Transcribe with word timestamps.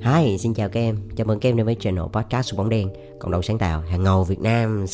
Hi, 0.00 0.38
xin 0.38 0.54
chào 0.54 0.68
các 0.68 0.80
em. 0.80 0.96
Chào 1.16 1.26
mừng 1.26 1.40
các 1.40 1.48
em 1.48 1.56
đến 1.56 1.66
với 1.66 1.76
channel 1.80 2.04
podcast 2.12 2.50
của 2.50 2.56
bóng 2.56 2.68
đen, 2.68 2.88
cộng 3.18 3.30
đồng 3.30 3.42
sáng 3.42 3.58
tạo 3.58 3.80
hàng 3.80 4.02
ngầu 4.02 4.24
Việt 4.24 4.40
Nam. 4.40 4.86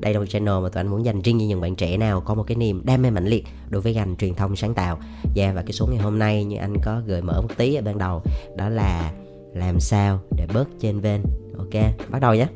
Đây 0.00 0.14
là 0.14 0.20
một 0.20 0.26
channel 0.28 0.54
mà 0.62 0.68
tụi 0.68 0.80
anh 0.80 0.88
muốn 0.88 1.04
dành 1.04 1.22
riêng 1.22 1.38
cho 1.38 1.44
những 1.44 1.60
bạn 1.60 1.76
trẻ 1.76 1.96
nào 1.96 2.20
có 2.20 2.34
một 2.34 2.44
cái 2.46 2.56
niềm 2.56 2.82
đam 2.84 3.02
mê 3.02 3.10
mãnh 3.10 3.26
liệt 3.26 3.44
đối 3.68 3.82
với 3.82 3.94
ngành 3.94 4.16
truyền 4.16 4.34
thông 4.34 4.56
sáng 4.56 4.74
tạo. 4.74 4.98
Yeah, 5.36 5.54
và 5.54 5.62
cái 5.62 5.72
số 5.72 5.86
ngày 5.90 5.98
hôm 5.98 6.18
nay 6.18 6.44
như 6.44 6.56
anh 6.56 6.74
có 6.84 7.02
gợi 7.06 7.22
mở 7.22 7.40
một 7.42 7.56
tí 7.56 7.74
ở 7.74 7.82
ban 7.82 7.98
đầu, 7.98 8.22
đó 8.56 8.68
là 8.68 9.12
làm 9.54 9.80
sao 9.80 10.20
để 10.36 10.46
bớt 10.54 10.68
trên 10.80 11.00
ven. 11.00 11.22
Ok, 11.58 11.82
bắt 12.10 12.18
đầu 12.20 12.34
nhé. 12.34 12.46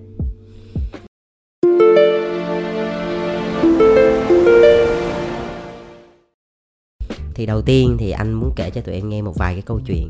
Thì 7.35 7.47
đầu 7.47 7.63
tiên 7.63 7.97
thì 7.99 8.11
anh 8.11 8.33
muốn 8.33 8.53
kể 8.57 8.71
cho 8.71 8.81
tụi 8.81 8.95
em 8.95 9.09
nghe 9.09 9.23
một 9.23 9.33
vài 9.37 9.55
cái 9.55 9.63
câu 9.63 9.81
chuyện 9.87 10.09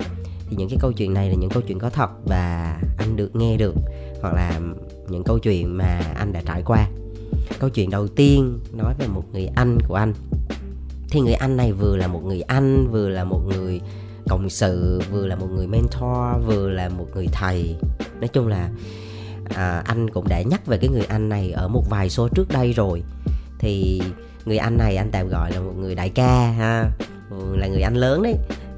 thì 0.54 0.58
những 0.58 0.68
cái 0.68 0.78
câu 0.80 0.92
chuyện 0.92 1.14
này 1.14 1.28
là 1.28 1.34
những 1.34 1.50
câu 1.50 1.62
chuyện 1.66 1.78
có 1.78 1.90
thật 1.90 2.10
và 2.24 2.76
anh 2.98 3.16
được 3.16 3.36
nghe 3.36 3.56
được 3.56 3.74
hoặc 4.20 4.34
là 4.34 4.60
những 5.08 5.24
câu 5.24 5.38
chuyện 5.38 5.76
mà 5.76 6.00
anh 6.16 6.32
đã 6.32 6.42
trải 6.46 6.62
qua. 6.62 6.88
Câu 7.58 7.70
chuyện 7.70 7.90
đầu 7.90 8.08
tiên 8.08 8.58
nói 8.72 8.94
về 8.98 9.06
một 9.06 9.22
người 9.32 9.46
anh 9.46 9.78
của 9.88 9.94
anh. 9.94 10.14
Thì 11.10 11.20
người 11.20 11.34
anh 11.34 11.56
này 11.56 11.72
vừa 11.72 11.96
là 11.96 12.06
một 12.06 12.24
người 12.24 12.40
anh 12.40 12.88
vừa 12.90 13.08
là 13.08 13.24
một 13.24 13.40
người 13.46 13.80
cộng 14.28 14.50
sự 14.50 15.00
vừa 15.10 15.26
là 15.26 15.36
một 15.36 15.46
người 15.54 15.66
mentor 15.66 16.46
vừa 16.46 16.70
là 16.70 16.88
một 16.88 17.06
người 17.14 17.26
thầy. 17.32 17.76
Nói 18.20 18.28
chung 18.28 18.46
là 18.46 18.70
à, 19.54 19.82
anh 19.86 20.10
cũng 20.10 20.28
đã 20.28 20.42
nhắc 20.42 20.66
về 20.66 20.78
cái 20.78 20.88
người 20.88 21.04
anh 21.04 21.28
này 21.28 21.50
ở 21.50 21.68
một 21.68 21.84
vài 21.90 22.10
số 22.10 22.28
trước 22.28 22.48
đây 22.48 22.72
rồi. 22.72 23.02
Thì 23.58 24.02
người 24.44 24.58
anh 24.58 24.76
này 24.76 24.96
anh 24.96 25.10
tạm 25.10 25.28
gọi 25.28 25.52
là 25.52 25.60
một 25.60 25.74
người 25.78 25.94
đại 25.94 26.08
ca 26.08 26.50
ha 26.50 26.90
là 27.54 27.66
người 27.66 27.82
anh 27.82 27.94
lớn 27.94 28.22
đấy 28.22 28.36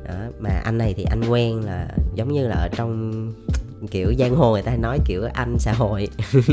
đó, 0.09 0.15
mà 0.39 0.51
anh 0.65 0.79
này 0.79 0.95
thì 0.97 1.05
anh 1.05 1.21
quen 1.29 1.61
là 1.61 1.89
giống 2.15 2.33
như 2.33 2.49
là 2.49 2.55
ở 2.55 2.69
trong 2.69 3.33
kiểu 3.91 4.15
giang 4.19 4.37
hồ 4.37 4.53
người 4.53 4.63
ta 4.63 4.77
nói 4.77 4.99
kiểu 5.05 5.23
anh 5.35 5.57
xã 5.59 5.73
hội. 5.73 6.09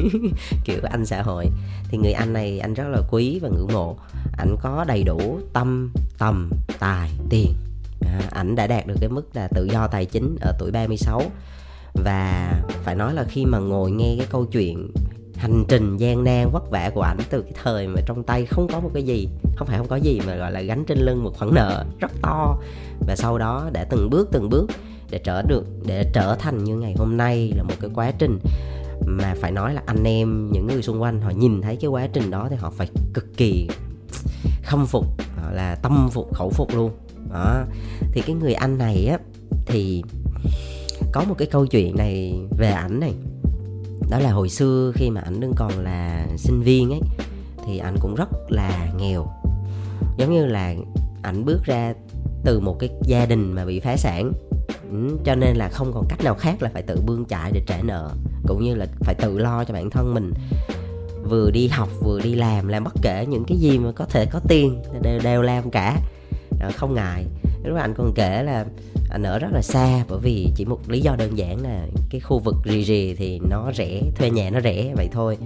Kiểu 0.65 0.79
anh 0.83 1.05
xã 1.05 1.21
hội. 1.21 1.47
Thì 1.89 1.97
người 1.97 2.11
anh 2.11 2.33
này 2.33 2.59
anh 2.59 2.73
rất 2.73 2.87
là 2.87 3.01
quý 3.11 3.39
và 3.41 3.49
ngưỡng 3.49 3.73
mộ. 3.73 3.97
Ảnh 4.37 4.55
có 4.61 4.85
đầy 4.87 5.03
đủ 5.03 5.39
tâm 5.53 5.91
tầm 6.17 6.49
tài 6.79 7.11
tiền. 7.29 7.53
À, 8.01 8.21
ảnh 8.31 8.55
đã 8.55 8.67
đạt 8.67 8.87
được 8.87 8.95
cái 8.99 9.09
mức 9.09 9.29
là 9.33 9.47
tự 9.47 9.65
do 9.71 9.87
tài 9.87 10.05
chính 10.05 10.35
ở 10.41 10.53
tuổi 10.59 10.71
36 10.71 11.21
và 11.93 12.53
phải 12.83 12.95
nói 12.95 13.13
là 13.13 13.23
khi 13.29 13.45
mà 13.45 13.59
ngồi 13.59 13.91
nghe 13.91 14.15
cái 14.17 14.27
câu 14.29 14.45
chuyện 14.45 14.91
hành 15.43 15.65
trình 15.67 15.97
gian 15.97 16.23
nan 16.23 16.49
vất 16.51 16.71
vả 16.71 16.91
của 16.93 17.01
ảnh 17.01 17.17
từ 17.29 17.41
cái 17.41 17.51
thời 17.63 17.87
mà 17.87 18.01
trong 18.05 18.23
tay 18.23 18.45
không 18.45 18.67
có 18.67 18.79
một 18.79 18.91
cái 18.93 19.03
gì, 19.03 19.27
không 19.55 19.67
phải 19.67 19.77
không 19.77 19.87
có 19.87 19.95
gì 19.95 20.21
mà 20.27 20.35
gọi 20.35 20.51
là 20.51 20.61
gánh 20.61 20.83
trên 20.87 20.97
lưng 20.97 21.23
một 21.23 21.31
khoản 21.37 21.53
nợ 21.53 21.85
rất 21.99 22.11
to. 22.21 22.57
Và 23.07 23.15
sau 23.15 23.37
đó 23.37 23.69
đã 23.73 23.83
từng 23.83 24.09
bước 24.09 24.29
từng 24.31 24.49
bước 24.49 24.67
để 25.09 25.19
trở 25.23 25.41
được, 25.41 25.65
để 25.85 26.11
trở 26.13 26.35
thành 26.39 26.63
như 26.63 26.75
ngày 26.75 26.95
hôm 26.97 27.17
nay 27.17 27.53
là 27.55 27.63
một 27.63 27.73
cái 27.79 27.89
quá 27.93 28.11
trình 28.11 28.39
mà 29.05 29.35
phải 29.41 29.51
nói 29.51 29.73
là 29.73 29.81
anh 29.85 30.03
em, 30.03 30.51
những 30.51 30.67
người 30.67 30.81
xung 30.81 31.01
quanh 31.01 31.21
họ 31.21 31.29
nhìn 31.29 31.61
thấy 31.61 31.75
cái 31.75 31.89
quá 31.89 32.07
trình 32.13 32.31
đó 32.31 32.47
thì 32.49 32.55
họ 32.55 32.69
phải 32.69 32.87
cực 33.13 33.37
kỳ 33.37 33.67
khâm 34.63 34.85
phục 34.85 35.05
là 35.51 35.75
tâm 35.75 36.09
phục, 36.11 36.35
khẩu 36.35 36.49
phục 36.49 36.75
luôn. 36.75 36.91
Đó. 37.33 37.63
Thì 38.11 38.21
cái 38.21 38.35
người 38.35 38.53
anh 38.53 38.77
này 38.77 39.05
á, 39.05 39.17
thì 39.65 40.03
có 41.11 41.23
một 41.23 41.35
cái 41.37 41.47
câu 41.47 41.65
chuyện 41.65 41.95
này 41.97 42.39
về 42.57 42.71
ảnh 42.71 42.99
này 42.99 43.13
đó 44.13 44.19
là 44.19 44.31
hồi 44.31 44.49
xưa 44.49 44.91
khi 44.95 45.09
mà 45.09 45.21
ảnh 45.21 45.39
đương 45.39 45.53
còn 45.55 45.79
là 45.79 46.27
sinh 46.37 46.61
viên 46.61 46.89
ấy 46.89 46.99
thì 47.65 47.77
ảnh 47.77 47.95
cũng 47.99 48.15
rất 48.15 48.29
là 48.49 48.87
nghèo. 48.97 49.27
Giống 50.17 50.33
như 50.33 50.45
là 50.45 50.73
ảnh 51.21 51.45
bước 51.45 51.63
ra 51.63 51.93
từ 52.43 52.59
một 52.59 52.79
cái 52.79 52.89
gia 53.01 53.25
đình 53.25 53.53
mà 53.53 53.65
bị 53.65 53.79
phá 53.79 53.97
sản 53.97 54.31
ừ, 54.91 55.17
cho 55.25 55.35
nên 55.35 55.55
là 55.55 55.69
không 55.69 55.91
còn 55.93 56.05
cách 56.09 56.23
nào 56.23 56.35
khác 56.35 56.61
là 56.61 56.69
phải 56.73 56.81
tự 56.81 57.01
bươn 57.05 57.25
chải 57.25 57.51
để 57.51 57.61
trả 57.67 57.81
nợ 57.83 58.09
cũng 58.47 58.63
như 58.63 58.75
là 58.75 58.85
phải 58.99 59.15
tự 59.15 59.37
lo 59.37 59.63
cho 59.63 59.73
bản 59.73 59.89
thân 59.89 60.13
mình. 60.13 60.33
Vừa 61.23 61.51
đi 61.51 61.67
học 61.67 61.89
vừa 62.01 62.21
đi 62.21 62.35
làm 62.35 62.67
làm 62.67 62.83
bất 62.83 62.93
kể 63.01 63.25
những 63.29 63.43
cái 63.47 63.57
gì 63.57 63.77
mà 63.77 63.91
có 63.91 64.05
thể 64.05 64.25
có 64.25 64.39
tiền 64.47 64.81
đều 65.01 65.19
đều 65.23 65.41
làm 65.41 65.71
cả. 65.71 65.97
Ờ, 66.59 66.71
không 66.75 66.93
ngại 66.93 67.25
lúc 67.63 67.77
anh 67.77 67.93
còn 67.97 68.13
kể 68.13 68.43
là 68.43 68.65
anh 69.09 69.23
ở 69.23 69.39
rất 69.39 69.47
là 69.51 69.61
xa, 69.61 70.03
bởi 70.09 70.19
vì 70.19 70.47
chỉ 70.55 70.65
một 70.65 70.79
lý 70.87 71.01
do 71.01 71.15
đơn 71.15 71.37
giản 71.37 71.61
là 71.63 71.87
cái 72.09 72.21
khu 72.21 72.39
vực 72.39 72.55
rì 72.63 72.83
rì 72.83 73.15
thì 73.15 73.39
nó 73.49 73.71
rẻ, 73.75 74.01
thuê 74.15 74.29
nhà 74.29 74.49
nó 74.49 74.61
rẻ, 74.61 74.93
vậy 74.95 75.09
thôi. 75.11 75.37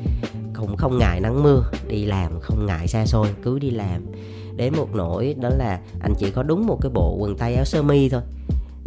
Cũng 0.56 0.78
không 0.78 0.98
ngại 0.98 1.20
nắng 1.20 1.44
mưa, 1.44 1.64
đi 1.88 2.06
làm 2.06 2.40
không 2.40 2.66
ngại 2.66 2.88
xa 2.88 3.06
xôi, 3.06 3.28
cứ 3.44 3.60
đi 3.60 3.70
làm. 3.70 4.06
Đến 4.56 4.74
một 4.76 4.96
nỗi 4.96 5.36
đó 5.42 5.50
là 5.50 5.80
anh 6.02 6.14
chỉ 6.18 6.32
có 6.32 6.44
đúng 6.44 6.68
một 6.68 6.78
cái 6.82 6.92
bộ 6.94 7.16
quần 7.20 7.38
tây 7.38 7.56
áo 7.56 7.66
sơ 7.66 7.82
mi 7.82 8.10
thôi 8.10 8.22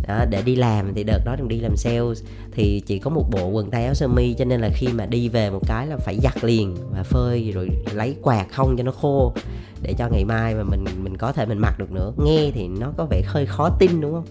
đó, 0.08 0.24
để 0.30 0.42
đi 0.42 0.56
làm 0.56 0.94
thì 0.94 1.04
đợt 1.04 1.18
đó 1.24 1.36
mình 1.38 1.48
đi 1.48 1.60
làm 1.60 1.76
sales 1.76 2.22
thì 2.52 2.82
chỉ 2.86 2.98
có 2.98 3.10
một 3.10 3.24
bộ 3.30 3.48
quần 3.48 3.70
tay 3.70 3.84
áo 3.84 3.94
sơ 3.94 4.08
mi 4.08 4.34
cho 4.38 4.44
nên 4.44 4.60
là 4.60 4.70
khi 4.74 4.88
mà 4.88 5.06
đi 5.06 5.28
về 5.28 5.50
một 5.50 5.60
cái 5.66 5.86
là 5.86 5.96
phải 5.96 6.18
giặt 6.22 6.44
liền 6.44 6.76
và 6.90 7.02
phơi 7.02 7.50
rồi 7.54 7.68
lấy 7.92 8.16
quạt 8.22 8.46
không 8.52 8.76
cho 8.76 8.82
nó 8.82 8.92
khô 8.92 9.34
để 9.82 9.94
cho 9.98 10.08
ngày 10.08 10.24
mai 10.24 10.54
mà 10.54 10.62
mình 10.62 10.84
mình 11.02 11.16
có 11.16 11.32
thể 11.32 11.46
mình 11.46 11.58
mặc 11.58 11.78
được 11.78 11.92
nữa. 11.92 12.12
Nghe 12.24 12.50
thì 12.54 12.68
nó 12.68 12.92
có 12.96 13.06
vẻ 13.10 13.22
hơi 13.26 13.46
khó 13.46 13.70
tin 13.78 14.00
đúng 14.00 14.12
không? 14.12 14.26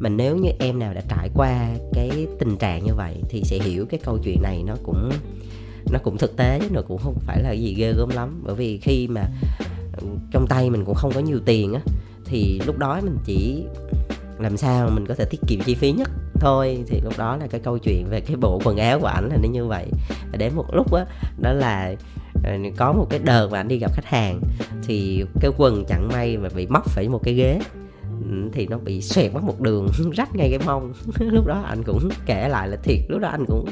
Mà 0.00 0.08
nếu 0.08 0.36
như 0.36 0.50
em 0.58 0.78
nào 0.78 0.94
đã 0.94 1.00
trải 1.08 1.30
qua 1.34 1.68
cái 1.92 2.26
tình 2.38 2.56
trạng 2.56 2.84
như 2.84 2.94
vậy 2.94 3.14
thì 3.28 3.42
sẽ 3.44 3.58
hiểu 3.58 3.86
cái 3.86 4.00
câu 4.04 4.18
chuyện 4.24 4.42
này 4.42 4.62
nó 4.66 4.76
cũng 4.82 5.10
nó 5.92 5.98
cũng 6.02 6.18
thực 6.18 6.36
tế 6.36 6.58
chứ 6.60 6.68
nó 6.72 6.82
cũng 6.88 6.98
không 6.98 7.14
phải 7.26 7.42
là 7.42 7.52
gì 7.52 7.74
ghê 7.74 7.92
gớm 7.92 8.08
lắm. 8.08 8.42
Bởi 8.44 8.54
vì 8.54 8.78
khi 8.78 9.08
mà 9.08 9.26
trong 10.30 10.46
tay 10.46 10.70
mình 10.70 10.84
cũng 10.84 10.94
không 10.94 11.12
có 11.14 11.20
nhiều 11.20 11.40
tiền 11.44 11.74
á 11.74 11.80
thì 12.24 12.60
lúc 12.66 12.78
đó 12.78 13.00
mình 13.02 13.16
chỉ 13.24 13.64
làm 14.38 14.56
sao 14.56 14.90
mình 14.90 15.06
có 15.06 15.14
thể 15.14 15.24
tiết 15.24 15.40
kiệm 15.46 15.60
chi 15.60 15.74
phí 15.74 15.92
nhất? 15.92 16.10
Thôi 16.40 16.84
thì 16.86 17.00
lúc 17.04 17.18
đó 17.18 17.36
là 17.36 17.46
cái 17.46 17.60
câu 17.60 17.78
chuyện 17.78 18.06
về 18.10 18.20
cái 18.20 18.36
bộ 18.36 18.60
quần 18.64 18.76
áo 18.76 19.00
của 19.00 19.06
ảnh 19.06 19.28
là 19.28 19.36
nó 19.42 19.48
như 19.48 19.66
vậy. 19.66 19.86
Và 20.32 20.38
đến 20.38 20.54
một 20.54 20.66
lúc 20.72 20.92
á 20.92 21.04
đó, 21.04 21.08
đó 21.38 21.52
là 21.52 21.94
ờ, 22.44 22.52
có 22.76 22.92
một 22.92 23.06
cái 23.10 23.18
đợt 23.18 23.48
mà 23.50 23.60
anh 23.60 23.68
đi 23.68 23.78
gặp 23.78 23.92
khách 23.94 24.06
hàng 24.06 24.40
thì 24.86 25.24
cái 25.40 25.50
quần 25.56 25.84
chẳng 25.88 26.08
may 26.12 26.36
mà 26.36 26.48
bị 26.54 26.66
móc 26.66 26.90
phải 26.90 27.08
một 27.08 27.20
cái 27.22 27.34
ghế. 27.34 27.60
Ừ, 28.30 28.50
thì 28.52 28.66
nó 28.66 28.78
bị 28.78 29.02
xoẹt 29.02 29.34
mất 29.34 29.42
một 29.42 29.60
đường 29.60 29.88
rách 30.12 30.36
ngay 30.36 30.50
cái 30.50 30.66
mông. 30.66 30.92
Lúc 31.18 31.46
đó 31.46 31.62
anh 31.66 31.82
cũng 31.82 32.08
kể 32.26 32.48
lại 32.48 32.68
là 32.68 32.76
thiệt 32.76 33.00
lúc 33.08 33.20
đó 33.20 33.28
anh 33.28 33.44
cũng 33.46 33.66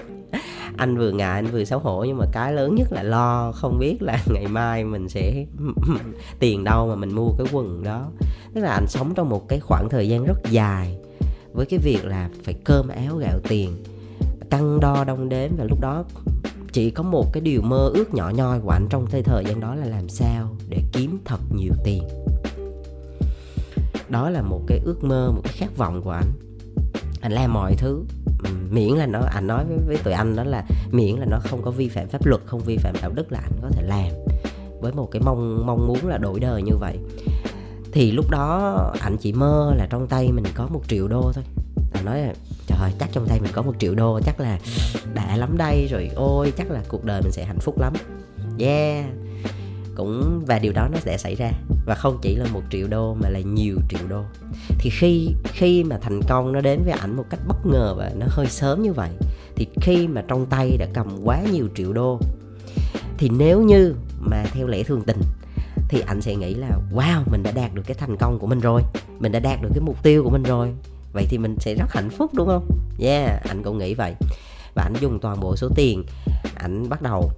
anh 0.77 0.97
vừa 0.97 1.11
ngại 1.11 1.34
anh 1.34 1.47
vừa 1.47 1.65
xấu 1.65 1.79
hổ. 1.79 2.05
Nhưng 2.05 2.19
mà 2.19 2.25
cái 2.33 2.53
lớn 2.53 2.75
nhất 2.75 2.93
là 2.93 3.03
lo 3.03 3.53
không 3.53 3.79
biết 3.79 3.97
là 4.00 4.19
ngày 4.34 4.47
mai 4.47 4.84
mình 4.84 5.09
sẽ 5.09 5.44
tiền 6.39 6.65
đâu 6.65 6.89
mà 6.89 6.94
mình 6.94 7.15
mua 7.15 7.29
cái 7.39 7.47
quần 7.53 7.83
đó 7.83 8.09
tức 8.54 8.60
là 8.60 8.70
anh 8.70 8.86
sống 8.88 9.14
trong 9.14 9.28
một 9.28 9.48
cái 9.48 9.60
khoảng 9.60 9.88
thời 9.88 10.08
gian 10.08 10.24
rất 10.24 10.38
dài 10.50 10.96
với 11.52 11.66
cái 11.66 11.78
việc 11.78 12.04
là 12.04 12.30
phải 12.44 12.54
cơm 12.64 12.88
áo 12.88 13.16
gạo 13.16 13.38
tiền 13.48 13.76
căng 14.50 14.80
đo 14.80 15.04
đong 15.04 15.28
đếm 15.28 15.50
và 15.58 15.64
lúc 15.64 15.80
đó 15.80 16.04
chỉ 16.72 16.90
có 16.90 17.02
một 17.02 17.32
cái 17.32 17.40
điều 17.40 17.62
mơ 17.62 17.90
ước 17.94 18.14
nhỏ 18.14 18.30
nhoi 18.34 18.60
của 18.60 18.70
anh 18.70 18.86
trong 18.90 19.06
thời 19.06 19.22
thời 19.22 19.44
gian 19.44 19.60
đó 19.60 19.74
là 19.74 19.86
làm 19.86 20.08
sao 20.08 20.56
để 20.68 20.78
kiếm 20.92 21.18
thật 21.24 21.40
nhiều 21.54 21.72
tiền. 21.84 22.02
Đó 24.08 24.30
là 24.30 24.42
một 24.42 24.60
cái 24.66 24.80
ước 24.84 25.04
mơ 25.04 25.32
một 25.34 25.40
cái 25.44 25.52
khát 25.56 25.76
vọng 25.76 26.02
của 26.02 26.10
anh. 26.10 26.32
Anh 27.20 27.32
làm 27.32 27.52
mọi 27.52 27.74
thứ 27.78 28.04
miễn 28.70 28.92
là 28.92 29.06
nó 29.06 29.20
anh 29.34 29.46
nói 29.46 29.64
với, 29.69 29.78
với 29.86 29.96
tụi 29.96 30.12
anh 30.12 30.36
đó 30.36 30.44
là 30.44 30.64
miễn 30.90 31.16
là 31.16 31.26
nó 31.26 31.38
không 31.38 31.62
có 31.62 31.70
vi 31.70 31.88
phạm 31.88 32.08
pháp 32.08 32.26
luật 32.26 32.40
không 32.46 32.60
vi 32.60 32.76
phạm 32.76 32.94
đạo 33.02 33.10
đức 33.14 33.32
là 33.32 33.40
anh 33.42 33.52
có 33.62 33.69
thể 33.69 33.82
làm. 33.82 34.12
Với 34.80 34.92
một 34.92 35.08
cái 35.10 35.22
mong 35.24 35.66
mong 35.66 35.86
muốn 35.86 36.06
là 36.06 36.19
đổi 36.19 36.40
đời 36.40 36.62
như 36.62 36.76
vậy 36.76 36.98
thì 37.92 38.12
lúc 38.12 38.30
đó 38.30 38.76
anh 39.00 39.16
chỉ 39.16 39.32
mơ 39.32 39.75
là 39.76 39.86
trong 39.91 40.06
tay 40.06 40.32
mình 40.32 40.44
có 40.54 40.66
một 40.66 40.82
triệu 40.88 41.08
đô 41.08 41.32
thôi. 41.34 41.44
Anh 41.92 42.04
nói 42.04 42.20
là, 42.20 42.32
trời 42.66 42.78
ơi, 42.78 42.92
chắc 42.98 43.08
trong 43.12 43.26
tay 43.28 43.41
mình 43.41 43.53
có 43.54 43.62
một 43.62 43.75
triệu 43.78 43.94
đô, 43.94 44.20
chắc 44.25 44.41
là 44.41 44.58
đã 45.14 45.36
lắm 45.36 45.56
đây 45.56 45.88
rồi, 45.91 46.10
ôi, 46.14 46.52
chắc 46.56 46.70
là 46.70 46.82
cuộc 46.88 47.04
đời 47.04 47.22
mình 47.22 47.32
sẽ 47.32 47.44
hạnh 47.44 47.58
phúc 47.60 47.81
lắm. 47.81 47.92
Yeah. 48.58 49.04
Cũng, 49.97 50.42
và 50.47 50.58
điều 50.58 50.72
đó 50.72 50.88
nó 50.92 50.98
sẽ 50.98 51.19
xảy 51.19 51.34
ra. 51.34 51.50
Và 51.86 51.94
không 51.94 52.19
chỉ 52.22 52.36
là 52.36 52.47
một 52.52 52.62
triệu 52.70 52.88
đô, 52.88 53.14
mà 53.14 53.28
là 53.28 53.41
nhiều 53.41 53.76
triệu 53.88 54.08
đô. 54.08 54.22
Thì 54.78 54.91
khi 54.91 55.28
khi 55.44 55.84
mà 55.84 55.98
thành 55.98 56.20
công 56.28 56.52
nó 56.52 56.60
đến 56.60 56.82
với 56.84 56.92
ảnh 56.92 57.16
một 57.16 57.25
cách 57.31 57.41
bất 57.48 57.66
ngờ 57.66 57.94
và 57.98 58.10
nó 58.19 58.26
hơi 58.28 58.46
sớm 58.46 58.82
như 58.82 58.93
vậy, 58.93 59.11
thì 59.56 59.67
khi 59.81 60.06
mà 60.06 60.22
trong 60.28 60.46
tay 60.46 60.76
đã 60.78 60.87
cầm 60.94 61.19
quá 61.25 61.43
nhiều 61.52 61.69
triệu 61.75 61.93
đô, 61.93 62.20
thì 63.19 63.28
nếu 63.28 63.62
như 63.62 63.94
mà 64.20 64.44
theo 64.52 64.67
lẽ 64.67 64.82
thường 64.82 65.02
tình 65.06 65.20
thì 65.93 66.03
anh 66.06 66.21
sẽ 66.21 66.37
nghĩ 66.37 66.55
là, 66.55 66.71
wow, 66.94 67.23
mình 67.31 67.43
đã 67.43 67.50
đạt 67.50 67.75
được 67.75 67.83
cái 67.87 67.94
thành 68.00 68.17
công 68.17 68.39
của 68.39 68.47
mình 68.47 68.61
rồi. 68.61 68.83
Mình 69.19 69.33
đã 69.33 69.39
đạt 69.39 69.62
được 69.62 69.69
cái 69.75 69.81
mục 69.81 70.03
tiêu 70.03 70.25
của 70.25 70.31
mình 70.31 70.43
rồi. 70.43 70.69
Vậy 71.12 71.27
thì 71.29 71.39
mình 71.39 71.56
sẽ 71.61 71.75
rất 71.75 71.87
hạnh 71.91 72.11
phúc, 72.11 72.31
đúng 72.35 72.47
không? 72.47 72.69
Yeah, 72.99 73.43
anh 73.49 73.62
cũng 73.62 73.79
nghĩ 73.79 73.94
vậy. 73.94 74.15
Và 74.75 74.83
anh 74.83 74.94
dùng 75.00 75.19
toàn 75.21 75.41
bộ 75.41 75.56
số 75.56 75.69
tiền 75.75 76.05
anh 76.55 76.89
bắt 76.89 77.03
đầu. 77.03 77.31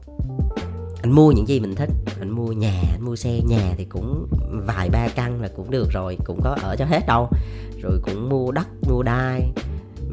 Anh 1.02 1.12
mua 1.12 1.32
những 1.32 1.48
gì 1.48 1.60
mình 1.60 1.74
thích. 1.74 1.90
Anh 2.20 2.30
mua 2.30 2.52
nhà, 2.52 2.82
anh 2.92 3.04
mua 3.04 3.16
xe, 3.16 3.40
nhà 3.48 3.74
thì 3.76 3.84
cũng 3.84 4.26
vài 4.66 4.88
ba 4.88 5.08
căn 5.08 5.42
là 5.42 5.48
cũng 5.56 5.70
được 5.70 5.88
rồi, 5.90 6.18
cũng 6.24 6.40
có 6.44 6.56
ở 6.62 6.76
cho 6.76 6.84
hết 6.84 7.06
đâu. 7.06 7.28
Rồi 7.82 8.00
cũng 8.02 8.28
mua 8.28 8.52
đất, 8.52 8.66
mua 8.90 9.02
đai. 9.02 9.52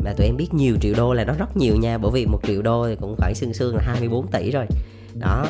Mà 0.03 0.13
tụi 0.17 0.25
em 0.25 0.37
biết 0.37 0.53
nhiều 0.53 0.75
triệu 0.81 0.93
đô 0.97 1.13
là 1.13 1.23
nó 1.23 1.33
rất 1.33 1.57
nhiều 1.57 1.75
nha, 1.75 1.97
bởi 1.97 2.11
vì 2.11 2.25
một 2.25 2.39
triệu 2.47 2.61
đô 2.61 2.87
thì 2.87 2.95
cũng 2.95 3.15
khoảng 3.17 3.35
xương 3.35 3.53
xương 3.53 3.75
là 3.75 3.81
24 3.85 4.27
tỷ 4.27 4.51
rồi. 4.51 4.65
Đó 5.13 5.45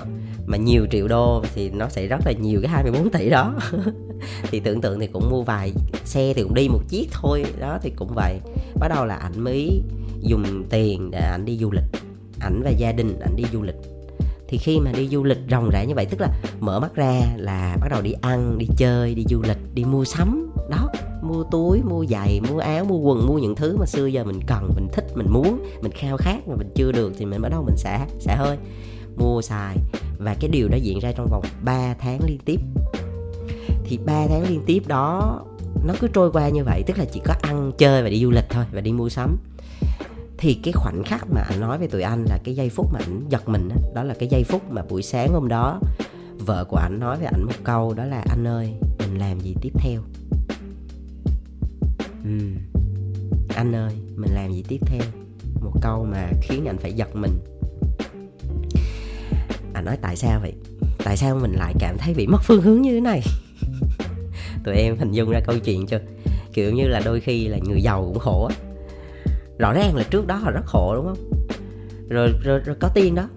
mà 0.51 0.57
nhiều 0.57 0.88
triệu 0.92 1.07
đô 1.07 1.44
thì 1.56 1.69
nó 1.69 1.89
sẽ 1.89 2.07
rất 2.07 2.19
là 2.25 2.31
nhiều 2.31 2.59
cái 2.62 2.71
24 2.71 3.09
tỷ 3.09 3.30
đó. 3.30 3.56
Thì 4.51 4.59
tưởng 4.59 4.81
tượng 4.81 5.00
thì 5.00 5.07
cũng 5.07 5.30
mua 5.30 5.44
vài 5.44 5.74
xe 6.06 6.33
thì 6.36 6.44
cũng 6.44 6.53
đi 6.53 6.68
một 6.69 6.81
chiếc 6.89 7.09
thôi. 7.12 7.45
Đó, 7.59 7.80
thì 7.81 7.92
cũng 7.95 8.12
vậy. 8.15 8.39
Bắt 8.80 8.88
đầu 8.88 9.06
là 9.06 9.15
ảnh 9.15 9.39
mới 9.44 9.81
dùng 10.21 10.63
tiền 10.69 11.12
để 11.12 11.19
ảnh 11.19 11.45
đi 11.45 11.57
du 11.57 11.71
lịch. 11.71 12.01
Ảnh 12.39 12.62
và 12.63 12.69
gia 12.69 12.92
đình 12.92 13.19
ảnh 13.19 13.36
đi 13.36 13.44
du 13.53 13.62
lịch. 13.62 13.75
Thì 14.48 14.57
khi 14.57 14.80
mà 14.80 14.92
đi 14.92 15.07
du 15.07 15.24
lịch 15.24 15.38
ròng 15.51 15.69
rã 15.69 15.83
như 15.83 15.95
vậy, 15.95 16.06
tức 16.06 16.21
là 16.21 16.27
mở 16.59 16.80
mắt 16.80 16.95
ra 16.95 17.21
là 17.38 17.77
bắt 17.81 17.88
đầu 17.92 18.01
đi 18.01 18.13
ăn, 18.21 18.57
đi 18.57 18.68
chơi, 18.77 19.15
đi 19.15 19.24
du 19.30 19.42
lịch, 19.47 19.57
đi 19.74 19.83
mua 19.83 20.06
sắm. 20.06 20.51
Đó, 20.69 20.89
mua 21.21 21.44
túi, 21.51 21.81
mua 21.81 22.06
giày, 22.06 22.42
mua 22.50 22.59
áo, 22.59 22.86
mua 22.86 22.97
quần, 22.97 23.27
mua 23.27 23.38
những 23.38 23.56
thứ 23.56 23.77
mà 23.77 23.86
xưa 23.86 24.06
giờ 24.06 24.24
mình 24.24 24.39
cần, 24.47 24.69
mình 24.75 24.88
thích, 24.94 25.06
mình 25.15 25.27
muốn, 25.30 25.65
mình 25.81 25.92
khao 25.92 26.18
khát 26.18 26.47
mà 26.47 26.56
mình 26.56 26.69
chưa 26.75 26.92
được 26.92 27.13
thì 27.18 27.25
mình 27.25 27.42
bắt 27.42 27.50
đầu 27.51 27.63
mình 27.63 27.77
xả 27.77 28.07
xả 28.19 28.36
hơi 28.36 28.57
mua 29.18 29.42
xài. 29.42 29.78
Và 30.18 30.36
cái 30.40 30.50
điều 30.50 30.68
đó 30.68 30.78
diễn 30.78 31.00
ra 31.00 31.12
trong 31.12 31.28
vòng 31.31 31.44
3 31.63 31.94
tháng 32.00 32.19
liên 32.28 32.40
tiếp. 32.46 32.60
Thì 33.86 34.00
3 34.06 34.28
tháng 34.28 34.44
liên 34.50 34.62
tiếp 34.66 34.84
đó 34.88 35.40
nó 35.86 35.94
cứ 36.00 36.08
trôi 36.08 36.31
qua 36.31 36.50
như 36.50 36.63
vậy 36.63 36.84
tức 36.88 36.98
là 36.98 37.06
chỉ 37.06 37.22
có 37.25 37.34
ăn 37.42 37.72
chơi 37.78 38.04
và 38.04 38.10
đi 38.10 38.22
du 38.22 38.31
lịch 38.31 38.50
thôi 38.50 38.66
và 38.72 38.81
đi 38.81 38.92
mua 38.92 39.10
sắm. 39.10 39.38
Thì 40.38 40.54
cái 40.63 40.72
khoảnh 40.72 41.04
khắc 41.04 41.28
mà 41.30 41.42
anh 41.42 41.60
nói 41.60 41.78
với 41.78 41.88
tụi 41.88 42.02
anh 42.02 42.25
là 42.30 42.40
cái 42.44 42.56
giây 42.56 42.69
phút 42.69 42.94
mà 42.94 43.00
anh 43.00 43.25
giật 43.30 43.50
mình 43.50 43.69
đó, 43.69 43.75
đó 43.96 44.04
là 44.04 44.13
cái 44.13 44.30
giây 44.30 44.44
phút 44.44 44.72
mà 44.72 44.81
buổi 44.90 45.02
sáng 45.02 45.34
hôm 45.34 45.48
đó 45.48 45.80
vợ 46.46 46.66
của 46.66 46.78
anh 46.78 47.00
nói 47.00 47.18
với 47.18 47.25
anh 47.25 47.44
một 47.44 47.54
câu 47.64 47.94
đó 47.94 48.06
là 48.06 48.24
anh 48.30 48.48
ơi 48.48 48.74
mình 49.00 49.18
làm 49.18 49.40
gì 49.40 49.56
tiếp 49.62 49.72
theo? 49.80 50.02
Ừ. 52.24 52.38
anh 53.56 53.75
ơi 53.75 53.94
mình 54.16 54.31
làm 54.34 54.54
gì 54.54 54.64
tiếp 54.68 54.80
theo? 54.86 55.02
Một 55.62 55.74
câu 55.81 56.06
mà 56.12 56.31
khiến 56.42 56.66
anh 56.66 56.78
phải 56.78 56.94
giật 56.94 57.16
mình 57.16 57.40
nói 59.81 59.98
tại 60.01 60.16
sao 60.16 60.39
vậy? 60.39 60.54
Tại 61.04 61.18
sao 61.18 61.36
mình 61.36 61.54
lại 61.54 61.74
cảm 61.80 61.98
thấy 61.98 62.13
bị 62.13 62.28
mất 62.28 62.44
phương 62.44 62.62
hướng 62.62 62.81
như 62.81 62.92
thế 62.92 63.00
này? 63.00 63.22
Tụi 64.63 64.75
em 64.75 64.98
hình 64.98 65.12
dung 65.12 65.30
ra 65.30 65.39
câu 65.45 65.60
chuyện 65.60 65.88
chưa? 65.88 66.00
Kiểu 66.54 66.74
như 66.74 66.88
là 66.88 67.01
đôi 67.06 67.19
khi 67.19 67.48
là 67.48 67.57
người 67.68 67.81
giàu 67.81 68.04
cũng 68.04 68.19
khổ 68.19 68.50
á. 68.50 68.56
Rõ 69.57 69.74
ràng 69.74 69.95
là 69.95 70.04
trước 70.04 70.28
đó 70.28 70.36
họ 70.36 70.51
rất 70.51 70.66
khổ 70.66 70.95
đúng 70.95 71.06
không? 71.06 71.31
Rồi, 72.10 72.30
rồi 72.44 72.60
rồi 72.60 72.75
có 72.80 72.88
tiền 72.94 73.16
đó. 73.16 73.30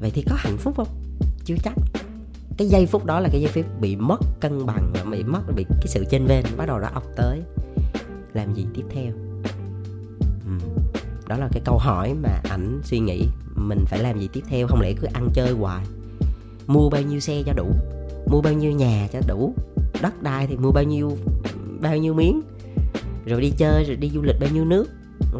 Vậy 0.00 0.10
thì 0.14 0.22
có 0.22 0.36
hạnh 0.38 0.56
phúc 0.58 0.74
không? 0.76 0.88
Chưa 1.44 1.56
chắc. 1.64 1.74
Cái 2.56 2.68
giây 2.68 2.86
phút 2.86 3.04
đó 3.04 3.20
là 3.20 3.28
cái 3.32 3.40
giây 3.40 3.50
phút 3.54 3.80
bị 3.80 3.96
mất 3.96 4.20
cân 4.40 4.66
bằng 4.66 4.92
và 4.94 5.04
bị 5.10 5.24
mất 5.24 5.40
bị 5.56 5.64
cái 5.68 5.86
sự 5.86 6.04
chênh 6.10 6.26
vênh 6.26 6.44
bắt 6.56 6.66
đầu 6.66 6.78
nó 6.78 6.88
ập 6.94 7.02
tới. 7.16 7.42
Làm 8.34 8.54
gì 8.54 8.66
tiếp 8.74 8.84
theo 8.90 9.25
đó 11.28 11.36
là 11.36 11.48
cái 11.52 11.62
câu 11.64 11.78
hỏi 11.78 12.14
mà 12.14 12.40
ảnh 12.50 12.80
suy 12.84 12.98
nghĩ 12.98 13.28
mình 13.54 13.84
phải 13.86 13.98
làm 13.98 14.20
gì 14.20 14.28
tiếp 14.32 14.42
theo 14.48 14.66
không 14.66 14.80
lẽ 14.80 14.92
cứ 14.92 15.06
ăn 15.12 15.28
chơi 15.34 15.52
hoài? 15.52 15.84
Mua 16.66 16.90
bao 16.90 17.02
nhiêu 17.02 17.20
xe 17.20 17.42
cho 17.46 17.52
đủ? 17.52 17.66
Mua 18.26 18.40
bao 18.40 18.52
nhiêu 18.52 18.72
nhà 18.72 19.08
cho 19.12 19.20
đủ? 19.26 19.54
Đất 20.02 20.22
đai 20.22 20.46
thì 20.46 20.56
mua 20.56 20.70
bao 20.70 20.84
nhiêu 20.84 21.16
bao 21.80 21.96
nhiêu 21.96 22.14
miếng? 22.14 22.42
Rồi 23.26 23.40
đi 23.40 23.52
chơi 23.58 23.84
rồi 23.84 23.96
đi 23.96 24.10
du 24.14 24.22
lịch 24.22 24.36
bao 24.40 24.48
nhiêu 24.52 24.64
nước? 24.64 24.86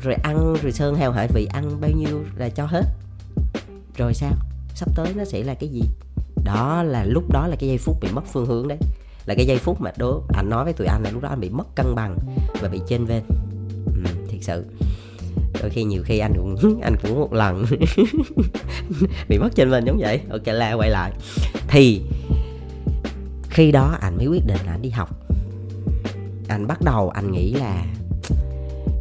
Rồi 0.02 0.14
ăn 0.14 0.56
rồi 0.62 0.72
sơn 0.72 0.94
hào 0.94 1.12
hải 1.12 1.28
vị 1.34 1.46
ăn 1.52 1.80
bao 1.80 1.90
nhiêu 1.90 2.24
là 2.36 2.48
cho 2.48 2.66
hết? 2.66 2.84
Rồi 3.96 4.14
sao? 4.14 4.32
Sắp 4.74 4.88
tới 4.96 5.14
nó 5.16 5.24
sẽ 5.24 5.42
là 5.42 5.54
cái 5.54 5.68
gì? 5.68 5.82
Đó 6.44 6.82
là 6.82 7.04
lúc 7.04 7.24
đó 7.32 7.46
là 7.46 7.56
cái 7.56 7.68
giây 7.68 7.78
phút 7.78 7.96
bị 8.00 8.08
mất 8.12 8.24
phương 8.32 8.46
hướng 8.46 8.68
đấy. 8.68 8.78
Là 9.26 9.34
cái 9.34 9.46
giây 9.46 9.58
phút 9.58 9.80
mà 9.80 9.92
đố 9.98 10.22
anh 10.34 10.50
nói 10.50 10.64
với 10.64 10.72
tụi 10.72 10.86
anh 10.86 11.02
là 11.02 11.10
lúc 11.10 11.22
đó 11.22 11.28
anh 11.28 11.40
bị 11.40 11.48
mất 11.48 11.74
cân 11.74 11.94
bằng 11.94 12.18
và 12.60 12.68
bị 12.68 12.80
trên 12.88 13.04
ven 13.04 13.22
ừ, 13.86 14.10
thiệt 14.28 14.40
sự 14.42 14.64
đôi 15.60 15.70
khi 15.70 15.84
nhiều 15.84 16.02
khi 16.04 16.18
anh 16.18 16.32
cũng 16.36 16.80
anh 16.82 16.96
cũng 17.02 17.20
một 17.20 17.32
lần. 17.32 17.64
Bị 19.28 19.38
mất 19.38 19.48
trên 19.54 19.70
mình 19.70 19.84
giống 19.84 19.98
vậy. 19.98 20.20
Ok, 20.30 20.46
la, 20.46 20.72
quay 20.72 20.90
lại. 20.90 21.12
Thì, 21.68 22.02
khi 23.50 23.72
đó 23.72 23.96
anh 24.00 24.16
mới 24.16 24.26
quyết 24.26 24.46
định 24.46 24.58
là 24.66 24.72
anh 24.72 24.82
đi 24.82 24.90
học. 24.90 25.10
Anh 26.48 26.66
bắt 26.66 26.82
đầu 26.84 27.08
anh 27.08 27.32
nghĩ 27.32 27.54
là 27.54 27.84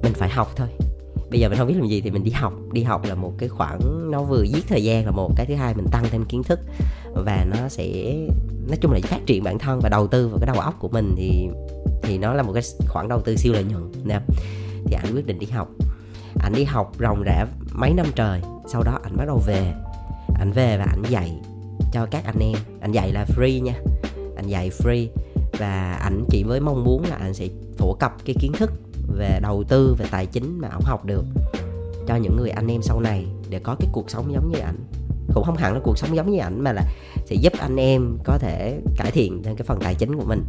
mình 0.04 0.13
phải 0.13 0.30
học 0.30 0.52
thôi. 0.56 0.68
Bây 1.30 1.40
giờ 1.40 1.50
mình 1.50 1.57
không 1.57 1.68
biết 1.68 1.75
làm 1.78 1.88
gì 1.88 2.02
thì 2.02 2.12
mình 2.12 2.24
đi 2.24 2.31
học. 2.31 2.54
Đi 2.72 2.84
học 2.84 3.06
là 3.06 3.16
một 3.16 3.34
cái 3.38 3.50
khoảng, 3.50 4.12
nó 4.12 4.24
vừa 4.24 4.44
giết 4.44 4.66
thời 4.68 4.84
gian 4.84 5.06
là 5.06 5.12
một 5.12 5.31
cái 5.36 5.46
thứ 5.46 5.56
hai, 5.56 5.74
mình 5.74 5.86
tăng 5.92 6.06
thêm 6.12 6.25
kiến 6.25 6.44
thức. 6.44 6.60
Và 7.13 7.46
nó 7.50 7.69
sẽ, 7.69 8.16
nói 8.68 8.78
chung 8.81 8.92
là 8.92 9.00
phát 9.04 9.19
triển 9.25 9.44
bản 9.44 9.60
thân 9.60 9.80
và 9.84 9.90
đầu 9.90 10.08
tư 10.08 10.28
vào 10.28 10.40
cái 10.40 10.48
đầu 10.54 10.60
óc 10.60 10.75
của 10.80 10.88
mình 10.88 11.16
thì 11.18 11.48
thì 12.04 12.18
nó 12.18 12.34
là 12.34 12.44
một 12.44 12.54
cái 12.54 12.63
khoản 12.88 13.08
đầu 13.08 13.22
tư 13.22 13.36
siêu 13.36 13.54
lợi 13.54 13.63
nhuận, 13.63 13.92
nè. 14.04 14.19
Thì 14.86 14.96
anh 14.96 15.16
quyết 15.16 15.25
định 15.25 15.40
đi 15.40 15.48
học 15.48 15.69
anh 16.46 16.54
đi 16.54 16.64
học 16.64 16.92
ròng 17.00 17.24
rã 17.24 17.48
mấy 17.72 17.94
năm 17.94 18.06
trời, 18.16 18.42
sau 18.68 18.84
đó 18.84 19.00
anh 19.04 19.18
bắt 19.18 19.26
đầu 19.28 19.42
về. 19.46 19.74
Anh 20.40 20.52
về 20.52 20.78
và 20.78 20.86
anh 20.90 21.04
dạy 21.10 21.32
cho 21.92 22.08
các 22.12 22.26
anh 22.26 22.40
em. 22.40 22.58
Anh 22.82 22.92
dạy 22.92 23.12
là 23.12 23.26
free 23.38 23.62
nha. 23.62 23.74
Anh 24.36 24.48
dạy 24.48 24.70
free 24.70 25.08
và 25.60 25.94
ảnh 25.94 26.26
chỉ 26.30 26.44
với 26.44 26.60
mong 26.60 26.84
muốn 26.84 27.04
là 27.10 27.16
anh 27.16 27.34
sẽ 27.34 27.48
phổ 27.78 27.94
cập 27.94 28.16
cái 28.26 28.36
kiến 28.40 28.52
thức 28.54 28.72
về 29.18 29.40
đầu 29.42 29.64
tư, 29.68 29.96
về 30.00 30.06
tài 30.12 30.26
chính 30.26 30.60
mà 30.62 30.68
ông 30.72 30.84
học 30.86 31.06
được 31.06 31.26
cho 32.08 32.16
những 32.16 32.38
người 32.38 32.50
anh 32.50 32.68
em 32.68 32.82
sau 32.82 33.00
này 33.00 33.26
để 33.50 33.60
có 33.60 33.76
cái 33.80 33.90
cuộc 33.92 34.10
sống 34.10 34.34
giống 34.34 34.52
như 34.52 34.60
ảnh. 34.60 34.78
Cũng 35.34 35.44
không 35.44 35.58
hẳn 35.58 35.74
là 35.74 35.80
cuộc 35.84 35.98
sống 35.98 36.16
giống 36.16 36.32
như 36.32 36.40
ảnh 36.40 36.64
mà 36.64 36.72
là 36.74 36.82
sẽ 37.26 37.36
giúp 37.36 37.54
anh 37.60 37.76
em 37.76 38.18
có 38.24 38.38
thể 38.38 38.80
cải 38.98 39.12
thiện 39.12 39.44
thêm 39.44 39.56
cái 39.56 39.66
phần 39.68 39.80
tài 39.84 39.96
chính 39.96 40.16
của 40.16 40.26
mình 40.26 40.44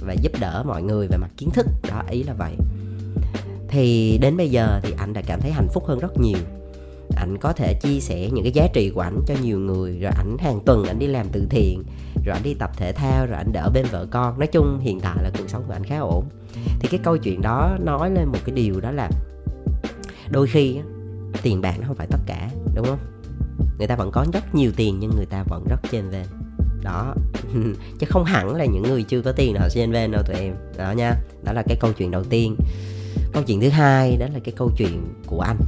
và 0.00 0.12
giúp 0.12 0.32
đỡ 0.40 0.64
mọi 0.66 0.82
người 0.82 1.06
về 1.06 1.16
mặt 1.16 1.30
kiến 1.36 1.50
thức. 1.50 1.66
Đó, 1.90 2.02
ý 2.10 2.22
là 2.22 2.32
vậy 2.32 2.56
thì 3.68 4.18
đến 4.22 4.36
bây 4.36 4.50
giờ 4.50 4.80
thì 4.82 4.94
anh 4.98 5.12
đã 5.12 5.22
cảm 5.26 5.40
thấy 5.40 5.50
hạnh 5.50 5.68
phúc 5.72 5.84
hơn 5.86 5.98
rất 5.98 6.20
nhiều. 6.20 6.38
Ảnh 7.16 7.38
có 7.38 7.52
thể 7.52 7.74
chia 7.82 8.00
sẻ 8.00 8.30
những 8.32 8.44
cái 8.44 8.52
giá 8.52 8.68
trị 8.72 8.90
của 8.90 9.00
ảnh 9.00 9.20
cho 9.26 9.34
nhiều 9.42 9.58
người, 9.58 9.98
rồi 9.98 10.12
ảnh 10.16 10.36
hàng 10.38 10.60
tuần 10.66 10.84
ảnh 10.84 10.98
đi 10.98 11.06
làm 11.06 11.26
từ 11.32 11.46
thiện, 11.50 11.82
rồi 12.26 12.34
ảnh 12.36 12.42
đi 12.42 12.54
tập 12.54 12.70
thể 12.76 12.92
thao, 12.92 13.26
rồi 13.26 13.36
ảnh 13.36 13.52
đỡ 13.52 13.70
bên 13.74 13.86
vợ 13.90 14.06
con. 14.10 14.38
Nói 14.38 14.46
chung 14.46 14.78
hiện 14.78 15.00
tại 15.00 15.16
là 15.22 15.30
cuộc 15.38 15.48
sống 15.48 15.64
của 15.66 15.72
ảnh 15.72 15.84
khá 15.84 15.98
ổn. 15.98 16.24
Thì 16.80 16.88
cái 16.88 17.00
câu 17.04 17.16
chuyện 17.16 17.42
đó 17.42 17.76
nói 17.84 18.10
lên 18.10 18.24
một 18.24 18.38
cái 18.44 18.54
điều 18.54 18.80
đó 18.80 18.90
là 18.90 19.10
đôi 20.30 20.46
khi 20.46 20.78
tiền 21.42 21.60
bạc 21.60 21.74
nó 21.80 21.86
không 21.86 21.96
phải 21.96 22.06
tất 22.10 22.20
cả, 22.26 22.50
đúng 22.74 22.86
không? 22.86 22.98
Người 23.78 23.86
ta 23.86 23.96
vẫn 23.96 24.10
có 24.10 24.26
rất 24.32 24.54
nhiều 24.54 24.72
tiền 24.76 24.96
nhưng 25.00 25.10
người 25.16 25.26
ta 25.26 25.44
vẫn 25.48 25.64
rất 25.68 25.80
trên 25.90 26.10
về 26.10 26.24
đó. 26.82 27.14
Chứ 27.98 28.06
không 28.08 28.24
hẳn 28.24 28.56
là 28.56 28.64
những 28.64 28.82
người 28.82 29.02
chưa 29.02 29.22
có 29.22 29.32
tiền 29.32 29.54
họ 29.54 29.68
trên 29.68 29.92
ven 29.92 30.10
đâu 30.10 30.22
tụi 30.22 30.36
em. 30.36 30.54
Đó 30.78 30.92
nha. 30.92 31.14
Đó 31.44 31.52
là 31.52 31.62
cái 31.62 31.76
câu 31.80 31.92
chuyện 31.92 32.10
đầu 32.10 32.24
tiên 32.24 32.56
câu 33.32 33.42
chuyện 33.42 33.60
thứ 33.60 33.68
hai 33.68 34.16
đó 34.16 34.26
là 34.34 34.40
cái 34.44 34.54
câu 34.56 34.70
chuyện 34.76 35.14
của 35.26 35.40
anh. 35.40 35.58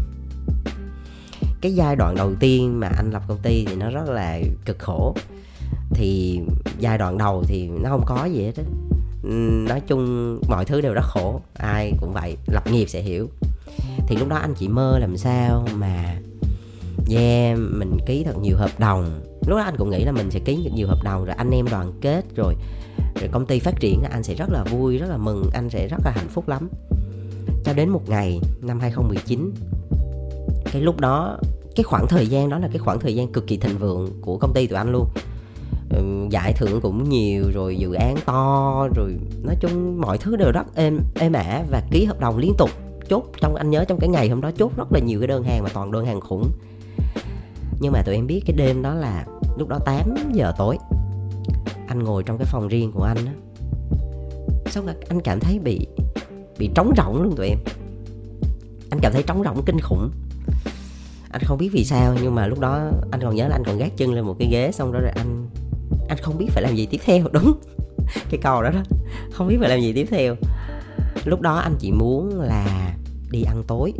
Cái 1.60 1.74
giai 1.74 1.96
đoạn 1.96 2.14
đầu 2.14 2.34
tiên 2.40 2.80
mà 2.80 2.88
anh 2.88 3.10
lập 3.10 3.22
công 3.28 3.38
ty 3.42 3.64
thì 3.68 3.74
nó 3.76 3.90
rất 3.90 4.08
là 4.08 4.40
cực 4.64 4.78
khổ. 4.78 5.14
Thì 5.90 6.40
giai 6.78 6.98
đoạn 6.98 7.18
đầu 7.18 7.44
thì 7.46 7.68
nó 7.68 7.90
không 7.90 8.04
có 8.06 8.24
gì 8.24 8.44
hết 8.44 8.56
á. 8.56 8.64
Nói 9.68 9.80
chung 9.80 10.38
mọi 10.48 10.64
thứ 10.64 10.80
đều 10.80 10.94
rất 10.94 11.04
khổ, 11.04 11.40
ai 11.54 11.92
cũng 12.00 12.12
vậy, 12.12 12.36
lập 12.46 12.66
nghiệp 12.66 12.86
sẽ 12.88 13.02
hiểu. 13.02 13.28
Thì 14.06 14.16
lúc 14.16 14.28
đó 14.28 14.36
anh 14.36 14.54
chỉ 14.58 14.68
mơ 14.68 14.98
làm 14.98 15.16
sao 15.16 15.66
mà, 15.74 16.14
yeah, 17.10 17.58
mình 17.58 17.98
ký 18.06 18.24
thật 18.24 18.38
nhiều 18.38 18.56
hợp 18.56 18.70
đồng. 18.78 19.20
Lúc 19.46 19.56
đó 19.56 19.62
anh 19.62 19.76
cũng 19.76 19.90
nghĩ 19.90 20.04
là 20.04 20.12
mình 20.12 20.30
sẽ 20.30 20.40
ký 20.44 20.60
được 20.64 20.70
nhiều 20.74 20.88
hợp 20.88 20.98
đồng 21.04 21.24
rồi 21.24 21.34
anh 21.34 21.50
em 21.50 21.66
đoàn 21.70 21.92
kết 22.00 22.24
rồi 22.36 22.54
rồi 23.20 23.28
công 23.32 23.46
ty 23.46 23.58
phát 23.58 23.80
triển, 23.80 24.02
anh 24.10 24.22
sẽ 24.22 24.34
rất 24.34 24.50
là 24.50 24.64
vui, 24.64 24.98
rất 24.98 25.10
là 25.10 25.16
mừng, 25.16 25.50
anh 25.52 25.70
sẽ 25.70 25.88
rất 25.88 25.98
là 26.04 26.10
hạnh 26.10 26.28
phúc 26.28 26.48
lắm 26.48 26.68
cho 27.64 27.72
đến 27.72 27.88
một 27.88 28.08
ngày, 28.08 28.40
năm 28.60 28.80
2019 28.80 29.52
cái 30.72 30.82
lúc 30.82 31.00
đó, 31.00 31.38
cái 31.76 31.84
khoảng 31.84 32.06
thời 32.06 32.26
gian 32.26 32.48
đó 32.48 32.58
là 32.58 32.68
cái 32.68 32.78
khoảng 32.78 33.00
thời 33.00 33.14
gian 33.14 33.32
cực 33.32 33.46
kỳ 33.46 33.56
thịnh 33.56 33.78
vượng 33.78 34.10
của 34.20 34.38
công 34.38 34.52
ty 34.54 34.66
tụi 34.66 34.78
anh 34.78 34.92
luôn. 34.92 35.08
Ừ, 35.90 36.02
giải 36.30 36.52
thưởng 36.52 36.80
cũng 36.80 37.08
nhiều, 37.08 37.44
rồi 37.54 37.76
dự 37.76 37.92
án 37.92 38.16
to, 38.24 38.88
rồi 38.96 39.14
nói 39.42 39.56
chung 39.60 40.00
mọi 40.00 40.18
thứ 40.18 40.36
đều 40.36 40.52
rất 40.52 40.74
êm 40.74 41.00
êm 41.14 41.32
ả 41.32 41.64
và 41.70 41.82
ký 41.90 42.04
hợp 42.04 42.20
đồng 42.20 42.38
liên 42.38 42.54
tục. 42.58 42.70
Chốt 43.08 43.24
trong, 43.40 43.54
anh 43.54 43.70
nhớ 43.70 43.84
trong 43.84 43.98
cái 44.00 44.08
ngày 44.08 44.28
hôm 44.28 44.40
đó 44.40 44.50
chốt 44.56 44.72
rất 44.76 44.92
là 44.92 45.00
nhiều 45.00 45.20
cái 45.20 45.26
đơn 45.26 45.42
hàng 45.42 45.62
mà 45.62 45.68
toàn 45.74 45.92
đơn 45.92 46.06
hàng 46.06 46.20
khủng. 46.20 46.50
Nhưng 47.80 47.92
mà 47.92 48.02
tụi 48.02 48.14
em 48.14 48.26
biết 48.26 48.42
cái 48.46 48.56
đêm 48.56 48.82
đó 48.82 48.94
là 48.94 49.26
lúc 49.58 49.68
đó 49.68 49.78
8 49.84 50.14
giờ 50.32 50.52
tối. 50.58 50.78
Anh 51.86 51.98
ngồi 51.98 52.22
trong 52.22 52.38
cái 52.38 52.46
phòng 52.50 52.68
riêng 52.68 52.92
của 52.92 53.02
anh 53.02 53.16
á. 53.26 53.32
Xong 54.66 54.86
rồi 54.86 54.94
anh 55.08 55.20
cảm 55.20 55.40
thấy 55.40 55.58
bị 55.58 55.86
bị 56.60 56.70
trống 56.74 56.92
rỗng 56.96 57.22
luôn 57.22 57.36
tụi 57.36 57.48
em. 57.48 57.58
Anh 58.90 59.00
cảm 59.02 59.12
thấy 59.12 59.22
trống 59.22 59.42
rỗng 59.44 59.62
kinh 59.66 59.80
khủng. 59.80 60.10
Anh 61.30 61.42
không 61.44 61.58
biết 61.58 61.68
vì 61.72 61.84
sao 61.84 62.14
nhưng 62.22 62.34
mà 62.34 62.46
lúc 62.46 62.58
đó 62.58 62.90
anh 63.10 63.20
còn 63.22 63.34
nhớ 63.34 63.48
là 63.48 63.56
anh 63.56 63.62
còn 63.66 63.78
gác 63.78 63.96
chân 63.96 64.12
lên 64.12 64.24
một 64.24 64.36
cái 64.38 64.48
ghế 64.50 64.72
xong 64.72 64.92
đó 64.92 65.00
rồi 65.00 65.10
anh 65.16 65.48
anh 66.08 66.18
không 66.18 66.38
biết 66.38 66.46
phải 66.50 66.62
làm 66.62 66.76
gì 66.76 66.86
tiếp 66.86 67.00
theo, 67.04 67.24
đúng. 67.32 67.52
Cái 68.30 68.40
câu 68.42 68.62
đó 68.62 68.70
đó. 68.70 68.82
Không 69.32 69.48
biết 69.48 69.56
phải 69.60 69.68
làm 69.68 69.80
gì 69.80 69.92
tiếp 69.92 70.06
theo. 70.10 70.36
Lúc 71.24 71.40
đó 71.40 71.54
anh 71.54 71.76
chỉ 71.78 71.92
muốn 71.92 72.40
là 72.40 72.94
đi 73.30 73.42
ăn 73.42 73.62
tối. 73.66 73.92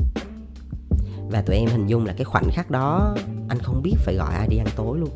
Và 1.31 1.43
tụi 1.43 1.57
em 1.57 1.69
hình 1.69 1.87
dung 1.87 2.07
là 2.07 2.13
cái 2.13 2.25
khoảnh 2.25 2.49
khắc 2.53 2.71
đó 2.71 3.17
anh 3.49 3.59
không 3.59 3.83
biết 3.83 3.95
phải 3.99 4.15
gọi 4.15 4.35
ai 4.35 4.49
đi 4.49 4.57
ăn 4.57 4.67
tối 4.77 4.99
luôn. 4.99 5.11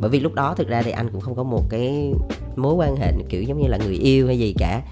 Bởi 0.00 0.10
vì 0.10 0.20
lúc 0.20 0.34
đó 0.34 0.54
thực 0.54 0.68
ra 0.68 0.82
thì 0.82 0.90
anh 0.90 1.10
cũng 1.12 1.20
không 1.20 1.34
có 1.36 1.42
một 1.42 1.62
cái 1.70 2.12
mối 2.56 2.74
quan 2.74 2.96
hệ 2.96 3.12
kiểu 3.28 3.42
giống 3.42 3.62
như 3.62 3.68
là 3.68 3.78
người 3.78 3.94
yêu 3.94 4.26
hay 4.26 4.38
gì 4.38 4.54
cả 4.58 4.82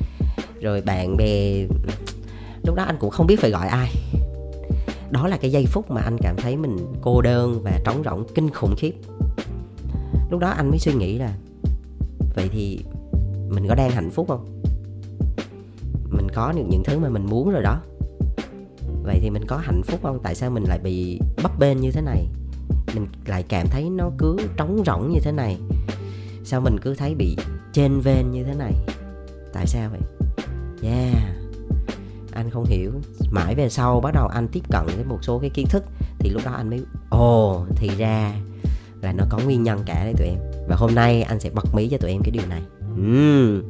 rồi 0.63 0.81
bạn 0.81 1.17
bè, 1.17 1.67
lúc 2.63 2.77
đó 2.77 2.83
anh 2.83 2.97
cũng 3.01 3.11
không 3.11 3.27
biết 3.27 3.41
phải 3.41 3.51
gọi 3.51 3.69
ai. 3.69 3.91
Đó 5.11 5.29
là 5.29 5.37
cái 5.37 5.53
giây 5.53 5.67
phút 5.67 5.91
mà 5.91 6.01
anh 6.01 6.19
cảm 6.19 6.37
thấy 6.37 6.57
mình 6.57 6.77
cô 7.01 7.23
đơn 7.23 7.61
và 7.63 7.81
trống 7.85 8.03
rỗng, 8.05 8.25
kinh 8.35 8.51
khủng 8.51 8.75
khiếp. 8.77 8.93
Lúc 10.31 10.41
đó 10.41 10.49
anh 10.49 10.71
mới 10.71 10.79
suy 10.79 10.95
nghĩ 10.95 11.19
là, 11.19 11.35
vậy 12.35 12.49
thì 12.53 12.81
mình 13.49 13.69
có 13.69 13.75
đang 13.75 13.91
hạnh 13.91 14.11
phúc 14.11 14.29
không? 14.29 14.63
Mình 16.11 16.27
có 16.35 16.53
được 16.53 16.65
những 16.69 16.83
thứ 16.85 16.99
mà 16.99 17.09
mình 17.09 17.27
muốn 17.27 17.51
rồi 17.51 17.63
đó. 17.63 17.81
Vậy 19.03 19.19
thì 19.23 19.31
mình 19.31 19.47
có 19.47 19.57
hạnh 19.57 19.83
phúc 19.83 20.01
không? 20.03 20.19
Tại 20.23 20.35
sao 20.35 20.51
mình 20.51 20.65
lại 20.65 20.79
bị 20.79 21.21
bấp 21.43 21.59
bênh 21.59 21.81
như 21.81 21.91
thế 21.91 22.01
này? 22.01 22.27
Mình 22.95 23.07
lại 23.27 23.45
cảm 23.49 23.67
thấy 23.71 23.91
nó 23.91 24.11
cứ 24.19 24.37
trống 24.57 24.83
rỗng 24.87 25.11
như 25.11 25.21
thế 25.21 25.33
này. 25.33 25.59
Sao 26.45 26.61
mình 26.61 26.77
cứ 26.83 26.95
thấy 26.95 27.15
bị 27.15 27.37
trên 27.73 28.01
ven 28.01 28.31
như 28.31 28.45
thế 28.45 28.55
này? 28.55 28.73
Tại 29.53 29.67
sao 29.67 29.91
vậy? 29.91 30.01
Yeah 30.83 31.33
anh 32.33 32.51
không 32.51 32.65
hiểu. 32.65 32.93
Mãi 33.31 33.55
về 33.55 33.69
sau 33.69 34.01
bắt 34.01 34.15
đầu 34.15 34.27
anh 34.27 34.49
tiếp 34.49 34.61
cận 34.71 34.87
với 34.87 35.05
một 35.05 35.19
số 35.23 35.39
cái 35.39 35.51
kiến 35.51 35.67
thức 35.71 35.85
thì 36.19 36.31
lúc 36.31 36.43
đó 36.45 36.53
anh 36.53 36.71
mới 36.71 36.81
ồ 37.11 37.57
oh, 37.61 37.77
thì 37.77 37.91
ra 37.99 38.33
là 39.01 39.13
nó 39.13 39.25
có 39.31 39.39
nguyên 39.39 39.63
nhân 39.63 39.83
cả 39.87 40.05
đấy 40.05 40.15
tụi 40.19 40.27
em. 40.27 40.39
Và 40.69 40.77
hôm 40.77 40.95
nay 40.95 41.23
anh 41.23 41.41
sẽ 41.41 41.51
bật 41.51 41.75
mí 41.75 41.89
cho 41.89 41.99
tụi 41.99 42.11
em 42.11 42.23
cái 42.25 42.31
điều 42.31 42.47
này. 42.49 42.63
Uhm. 42.95 43.63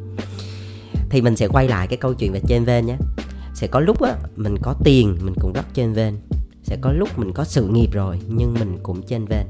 thì 1.10 1.20
mình 1.20 1.36
sẽ 1.36 1.48
quay 1.48 1.68
lại 1.68 1.86
cái 1.86 1.96
câu 1.96 2.14
chuyện 2.14 2.32
về 2.32 2.40
trên 2.48 2.64
ven 2.64 2.86
nhé. 2.86 2.96
Sẽ 3.54 3.66
có 3.66 3.80
lúc 3.80 4.02
á 4.02 4.16
mình 4.36 4.58
có 4.62 4.74
tiền 4.84 5.16
mình 5.22 5.34
cũng 5.40 5.52
rất 5.52 5.66
trên 5.74 5.92
ven 5.92 6.16
sẽ 6.62 6.76
có 6.80 6.92
lúc 6.92 7.18
mình 7.18 7.32
có 7.32 7.44
sự 7.44 7.66
nghiệp 7.66 7.92
rồi 7.92 8.18
nhưng 8.28 8.54
mình 8.54 8.78
cũng 8.82 9.02
trên 9.02 9.24
ven 9.24 9.46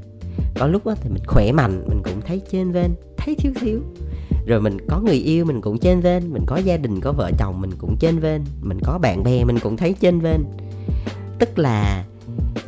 có 0.55 0.67
lúc 0.67 0.85
á 0.85 0.95
thì 1.01 1.09
mình 1.09 1.23
khỏe 1.27 1.51
mạnh 1.51 1.85
mình 1.87 2.01
cũng 2.03 2.21
thấy 2.21 2.41
trên 2.51 2.71
ven 2.71 2.95
thấy 3.17 3.35
thiếu 3.35 3.51
thiếu 3.61 3.81
rồi 4.45 4.61
mình 4.61 4.77
có 4.89 4.99
người 4.99 5.15
yêu, 5.15 5.45
mình 5.45 5.61
cũng 5.61 5.79
trên 5.79 5.99
ven 5.99 6.33
mình 6.33 6.43
có 6.45 6.57
gia 6.57 6.77
đình, 6.77 6.99
có 7.01 7.11
vợ 7.11 7.31
chồng, 7.37 7.61
mình 7.61 7.71
cũng 7.77 7.95
trên 7.99 8.19
ven 8.19 8.43
mình 8.61 8.79
có 8.83 8.97
bạn 8.97 9.23
bè, 9.23 9.43
mình 9.43 9.59
cũng 9.59 9.77
thấy 9.77 9.95
trên 9.99 10.19
ven 10.19 10.43
tức 11.39 11.59
là 11.59 12.05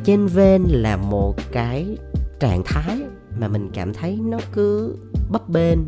trên 0.04 0.28
ven 0.28 0.64
là 0.64 0.98
một 0.98 1.36
cái 1.52 1.98
trạng 2.40 2.64
thái 2.66 2.98
mà 3.40 3.48
mình 3.48 3.70
cảm 3.74 3.94
thấy 3.94 4.20
nó 4.26 4.38
cứ 4.54 4.96
bấp 5.32 5.50
bênh, 5.50 5.80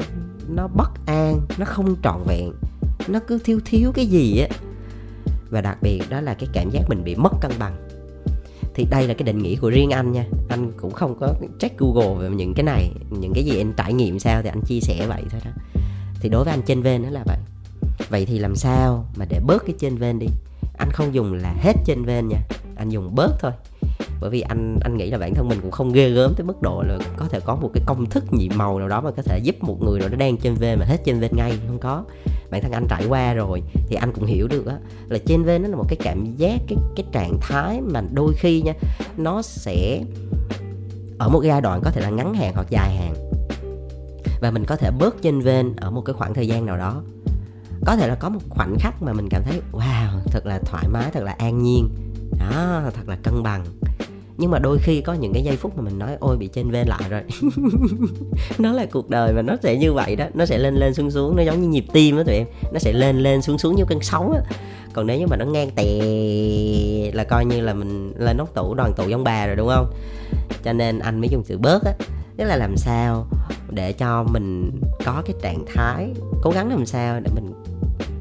nó 0.50 0.68
bất 0.68 0.90
an, 1.06 1.40
nó 1.58 1.66
không 1.66 1.96
trọn 2.04 2.22
vẹn, 2.28 2.52
nó 3.08 3.20
cứ 3.28 3.40
thiếu 3.44 3.60
thiếu 3.66 3.92
cái 3.96 4.06
gì 4.06 4.40
á. 4.40 4.48
Và 5.50 5.62
đặc 5.62 5.78
biệt 5.82 6.02
đó 6.10 6.22
là 6.22 6.34
cái 6.34 6.50
cảm 6.54 6.70
giác 6.70 6.82
mình 6.90 7.04
bị 7.04 7.16
mất 7.16 7.32
cân 7.42 7.52
bằng. 7.60 7.88
Thì 8.74 8.86
đây 8.92 9.08
là 9.08 9.14
cái 9.14 9.24
định 9.24 9.44
nghĩa 9.44 9.56
của 9.56 9.70
riêng 9.70 9.90
anh 9.90 10.12
nha. 10.12 10.26
Anh 10.50 10.72
cũng 10.78 10.92
không 10.92 11.20
có 11.20 11.34
check 11.60 11.78
google 11.78 12.14
về 12.20 12.36
những 12.36 12.54
cái 12.54 12.64
này, 12.64 12.92
những 13.20 13.34
cái 13.34 13.44
gì 13.44 13.58
anh 13.58 13.74
trải 13.78 13.94
nghiệm 13.94 14.20
sao 14.20 14.42
thì 14.42 14.50
anh 14.50 14.62
chia 14.62 14.80
sẻ 14.80 15.08
vậy 15.08 15.24
thôi 15.32 15.42
đó 15.46 15.52
thì 16.20 16.30
đối 16.30 16.44
với 16.44 16.54
anh 16.54 16.62
trên 16.62 16.82
ven 16.82 17.04
nó 17.04 17.10
là 17.10 17.24
vậy. 17.26 17.38
Vậy 18.10 18.26
thì 18.26 18.40
làm 18.40 18.56
sao 18.56 19.06
mà 19.16 19.26
để 19.30 19.40
bớt 19.40 19.66
cái 19.66 19.76
trên 19.80 19.98
ven 19.98 20.20
đi? 20.20 20.28
Anh 20.78 20.92
không 20.92 21.14
dùng 21.14 21.34
là 21.34 21.56
hết 21.60 21.74
trên 21.86 22.06
ven 22.06 22.28
nha. 22.28 22.40
Anh 22.76 22.90
dùng 22.90 23.16
bớt 23.16 23.40
thôi. 23.40 23.52
Bởi 24.22 24.30
vì 24.30 24.42
anh 24.42 24.80
anh 24.82 24.98
nghĩ 24.98 25.10
là 25.10 25.18
bản 25.18 25.34
thân 25.34 25.48
mình 25.48 25.60
cũng 25.62 25.72
không 25.72 25.92
ghê 25.92 26.10
gớm 26.10 26.34
tới 26.38 26.46
mức 26.46 26.62
độ 26.62 26.82
là 26.82 26.98
có 27.18 27.26
thể 27.28 27.40
có 27.40 27.56
một 27.56 27.70
cái 27.74 27.84
công 27.86 28.06
thức 28.06 28.24
nhiệm 28.32 28.52
màu 28.56 28.80
nào 28.80 28.88
đó 28.88 29.02
mà 29.02 29.12
có 29.12 29.22
thể 29.22 29.40
giúp 29.44 29.56
một 29.62 29.78
người 29.82 30.00
nào 30.00 30.10
đó 30.10 30.16
đang 30.18 30.38
trên 30.38 30.54
ven 30.54 30.80
mà 30.80 30.86
hết 30.86 30.98
trên 31.06 31.20
ven 31.20 31.32
ngay. 31.36 31.60
Không 31.68 31.80
có. 31.80 32.04
Bản 32.52 32.62
thân 32.62 32.72
anh 32.72 32.86
trải 32.90 33.06
qua 33.08 33.34
rồi 33.34 33.62
thì 33.88 33.96
anh 33.96 34.12
cũng 34.14 34.26
hiểu 34.26 34.48
được 34.48 34.66
á, 34.66 34.78
là 35.10 35.20
trên 35.26 35.44
ven 35.44 35.64
nó 35.64 35.70
là 35.70 35.76
một 35.76 35.86
cái 35.88 35.98
cảm 36.04 36.36
giác, 36.36 36.60
cái 36.68 36.78
cái 36.96 37.06
trạng 37.12 37.38
thái 37.42 37.82
mà 37.82 38.02
đôi 38.14 38.34
khi 38.38 38.62
nha, 38.62 38.74
nó 39.18 39.42
sẽ, 39.42 40.04
ở 41.20 41.30
một 41.30 41.42
giai 41.44 41.62
đoạn 41.62 41.82
có 41.84 41.92
thể 41.92 42.02
là 42.02 42.10
ngắn 42.10 42.34
hạn 42.34 42.54
hoặc 42.54 42.68
dài 42.70 42.96
hạn 42.96 43.14
và 44.42 44.52
mình 44.52 44.66
có 44.66 44.76
thể 44.76 44.92
bớt 45.00 45.22
trên 45.22 45.40
ven 45.42 45.74
ở 45.78 45.92
một 45.92 46.02
cái 46.02 46.14
khoảng 46.14 46.34
thời 46.34 46.48
gian 46.48 46.66
nào 46.66 46.78
đó. 46.78 47.04
Có 47.86 47.96
thể 47.96 48.08
là 48.08 48.16
có 48.16 48.30
một 48.30 48.40
khoảnh 48.50 48.76
khắc 48.80 49.02
mà 49.02 49.14
mình 49.14 49.30
cảm 49.30 49.44
thấy, 49.44 49.62
wow, 49.72 50.20
thật 50.26 50.46
là 50.46 50.60
thoải 50.60 50.88
mái, 50.88 51.12
thật 51.14 51.24
là 51.24 51.36
an 51.38 51.64
nhiên. 51.64 51.90
Đó, 52.40 52.82
thật 52.94 53.10
là 53.10 53.18
cân 53.24 53.44
bằng. 53.44 53.66
Nhưng 54.38 54.52
mà 54.52 54.60
đôi 54.60 54.78
khi 54.78 55.02
có 55.02 55.14
những 55.14 55.34
cái 55.34 55.44
giây 55.44 55.58
phút 55.58 55.78
mà 55.78 55.84
mình 55.84 56.00
nói, 56.00 56.18
ôi, 56.20 56.38
bị 56.38 56.48
trên 56.48 56.72
ven 56.72 56.88
lại 56.88 57.04
rồi. 57.10 57.22
Nó 58.58 58.72
là 58.72 58.86
cuộc 58.92 59.10
đời 59.10 59.34
và 59.34 59.42
nó 59.42 59.56
sẽ 59.64 59.78
như 59.78 59.94
vậy 59.94 60.16
đó. 60.16 60.26
Nó 60.34 60.46
sẽ 60.46 60.58
lên 60.58 60.76
lên 60.76 60.94
xuống 60.94 61.12
xuống, 61.12 61.36
nó 61.36 61.44
giống 61.44 61.62
như 61.62 61.68
nhịp 61.68 61.86
tim 61.94 62.18
đó 62.18 62.24
tụi 62.24 62.36
em. 62.36 62.48
Nó 62.74 62.80
sẽ 62.80 62.94
lên 62.94 63.18
lên 63.20 63.42
xuống 63.42 63.58
xuống 63.58 63.76
như 63.76 63.86
cơn 63.88 64.00
sóng 64.02 64.32
á. 64.32 64.42
Còn 64.94 65.08
nếu 65.08 65.20
như 65.20 65.28
mà 65.28 65.38
nó 65.38 65.46
ngang 65.46 65.72
tè 65.76 65.84
là 67.14 67.24
coi 67.24 67.46
như 67.46 67.62
là 67.62 67.74
mình 67.74 68.14
lên 68.18 68.38
nóc 68.38 68.54
tủ, 68.54 68.74
đoàn 68.74 68.94
tụ 68.98 69.08
giống 69.08 69.24
bà 69.24 69.48
rồi, 69.48 69.56
đúng 69.56 69.68
không? 69.68 69.94
Cho 70.64 70.74
nên 70.74 71.00
anh 71.00 71.20
mới 71.20 71.30
dùng 71.30 71.44
từ 71.48 71.58
bớt 71.58 71.84
á 71.86 71.94
tức 72.38 72.46
là 72.46 72.56
làm 72.56 72.78
sao 72.78 73.28
để 73.70 73.94
cho 73.94 74.24
mình 74.24 74.72
có 75.06 75.24
cái 75.26 75.36
trạng 75.42 75.66
thái 75.76 76.14
cố 76.42 76.52
gắng 76.52 76.70
làm 76.70 76.86
sao 76.86 77.20
để 77.20 77.32
mình 77.36 77.54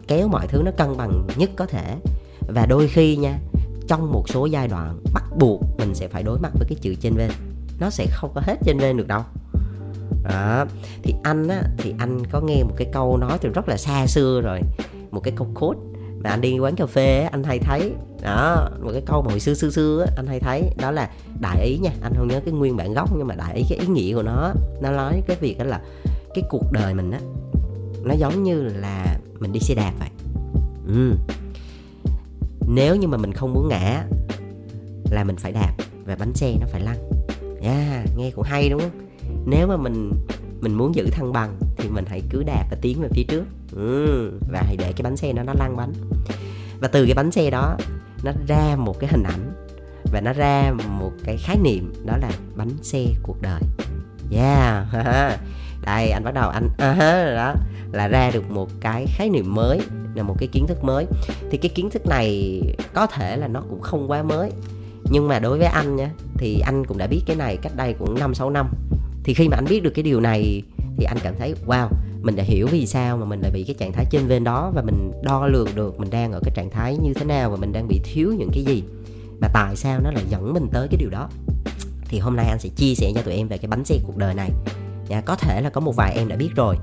kéo 0.09 0.29
mọi 0.29 0.47
thứ 0.47 0.63
nó 0.65 0.71
cân 0.71 0.97
bằng 0.97 1.27
nhất 1.37 1.51
có 1.57 1.67
thể. 1.67 1.97
Và 2.55 2.67
đôi 2.67 2.89
khi 2.89 3.17
nha, 3.17 3.39
trong 3.89 4.13
một 4.13 4.29
số 4.29 4.47
giai 4.47 4.69
đoạn 4.69 5.01
bắt 5.15 5.25
buộc 5.39 5.61
mình 5.79 5.95
sẽ 5.95 6.09
phải 6.09 6.23
đối 6.23 6.39
mặt 6.39 6.53
với 6.55 6.67
cái 6.69 6.77
chữ 6.81 6.95
trên 7.01 7.15
bên. 7.17 7.31
Nó 7.81 7.91
sẽ 7.91 8.07
không 8.11 8.31
có 8.35 8.41
hết 8.45 8.57
trên 8.65 8.79
bên 8.79 8.97
được 8.97 9.09
đâu. 9.09 9.23
Đó, 10.25 10.65
thì 11.03 11.15
anh 11.23 11.49
á, 11.49 11.63
thì 11.79 11.95
anh 11.99 12.27
có 12.27 12.41
nghe 12.41 12.63
một 12.63 12.75
cái 12.77 12.89
câu 12.93 13.17
nói 13.17 13.39
từ 13.41 13.49
rất 13.49 13.69
là 13.69 13.77
xa 13.77 14.07
xưa 14.07 14.41
rồi, 14.41 14.61
một 15.11 15.21
cái 15.21 15.35
câu 15.37 15.49
cốt 15.55 15.75
mà 16.25 16.31
anh 16.31 16.41
đi 16.41 16.59
quán 16.59 16.77
cà 16.77 16.87
phê 16.87 17.23
anh 17.33 17.45
hay 17.45 17.59
thấy. 17.59 17.93
Đó 18.23 18.69
một 18.81 18.91
cái 18.93 19.03
câu 19.07 19.23
mà 19.23 19.31
hồi 19.31 19.41
xưa 19.41 19.55
xưa 19.55 19.71
xưa 19.71 20.07
anh 20.17 20.27
hay 20.27 20.41
thấy 20.41 20.63
đó 20.79 20.91
là 20.91 21.11
đại 21.41 21.67
ý 21.67 21.79
nha. 21.79 21.91
Anh 22.03 22.13
không 22.17 22.29
nhớ 22.29 22.41
cái 22.45 22.55
nguyên 22.55 22.77
bản 22.77 22.95
gốc 22.95 23.11
nhưng 23.17 23.27
mà 23.27 23.35
đại 23.35 23.57
ý 23.57 23.63
cái 23.69 23.79
ý 23.79 23.87
nghĩa 23.87 24.15
của 24.15 24.23
nó 24.23 24.53
nó 24.81 24.91
nói 24.91 25.23
cái 25.27 25.37
việc 25.41 25.59
đó 25.59 25.65
là 25.65 25.81
cái 26.35 26.45
cuộc 26.51 26.73
đời 26.73 26.95
mình 26.95 27.11
á 27.11 27.21
nó 28.05 28.15
giống 28.15 28.43
như 28.43 28.63
là 28.63 29.19
mình 29.39 29.53
đi 29.53 29.61
xe 29.61 29.75
đạp 29.75 29.93
vậy. 29.99 30.09
Ừ. 30.87 31.13
nếu 32.69 32.97
như 32.97 33.09
mà 33.09 33.17
mình 33.17 33.33
không 33.33 33.55
muốn 33.55 33.69
ngã 33.69 34.05
là 35.11 35.25
mình 35.25 35.37
phải 35.37 35.53
đạp 35.53 35.73
và 36.05 36.17
bánh 36.19 36.35
xe 36.35 36.57
nó 36.61 36.67
phải 36.71 36.81
lăn. 36.81 36.97
Yeah, 37.63 38.07
nghe 38.17 38.31
cũng 38.31 38.45
hay 38.45 38.69
đúng 38.69 38.81
không? 38.81 38.91
Nếu 39.47 39.67
mà 39.67 39.77
mình 39.77 40.13
mình 40.61 40.75
muốn 40.75 40.95
giữ 40.95 41.11
thăng 41.11 41.33
bằng 41.33 41.57
thì 41.77 41.89
mình 41.89 42.05
hãy 42.09 42.23
cứ 42.31 42.43
đạp 42.43 42.65
và 42.71 42.77
tiến 42.81 43.01
về 43.01 43.09
phía 43.13 43.25
trước. 43.29 43.45
Ừ, 43.73 44.33
và 44.53 44.63
hãy 44.67 44.77
để 44.77 44.93
cái 44.93 45.03
bánh 45.03 45.17
xe 45.17 45.33
nó 45.33 45.43
nó 45.43 45.53
lăn 45.59 45.77
bánh. 45.77 45.93
Và 46.81 46.89
từ 46.89 47.05
cái 47.05 47.15
bánh 47.15 47.31
xe 47.31 47.51
đó 47.51 47.77
nó 48.25 48.33
ra 48.49 48.77
một 48.77 49.01
cái 49.01 49.11
hình 49.11 49.23
ảnh 49.23 49.53
và 50.13 50.21
nó 50.21 50.33
ra 50.33 50.73
một 50.89 51.13
cái 51.25 51.37
khái 51.37 51.59
niệm 51.59 51.93
đó 52.05 52.17
là 52.17 52.31
bánh 52.57 52.71
xe 52.83 53.07
cuộc 53.23 53.43
đời. 53.43 53.61
Yeah. 54.33 54.87
Đây 55.85 56.11
anh 56.11 56.25
bắt 56.25 56.35
đầu 56.35 56.51
anh 56.51 56.67
uh, 56.67 57.37
đó 57.37 57.55
là 57.93 58.09
ra 58.09 58.31
được 58.31 58.51
một 58.51 58.71
cái 58.81 59.07
khái 59.09 59.31
niệm 59.31 59.55
mới 59.55 59.81
là 60.15 60.23
một 60.23 60.35
cái 60.39 60.49
kiến 60.53 60.67
thức 60.67 60.85
mới. 60.85 61.07
Thì 61.51 61.59
cái 61.59 61.69
kiến 61.75 61.91
thức 61.91 62.07
này 62.07 62.61
có 62.95 63.07
thể 63.07 63.37
là 63.37 63.49
nó 63.49 63.63
cũng 63.71 63.81
không 63.81 64.11
quá 64.11 64.23
mới 64.23 64.51
nhưng 65.11 65.29
mà 65.29 65.39
đối 65.39 65.59
với 65.59 65.67
anh 65.67 65.97
nha 65.97 66.11
thì 66.39 66.61
anh 66.61 66.85
cũng 66.85 66.99
đã 66.99 67.07
biết 67.07 67.21
cái 67.27 67.37
này 67.37 67.57
cách 67.57 67.73
đây 67.77 67.95
cũng 67.99 68.19
năm 68.19 68.35
sáu 68.35 68.51
năm 68.51 68.69
thì 69.27 69.35
khi 69.35 69.49
mà 69.49 69.57
anh 69.57 69.65
biết 69.65 69.83
được 69.83 69.91
cái 69.95 70.03
điều 70.03 70.21
này 70.21 70.63
thì 70.97 71.05
anh 71.05 71.17
cảm 71.23 71.35
thấy 71.39 71.55
wow 71.67 71.89
mình 72.23 72.37
đã 72.37 72.43
hiểu 72.43 72.67
vì 72.67 72.87
sao 72.87 73.17
mà 73.17 73.25
mình 73.25 73.41
lại 73.41 73.51
bị 73.51 73.65
cái 73.65 73.77
trạng 73.79 73.93
thái 73.93 74.05
trên 74.11 74.29
bên 74.29 74.45
đó 74.45 74.73
và 74.75 74.83
mình 74.83 75.13
đo 75.23 75.47
lường 75.47 75.69
được 75.75 76.01
mình 76.01 76.11
đang 76.11 76.33
ở 76.33 76.41
cái 76.45 76.53
trạng 76.55 76.71
thái 76.71 76.97
như 76.97 77.15
thế 77.15 77.25
nào 77.25 77.51
và 77.51 77.57
mình 77.57 77.73
đang 77.73 77.89
bị 77.89 78.01
thiếu 78.05 78.33
những 78.39 78.51
cái 78.53 78.65
gì 78.65 78.83
và 79.41 79.49
tại 79.55 79.77
sao 79.77 80.01
nó 80.01 80.11
lại 80.11 80.25
dẫn 80.31 80.55
mình 80.55 80.67
tới 80.73 80.89
cái 80.91 80.99
điều 81.01 81.11
đó. 81.11 81.29
Thì 82.09 82.19
hôm 82.19 82.37
nay 82.37 82.47
anh 82.47 82.59
sẽ 82.59 82.69
chia 82.77 82.95
sẻ 82.95 83.13
cho 83.15 83.23
tụi 83.23 83.35
em 83.35 83.49
về 83.49 83.59
cái 83.59 83.69
bánh 83.69 83.85
xe 83.85 83.99
cuộc 84.07 84.17
đời 84.17 84.35
này. 84.35 84.51
Nha 85.09 85.21
có 85.21 85.37
thể 85.37 85.61
là 85.61 85.71
có 85.71 85.81
một 85.81 85.97
vài 85.97 86.15
em 86.17 86.29
đã 86.29 86.37
biết 86.37 86.51
rồi. 86.57 86.77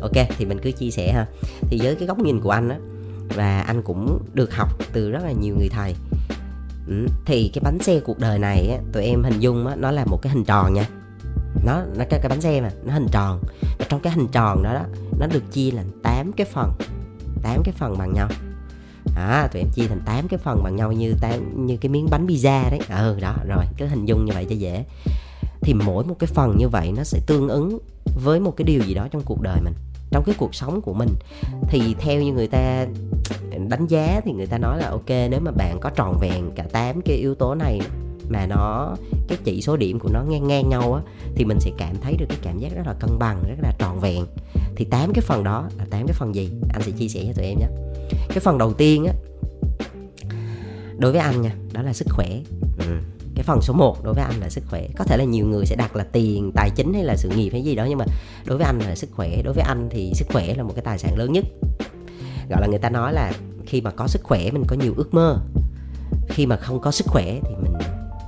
Ok 0.00 0.26
thì 0.38 0.44
mình 0.44 0.58
cứ 0.62 0.72
chia 0.72 0.90
sẻ 0.90 1.12
ha. 1.12 1.26
Thì 1.60 1.78
với 1.82 1.94
cái 1.94 2.08
góc 2.08 2.18
nhìn 2.18 2.40
của 2.40 2.50
anh 2.50 2.68
á 2.68 2.78
và 3.34 3.60
anh 3.60 3.82
cũng 3.82 4.18
được 4.34 4.54
học 4.54 4.68
từ 4.92 5.10
rất 5.10 5.24
là 5.24 5.32
nhiều 5.32 5.56
người 5.58 5.68
thầy. 5.68 5.94
Ừ, 6.88 7.06
thì 7.26 7.50
cái 7.54 7.62
bánh 7.64 7.78
xe 7.78 8.00
cuộc 8.00 8.18
đời 8.18 8.38
này 8.38 8.68
á, 8.68 8.78
tụi 8.92 9.04
em 9.04 9.22
hình 9.22 9.40
dung 9.40 9.66
á, 9.66 9.76
nó 9.76 9.90
là 9.90 10.04
một 10.04 10.18
cái 10.22 10.32
hình 10.32 10.44
tròn 10.44 10.74
nha 10.74 10.86
nó 11.64 11.82
là 11.94 12.04
cái, 12.04 12.20
cái 12.22 12.28
bánh 12.28 12.40
xe 12.40 12.60
mà 12.60 12.70
nó 12.84 12.92
hình 12.92 13.06
tròn. 13.12 13.40
Và 13.78 13.86
trong 13.88 14.00
cái 14.00 14.12
hình 14.12 14.28
tròn 14.32 14.62
đó 14.62 14.74
đó 14.74 14.84
nó 15.18 15.26
được 15.26 15.52
chia 15.52 15.70
làm 15.70 15.84
8 16.02 16.32
cái 16.32 16.46
phần 16.52 16.72
8 17.42 17.62
cái 17.64 17.74
phần 17.78 17.98
bằng 17.98 18.12
nhau. 18.12 18.28
À 19.16 19.48
tụi 19.52 19.62
em 19.62 19.70
chia 19.74 19.86
thành 19.88 20.00
8 20.06 20.28
cái 20.28 20.38
phần 20.38 20.62
bằng 20.62 20.76
nhau 20.76 20.92
như 20.92 21.14
tám 21.20 21.66
như 21.66 21.76
cái 21.76 21.90
miếng 21.90 22.06
bánh 22.10 22.26
pizza 22.26 22.70
đấy. 22.70 22.80
Ừ 22.88 23.18
đó 23.20 23.34
rồi 23.48 23.64
cứ 23.78 23.86
hình 23.86 24.04
dung 24.04 24.24
như 24.24 24.32
vậy 24.34 24.46
cho 24.50 24.54
dễ. 24.54 24.84
Thì 25.60 25.74
mỗi 25.74 26.04
một 26.04 26.16
cái 26.18 26.28
phần 26.34 26.56
như 26.58 26.68
vậy 26.68 26.92
nó 26.96 27.02
sẽ 27.04 27.20
tương 27.26 27.48
ứng 27.48 27.78
với 28.24 28.40
một 28.40 28.56
cái 28.56 28.64
điều 28.64 28.82
gì 28.82 28.94
đó 28.94 29.08
trong 29.10 29.22
cuộc 29.24 29.40
đời 29.40 29.60
mình 29.64 29.74
trong 30.10 30.24
cái 30.24 30.34
cuộc 30.38 30.54
sống 30.54 30.80
của 30.80 30.94
mình. 30.94 31.08
Thì 31.68 31.94
theo 31.98 32.22
như 32.22 32.32
người 32.32 32.48
ta 32.48 32.86
đánh 33.68 33.86
giá 33.86 34.20
thì 34.24 34.32
người 34.32 34.46
ta 34.46 34.58
nói 34.58 34.78
là 34.78 34.88
ok 34.90 35.08
nếu 35.08 35.40
mà 35.40 35.50
bạn 35.50 35.78
có 35.80 35.90
tròn 35.90 36.18
vẹn 36.20 36.50
cả 36.56 36.64
8 36.72 37.00
cái 37.02 37.16
yếu 37.16 37.34
tố 37.34 37.54
này 37.54 37.80
mà 38.30 38.46
nó, 38.46 38.96
cái 39.28 39.38
chỉ 39.44 39.62
số 39.62 39.76
điểm 39.76 39.98
của 39.98 40.08
nó 40.12 40.22
ngang 40.22 40.48
ngang 40.48 40.68
nhau 40.68 40.94
á, 40.94 41.02
thì 41.34 41.44
mình 41.44 41.60
sẽ 41.60 41.70
cảm 41.78 41.96
thấy 42.00 42.16
được 42.16 42.26
cái 42.28 42.38
cảm 42.42 42.58
giác 42.58 42.72
rất 42.74 42.82
là 42.86 42.94
cân 43.00 43.18
bằng, 43.18 43.42
rất 43.48 43.56
là 43.62 43.72
tròn 43.78 44.00
vẹn. 44.00 44.26
Thì 44.76 44.84
tám 44.84 45.12
cái 45.12 45.22
phần 45.22 45.44
đó 45.44 45.68
là 45.78 45.86
tám 45.90 46.06
cái 46.06 46.14
phần 46.14 46.34
gì? 46.34 46.50
Anh 46.72 46.82
sẽ 46.82 46.90
chia 46.90 47.08
sẻ 47.08 47.24
cho 47.26 47.32
tụi 47.32 47.46
em 47.46 47.58
nhé. 47.58 47.66
Cái 48.28 48.38
phần 48.40 48.58
đầu 48.58 48.72
tiên 48.72 49.04
á, 49.04 49.12
đối 50.98 51.12
với 51.12 51.20
anh 51.20 51.42
nha, 51.42 51.54
đó 51.72 51.82
là 51.82 51.92
sức 51.92 52.06
khỏe. 52.10 52.28
Ừ. 52.78 52.96
cái 53.34 53.44
phần 53.44 53.60
số 53.62 53.74
1 53.74 54.04
đối 54.04 54.14
với 54.14 54.24
anh 54.24 54.40
là 54.40 54.48
sức 54.48 54.64
khỏe. 54.70 54.88
Có 54.96 55.04
thể 55.04 55.16
là 55.16 55.24
nhiều 55.24 55.46
người 55.46 55.66
sẽ 55.66 55.76
đặt 55.76 55.96
là 55.96 56.04
tiền, 56.04 56.52
tài 56.54 56.70
chính 56.70 56.94
hay 56.94 57.04
là 57.04 57.16
sự 57.16 57.28
nghiệp 57.28 57.50
hay 57.52 57.62
gì 57.62 57.74
đó, 57.74 57.86
nhưng 57.88 57.98
mà 57.98 58.04
đối 58.44 58.58
với 58.58 58.66
anh 58.66 58.78
là 58.78 58.94
sức 58.94 59.10
khỏe. 59.12 59.42
Đối 59.42 59.54
với 59.54 59.64
anh 59.64 59.88
thì 59.90 60.12
sức 60.14 60.28
khỏe 60.32 60.54
là 60.54 60.62
một 60.62 60.72
cái 60.76 60.84
tài 60.84 60.98
sản 60.98 61.18
lớn 61.18 61.32
nhất. 61.32 61.44
Gọi 62.50 62.60
là 62.60 62.66
người 62.66 62.78
ta 62.78 62.90
nói 62.90 63.12
là 63.12 63.32
khi 63.66 63.80
mà 63.80 63.90
có 63.90 64.06
sức 64.06 64.22
khỏe 64.24 64.50
mình 64.50 64.64
có 64.66 64.76
nhiều 64.76 64.94
ước 64.96 65.14
mơ. 65.14 65.40
Khi 66.28 66.46
mà 66.46 66.56
không 66.56 66.80
có 66.80 66.90
sức 66.90 67.06
khỏe 67.06 67.40
thì 67.42 67.54
mình 67.62 67.72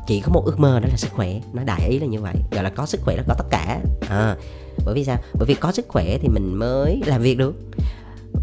chỉ 0.07 0.21
có 0.21 0.33
một 0.33 0.45
ước 0.45 0.61
mơ 0.61 0.81
đó 0.81 0.89
là 0.91 0.97
sức 0.97 1.11
khỏe. 1.13 1.41
Nó 1.53 1.63
đại 1.63 1.89
ý 1.89 1.99
là 1.99 2.07
như 2.07 2.21
vậy. 2.21 2.35
Gọi 2.51 2.65
là 2.65 2.71
có 2.71 2.87
sức 2.87 3.01
khỏe 3.05 3.17
là 3.17 3.23
có 3.29 3.35
tất 3.35 3.45
cả. 3.51 3.81
À, 4.09 4.37
bởi 4.85 4.95
vì 4.95 5.05
sao? 5.05 5.19
Bởi 5.35 5.47
vì 5.47 5.55
có 5.55 5.73
sức 5.73 5.89
khỏe 5.89 6.19
thì 6.19 6.29
mình 6.29 6.55
mới 6.55 7.01
làm 7.07 7.23
việc 7.23 7.39
được. 7.39 7.55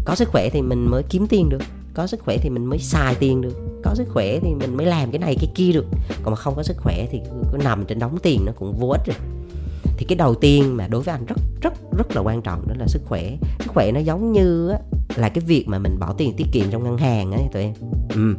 Có 0.04 0.14
sức 0.14 0.28
khỏe 0.28 0.48
thì 0.52 0.62
mình 0.62 0.90
mới 0.90 1.02
kiếm 1.02 1.26
tiền 1.26 1.48
được. 1.48 1.62
Có 1.94 2.06
sức 2.06 2.20
khỏe 2.20 2.36
thì 2.38 2.50
mình 2.50 2.64
mới 2.64 2.78
xài 2.78 3.14
tiền 3.14 3.40
được. 3.40 3.82
Có 3.84 3.94
sức 3.94 4.08
khỏe 4.12 4.38
thì 4.40 4.54
mình 4.54 4.76
mới 4.76 4.86
làm 4.86 5.10
cái 5.10 5.18
này 5.18 5.36
cái 5.40 5.50
kia 5.54 5.72
được. 5.72 5.86
Còn 6.22 6.30
mà 6.30 6.36
không 6.36 6.54
có 6.56 6.62
sức 6.62 6.76
khỏe 6.76 7.06
thì 7.12 7.20
cứ 7.52 7.58
nằm 7.58 7.84
trên 7.84 7.98
đóng 7.98 8.18
tiền 8.22 8.44
nó 8.44 8.52
cũng 8.58 8.76
vô 8.80 8.88
ích 8.88 9.06
rồi. 9.06 9.16
Thì 9.96 10.06
cái 10.08 10.16
đầu 10.16 10.34
tiên 10.34 10.76
mà 10.76 10.86
đối 10.88 11.02
với 11.02 11.12
anh 11.12 11.26
rất 11.26 11.36
rất 11.60 11.72
rất 11.98 12.16
là 12.16 12.22
quan 12.22 12.42
trọng 12.42 12.68
đó 12.68 12.74
là 12.78 12.86
sức 12.86 13.02
khỏe. 13.04 13.36
Sức 13.58 13.68
khỏe 13.68 13.92
nó 13.92 14.00
giống 14.00 14.32
như 14.32 14.68
á, 14.68 14.78
là 15.16 15.28
cái 15.28 15.44
việc 15.46 15.64
mà 15.68 15.78
mình 15.78 15.98
bỏ 15.98 16.14
tiền 16.18 16.34
tiết 16.36 16.46
kiệm 16.52 16.70
trong 16.70 16.84
ngân 16.84 16.98
hàng 16.98 17.32
ấy 17.32 17.42
tụi 17.52 17.62
em. 17.62 17.74
Ừ. 18.14 18.34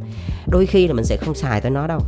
đôi 0.46 0.66
khi 0.66 0.86
là 0.86 0.94
mình 0.94 1.04
sẽ 1.04 1.16
không 1.16 1.34
xài 1.34 1.60
tới 1.60 1.70
nó 1.70 1.86
đâu 1.86 2.00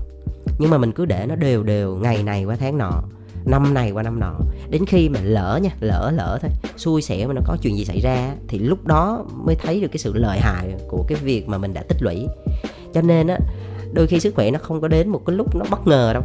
nhưng 0.58 0.70
mà 0.70 0.78
mình 0.78 0.92
cứ 0.92 1.04
để 1.04 1.26
nó 1.28 1.37
đều 1.37 1.62
đều 1.62 1.96
ngày 1.96 2.23
này 2.23 2.44
qua 2.44 2.56
tháng 2.56 2.78
nọ, 2.78 3.02
năm 3.44 3.75
này 3.75 3.90
qua 3.90 4.02
năm 4.02 4.20
nọ. 4.20 4.34
Đến 4.70 4.87
khi 4.87 5.08
mà 5.08 5.20
lỡ 5.23 5.61
nha, 5.62 5.70
lỡ 5.80 6.12
lỡ 6.14 6.38
thôi, 6.42 6.50
xui 6.76 7.02
xẻo 7.02 7.28
mà 7.28 7.34
nó 7.34 7.40
có 7.44 7.56
chuyện 7.62 7.76
gì 7.76 7.84
xảy 7.84 8.00
ra 8.00 8.34
thì 8.49 8.58
lúc 8.58 8.87
đó 8.87 9.25
mới 9.44 9.54
thấy 9.54 9.80
được 9.80 9.88
cái 9.88 9.99
sự 9.99 10.12
lợi 10.14 10.38
hại 10.38 10.75
của 10.88 11.04
cái 11.08 11.18
việc 11.23 11.49
mà 11.49 11.58
mình 11.58 11.75
đã 11.75 11.82
tích 11.88 12.02
lũy. 12.02 12.26
Cho 12.94 13.02
nên 13.02 13.26
á, 13.26 13.38
đôi 13.92 14.06
khi 14.06 14.20
sức 14.20 14.34
khỏe 14.34 14.50
nó 14.50 14.58
không 14.62 14.80
có 14.80 14.88
đến 14.88 15.08
một 15.08 15.20
cái 15.26 15.37
lúc 15.37 15.56
nó 15.56 15.64
bất 15.70 15.87
ngờ 15.87 16.12
đâu. 16.12 16.23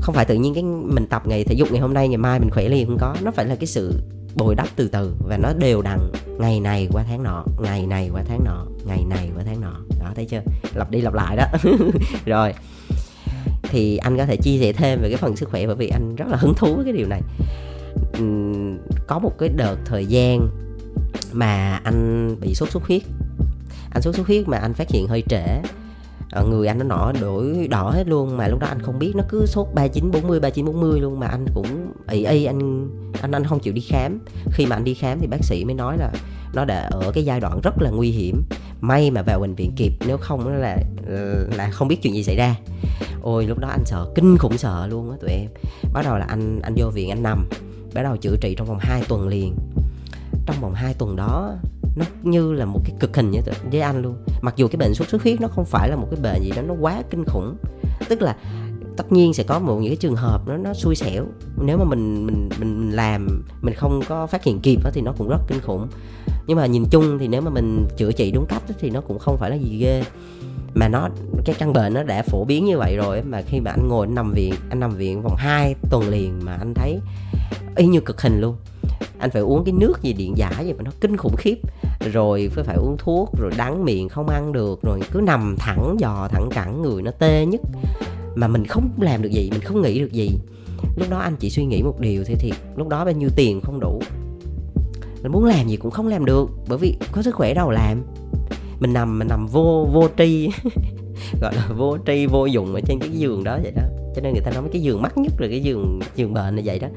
Không 0.00 0.14
phải 0.14 0.24
tự 0.24 0.34
nhiên 0.34 0.54
cái 0.54 0.62
mình 0.64 1.06
tập 1.06 1.22
ngày, 1.26 1.44
thể 1.44 1.54
dục 1.54 1.68
ngày 1.72 1.80
hôm 1.80 1.94
nay, 1.94 2.08
ngày 2.08 2.18
mai 2.18 2.40
mình 2.40 2.50
khỏe 2.50 2.68
liền 2.68 2.86
không 2.86 2.98
có. 3.00 3.16
Nó 3.22 3.30
phải 3.30 3.44
là 3.44 3.56
cái 3.56 3.66
sự 3.66 4.00
bồi 4.34 4.54
đắp 4.54 4.68
từ 4.76 4.88
từ 4.88 5.14
và 5.28 5.36
nó 5.36 5.52
đều 5.58 5.82
đặn 5.82 5.98
ngày 6.38 6.60
này 6.60 6.88
qua 6.92 7.04
tháng 7.08 7.22
nọ, 7.22 7.44
ngày 7.58 7.86
này 7.86 8.10
qua 8.12 8.22
tháng 8.28 8.44
nọ, 8.44 8.66
ngày 8.84 9.04
này 9.08 9.30
qua 9.36 9.42
tháng 9.46 9.60
nọ. 9.60 9.72
Đó, 10.00 10.10
thấy 10.14 10.24
chưa? 10.24 10.42
Lặp 10.74 10.90
đi 10.90 11.00
lặp 11.00 11.14
lại 11.14 11.36
đó. 11.36 11.44
Rồi 12.26 12.52
thì 13.74 13.96
anh 13.96 14.16
có 14.16 14.26
thể 14.26 14.36
chia 14.36 14.58
sẻ 14.60 14.72
thêm 14.72 15.00
về 15.02 15.08
cái 15.08 15.16
phần 15.16 15.36
sức 15.36 15.48
khỏe 15.50 15.66
bởi 15.66 15.76
vì 15.76 15.88
anh 15.88 16.16
rất 16.16 16.28
là 16.28 16.36
hứng 16.36 16.54
thú 16.54 16.74
với 16.74 16.84
cái 16.84 16.92
điều 16.92 17.06
này. 17.08 17.20
Uhm, 18.18 18.78
có 19.06 19.18
một 19.18 19.38
cái 19.38 19.48
đợt 19.48 19.76
thời 19.84 20.06
gian 20.06 20.48
mà 21.32 21.80
anh 21.84 22.30
bị 22.40 22.54
sốt 22.54 22.70
xuất 22.70 22.82
huyết. 22.82 23.02
Anh 23.90 24.02
sốt 24.02 24.14
xuất 24.14 24.26
huyết 24.26 24.48
mà 24.48 24.58
anh 24.58 24.74
phát 24.74 24.90
hiện 24.90 25.08
hơi 25.08 25.22
trễ. 25.28 25.60
Ờ, 26.30 26.44
người 26.44 26.66
anh 26.66 26.78
nó 26.78 26.84
nọ 26.84 27.12
đổi 27.20 27.68
đỏ 27.70 27.90
hết 27.90 28.08
luôn 28.08 28.36
mà 28.36 28.48
lúc 28.48 28.60
đó 28.60 28.66
anh 28.66 28.82
không 28.82 28.98
biết 28.98 29.12
nó 29.16 29.24
cứ 29.28 29.46
sốt 29.46 29.66
39 29.74 30.10
40 30.10 30.40
39 30.40 30.64
40 30.64 31.00
luôn 31.00 31.20
mà 31.20 31.26
anh 31.26 31.46
cũng 31.54 31.92
ị 32.08 32.24
y 32.24 32.44
anh 32.44 32.88
anh 33.22 33.32
anh 33.32 33.44
không 33.44 33.60
chịu 33.60 33.72
đi 33.72 33.80
khám. 33.80 34.18
Khi 34.52 34.66
mà 34.66 34.76
anh 34.76 34.84
đi 34.84 34.94
khám 34.94 35.18
thì 35.20 35.26
bác 35.26 35.44
sĩ 35.44 35.64
mới 35.64 35.74
nói 35.74 35.98
là 35.98 36.12
nó 36.54 36.64
đã 36.64 36.88
ở 36.90 37.12
cái 37.14 37.24
giai 37.24 37.40
đoạn 37.40 37.60
rất 37.62 37.82
là 37.82 37.90
nguy 37.90 38.10
hiểm. 38.10 38.42
May 38.80 39.10
mà 39.10 39.22
vào 39.22 39.40
bệnh 39.40 39.54
viện 39.54 39.72
kịp 39.76 39.92
nếu 40.06 40.16
không 40.16 40.48
là 40.48 40.76
là 41.56 41.70
không 41.70 41.88
biết 41.88 42.02
chuyện 42.02 42.14
gì 42.14 42.24
xảy 42.24 42.36
ra 42.36 42.54
ôi 43.24 43.46
lúc 43.46 43.58
đó 43.58 43.68
anh 43.68 43.84
sợ 43.84 44.12
kinh 44.14 44.38
khủng 44.38 44.58
sợ 44.58 44.86
luôn 44.86 45.10
á 45.10 45.16
tụi 45.20 45.30
em. 45.30 45.50
Bắt 45.92 46.02
đầu 46.04 46.18
là 46.18 46.24
anh 46.28 46.60
anh 46.62 46.74
vô 46.76 46.90
viện 46.90 47.10
anh 47.10 47.22
nằm. 47.22 47.48
Bắt 47.94 48.02
đầu 48.02 48.16
chữa 48.16 48.36
trị 48.40 48.54
trong 48.58 48.66
vòng 48.66 48.78
2 48.80 49.02
tuần 49.08 49.28
liền. 49.28 49.54
Trong 50.46 50.56
vòng 50.60 50.74
2 50.74 50.94
tuần 50.94 51.16
đó 51.16 51.54
nó 51.96 52.04
như 52.22 52.52
là 52.52 52.64
một 52.64 52.80
cái 52.84 52.96
cực 53.00 53.16
hình 53.16 53.30
với, 53.30 53.42
với 53.70 53.80
anh 53.80 54.02
luôn. 54.02 54.16
Mặc 54.42 54.54
dù 54.56 54.68
cái 54.68 54.76
bệnh 54.76 54.94
sốt 54.94 55.08
xuất 55.08 55.22
huyết 55.22 55.40
nó 55.40 55.48
không 55.48 55.64
phải 55.64 55.88
là 55.88 55.96
một 55.96 56.08
cái 56.10 56.20
bệnh 56.22 56.42
gì 56.42 56.50
đó 56.56 56.62
nó 56.62 56.74
quá 56.80 57.02
kinh 57.10 57.24
khủng. 57.24 57.56
Tức 58.08 58.22
là 58.22 58.36
tất 58.96 59.12
nhiên 59.12 59.34
sẽ 59.34 59.42
có 59.42 59.58
một 59.58 59.76
những 59.76 59.90
cái 59.90 59.96
trường 59.96 60.16
hợp 60.16 60.48
nó 60.48 60.56
nó 60.56 60.74
xui 60.74 60.94
xẻo. 60.94 61.24
Nếu 61.62 61.78
mà 61.78 61.84
mình 61.84 62.26
mình 62.26 62.48
mình, 62.58 62.70
mình 62.70 62.90
làm 62.90 63.44
mình 63.62 63.74
không 63.74 64.00
có 64.08 64.26
phát 64.26 64.44
hiện 64.44 64.60
kịp 64.60 64.80
đó, 64.84 64.90
thì 64.94 65.00
nó 65.00 65.12
cũng 65.18 65.28
rất 65.28 65.40
kinh 65.48 65.60
khủng. 65.60 65.88
Nhưng 66.46 66.56
mà 66.56 66.66
nhìn 66.66 66.84
chung 66.90 67.18
thì 67.18 67.28
nếu 67.28 67.40
mà 67.40 67.50
mình 67.50 67.86
chữa 67.96 68.12
trị 68.12 68.30
đúng 68.30 68.46
cách 68.46 68.62
thì 68.80 68.90
nó 68.90 69.00
cũng 69.00 69.18
không 69.18 69.36
phải 69.38 69.50
là 69.50 69.56
gì 69.56 69.78
ghê 69.78 70.04
mà 70.74 70.88
nó, 70.88 71.08
cái 71.44 71.54
căn 71.58 71.72
bệnh 71.72 71.94
nó 71.94 72.02
đã 72.02 72.22
phổ 72.22 72.44
biến 72.44 72.64
như 72.64 72.78
vậy 72.78 72.96
rồi 72.96 73.22
mà 73.22 73.42
khi 73.42 73.60
mà 73.60 73.70
anh 73.70 73.88
ngồi 73.88 74.06
anh 74.06 74.14
nằm 74.14 74.32
viện, 74.32 74.54
anh 74.70 74.80
nằm 74.80 74.94
viện 74.94 75.22
vòng 75.22 75.36
2 75.36 75.74
tuần 75.90 76.08
liền 76.08 76.40
mà 76.44 76.54
anh 76.54 76.74
thấy 76.74 76.98
y 77.76 77.86
như 77.86 78.00
cực 78.00 78.20
hình 78.20 78.40
luôn. 78.40 78.56
Anh 79.18 79.30
phải 79.30 79.42
uống 79.42 79.64
cái 79.64 79.72
nước 79.72 80.02
gì 80.02 80.12
điện 80.12 80.34
giải 80.36 80.66
gì 80.66 80.72
mà 80.72 80.82
nó 80.82 80.90
kinh 81.00 81.16
khủng 81.16 81.36
khiếp. 81.36 81.58
Rồi 82.12 82.50
phải 82.54 82.64
phải 82.64 82.76
uống 82.76 82.96
thuốc, 82.98 83.30
rồi 83.38 83.52
đắng 83.56 83.84
miệng 83.84 84.08
không 84.08 84.28
ăn 84.28 84.52
được, 84.52 84.82
rồi 84.82 85.00
cứ 85.12 85.20
nằm 85.20 85.56
thẳng 85.58 85.96
dò 85.98 86.28
thẳng 86.30 86.48
cẳng, 86.54 86.82
người 86.82 87.02
nó 87.02 87.10
tê 87.10 87.46
nhất. 87.46 87.60
Mà 88.34 88.48
mình 88.48 88.66
không 88.66 88.90
làm 89.00 89.22
được 89.22 89.28
gì, 89.32 89.50
mình 89.50 89.60
không 89.60 89.82
nghĩ 89.82 90.00
được 90.00 90.12
gì. 90.12 90.30
Lúc 90.96 91.10
đó 91.10 91.18
anh 91.18 91.36
chỉ 91.36 91.50
suy 91.50 91.64
nghĩ 91.64 91.82
một 91.82 92.00
điều 92.00 92.24
thì 92.24 92.34
thiệt, 92.34 92.54
lúc 92.76 92.88
đó 92.88 93.04
bao 93.04 93.14
nhiêu 93.14 93.28
tiền 93.36 93.60
không 93.60 93.80
đủ. 93.80 94.02
Mình 95.22 95.32
muốn 95.32 95.44
làm 95.44 95.68
gì 95.68 95.76
cũng 95.76 95.90
không 95.90 96.08
làm 96.08 96.24
được, 96.24 96.50
bởi 96.68 96.78
vì 96.78 96.96
có 97.12 97.22
sức 97.22 97.34
khỏe 97.34 97.54
đâu 97.54 97.70
làm 97.70 98.02
mình 98.80 98.92
nằm 98.92 99.18
mình 99.18 99.28
nằm 99.28 99.46
vô 99.46 99.88
vô 99.92 100.08
tri. 100.18 100.48
Gọi 101.40 101.54
là 101.54 101.68
vô 101.76 101.98
tri 102.06 102.26
vô 102.26 102.46
dụng 102.46 102.74
ở 102.74 102.80
trên 102.80 102.98
cái 102.98 103.10
giường 103.10 103.44
đó 103.44 103.58
vậy 103.62 103.72
đó. 103.76 103.82
Cho 104.14 104.22
nên 104.22 104.32
người 104.32 104.42
ta 104.42 104.50
nói 104.50 104.62
cái 104.72 104.82
giường 104.82 105.02
mắc 105.02 105.18
nhất 105.18 105.32
là 105.38 105.48
cái 105.48 105.60
giường 105.62 106.00
giường 106.16 106.34
bệnh 106.34 106.56
là 106.56 106.62
vậy 106.64 106.78
đó. 106.78 106.88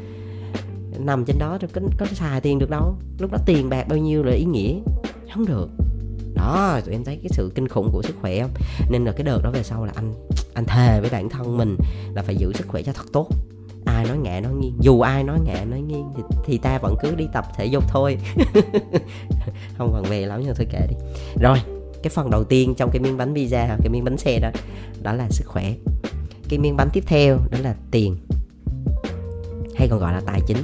Nằm 0.99 1.25
trên 1.25 1.37
đó 1.39 1.57
có, 1.73 1.81
có 1.97 2.05
xài 2.05 2.41
tiền 2.41 2.59
được 2.59 2.69
đâu. 2.69 2.95
Lúc 3.19 3.31
đó 3.31 3.37
tiền 3.45 3.69
bạc 3.69 3.87
bao 3.89 3.97
nhiêu 3.97 4.23
là 4.23 4.31
ý 4.31 4.45
nghĩa? 4.45 4.73
Không 5.33 5.45
được. 5.45 5.69
Đó 6.35 6.79
tụi 6.85 6.95
em 6.95 7.03
thấy 7.03 7.15
cái 7.15 7.29
sự 7.31 7.51
kinh 7.55 7.67
khủng 7.67 7.89
của 7.91 8.01
sức 8.01 8.15
khỏe 8.21 8.41
không? 8.41 8.51
Nên 8.89 9.05
là 9.05 9.11
cái 9.11 9.23
đợt 9.23 9.39
đó 9.43 9.51
về 9.51 9.63
sau 9.63 9.85
là 9.85 9.93
anh 9.95 10.13
anh 10.53 10.65
thề 10.65 11.01
với 11.01 11.09
bản 11.09 11.29
thân 11.29 11.57
mình 11.57 11.77
là 12.13 12.23
phải 12.23 12.35
giữ 12.35 12.53
sức 12.53 12.67
khỏe 12.67 12.81
cho 12.81 12.93
thật 12.93 13.05
tốt 13.13 13.29
ai 13.88 14.06
nói 14.06 14.17
ngẹ 14.17 14.41
nói 14.41 14.54
nghiêng 14.54 14.78
dù 14.80 15.02
ai 15.02 15.23
nói 15.23 15.39
ngẹ 15.45 15.65
nói 15.65 15.82
nghiêng 15.82 16.06
thì, 16.15 16.23
thì 16.45 16.58
ta 16.58 16.78
vẫn 16.78 16.95
cứ 17.02 17.15
đi 17.15 17.28
tập 17.34 17.45
thể 17.58 17.65
dục 17.65 17.84
thôi. 17.88 18.17
Không 19.78 19.91
còn 19.93 20.04
về 20.04 20.26
lắm 20.26 20.41
nhưng 20.45 20.56
thôi 20.56 20.67
kệ 20.71 20.88
đi. 20.89 20.95
Rồi 21.41 21.58
cái 22.04 22.10
phần 22.10 22.30
đầu 22.30 22.43
tiên 22.43 22.76
trong 22.78 22.89
cái 22.91 23.02
miếng 23.02 23.17
bánh 23.17 23.34
pizza 23.34 23.67
hoặc 23.67 23.80
cái 23.82 23.89
miếng 23.89 24.04
bánh 24.04 24.17
xe 24.17 24.39
đó 24.39 24.50
đó 25.02 25.13
là 25.13 25.30
sức 25.30 25.45
khỏe. 25.47 25.73
Cái 26.50 26.60
miếng 26.60 26.76
bánh 26.78 26.89
tiếp 26.93 27.04
theo 27.08 27.38
đó 27.52 27.58
là 27.62 27.76
tiền 27.91 28.17
hay 29.76 29.88
còn 29.88 30.00
gọi 30.00 30.13
là 30.13 30.21
tài 30.26 30.41
chính. 30.47 30.58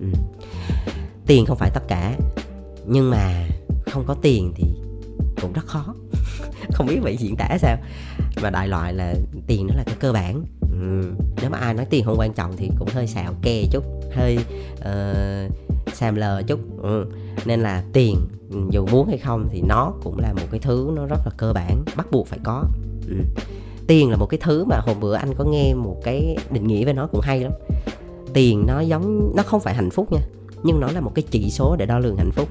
Ừ. 0.00 0.06
tiền 1.26 1.46
không 1.46 1.58
phải 1.58 1.70
tất 1.74 1.82
cả 1.88 2.16
nhưng 2.86 3.10
mà 3.10 3.48
không 3.86 4.04
có 4.06 4.14
tiền 4.22 4.52
thì 4.56 4.64
cũng 5.42 5.52
rất 5.52 5.66
khó. 5.66 5.94
Không 6.72 6.86
biết 6.86 6.98
vậy 7.02 7.16
diễn 7.16 7.36
tả 7.36 7.58
sao. 7.58 7.76
Mà 8.42 8.50
đại 8.50 8.68
loại 8.68 8.92
là 8.92 9.14
tiền 9.46 9.66
nó 9.66 9.74
là 9.74 9.82
cái 9.86 9.96
cơ 10.00 10.12
bản 10.12 10.44
ừ. 10.72 11.12
nếu 11.40 11.50
mà 11.50 11.58
ai 11.58 11.74
nói 11.74 11.86
tiền 11.90 12.04
không 12.04 12.18
quan 12.18 12.32
trọng 12.32 12.56
thì 12.56 12.70
cũng 12.78 12.88
hơi 12.92 13.06
xạo 13.06 13.34
kè 13.42 13.64
chút 13.70 13.84
hơi 14.12 14.38
uh, 14.78 15.52
xàm 15.94 16.14
lờ 16.14 16.42
chút 16.46 16.60
ừ. 16.82 17.06
nên 17.44 17.60
là 17.60 17.84
tiền 17.92 18.16
dù 18.70 18.86
muốn 18.86 19.08
hay 19.08 19.18
không 19.18 19.48
thì 19.52 19.62
nó 19.68 19.92
cũng 20.02 20.18
là 20.18 20.32
một 20.32 20.46
cái 20.50 20.60
thứ 20.60 20.90
nó 20.94 21.06
rất 21.06 21.18
là 21.24 21.30
cơ 21.36 21.52
bản 21.52 21.84
bắt 21.96 22.06
buộc 22.10 22.26
phải 22.26 22.38
có 22.42 22.64
ừ. 23.08 23.14
tiền 23.86 24.10
là 24.10 24.16
một 24.16 24.26
cái 24.26 24.40
thứ 24.42 24.64
mà 24.64 24.80
hôm 24.80 25.00
bữa 25.00 25.14
anh 25.14 25.34
có 25.34 25.44
nghe 25.44 25.74
một 25.74 25.96
cái 26.04 26.36
định 26.50 26.66
nghĩa 26.66 26.84
về 26.84 26.92
nó 26.92 27.06
cũng 27.06 27.20
hay 27.20 27.40
lắm 27.40 27.52
tiền 28.34 28.64
nó 28.66 28.80
giống 28.80 29.32
nó 29.36 29.42
không 29.42 29.60
phải 29.60 29.74
hạnh 29.74 29.90
phúc 29.90 30.12
nha 30.12 30.20
nhưng 30.62 30.80
nó 30.80 30.90
là 30.90 31.00
một 31.00 31.12
cái 31.14 31.24
chỉ 31.30 31.50
số 31.50 31.76
để 31.76 31.86
đo 31.86 31.98
lường 31.98 32.16
hạnh 32.16 32.30
phúc 32.32 32.48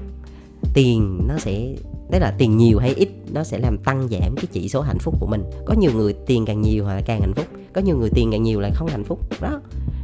tiền 0.74 1.20
nó 1.28 1.38
sẽ 1.38 1.74
tức 2.12 2.18
là 2.18 2.34
tiền 2.38 2.56
nhiều 2.56 2.78
hay 2.78 2.94
ít 2.94 3.08
nó 3.32 3.44
sẽ 3.44 3.58
làm 3.58 3.78
tăng 3.78 4.08
giảm 4.08 4.34
cái 4.36 4.46
chỉ 4.52 4.68
số 4.68 4.80
hạnh 4.80 4.98
phúc 4.98 5.14
của 5.20 5.26
mình. 5.26 5.42
Có 5.64 5.74
nhiều 5.74 5.92
người 5.94 6.12
tiền 6.26 6.44
càng 6.46 6.62
nhiều 6.62 6.84
là 6.84 7.02
càng 7.06 7.20
hạnh 7.20 7.34
phúc 7.34 7.46
có 7.72 7.80
nhiều 7.80 7.96
người 7.96 8.10
tiền 8.10 8.28
càng 8.32 8.42
nhiều 8.42 8.60
là 8.60 8.70
không 8.74 8.88
hạnh 8.88 9.04
phúc. 9.04 9.40
Đó 9.40 9.60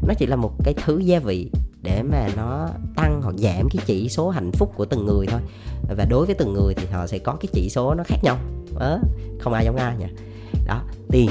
nó 0.07 0.15
chỉ 0.19 0.27
là 0.27 0.37
một 0.37 0.53
cái 0.65 0.75
thứ 0.85 0.99
gia 0.99 1.19
vị 1.19 1.51
để 1.83 2.03
mà 2.03 2.29
nó 2.37 2.69
tăng 2.97 3.21
hoặc 3.23 3.35
giảm 3.39 3.69
cái 3.69 3.85
chỉ 3.87 4.09
số 4.09 4.31
hạnh 4.31 4.51
phúc 4.53 4.73
của 4.77 4.85
từng 4.85 5.07
người 5.07 5.27
thôi. 5.27 5.41
Và 5.97 6.05
đối 6.11 6.27
với 6.27 6.35
từng 6.35 6.53
người 6.53 6.75
thì 6.75 6.87
họ 6.93 7.07
sẽ 7.07 7.19
có 7.19 7.33
cái 7.33 7.49
chỉ 7.53 7.69
số 7.71 7.95
nó 7.95 8.05
khác 8.07 8.19
nhau. 8.23 8.39
Đó, 8.79 8.99
không 9.41 9.53
ai 9.53 9.65
giống 9.65 9.77
ai 9.77 9.97
nha. 9.97 10.09
Đó 10.67 10.83
tiền 11.11 11.31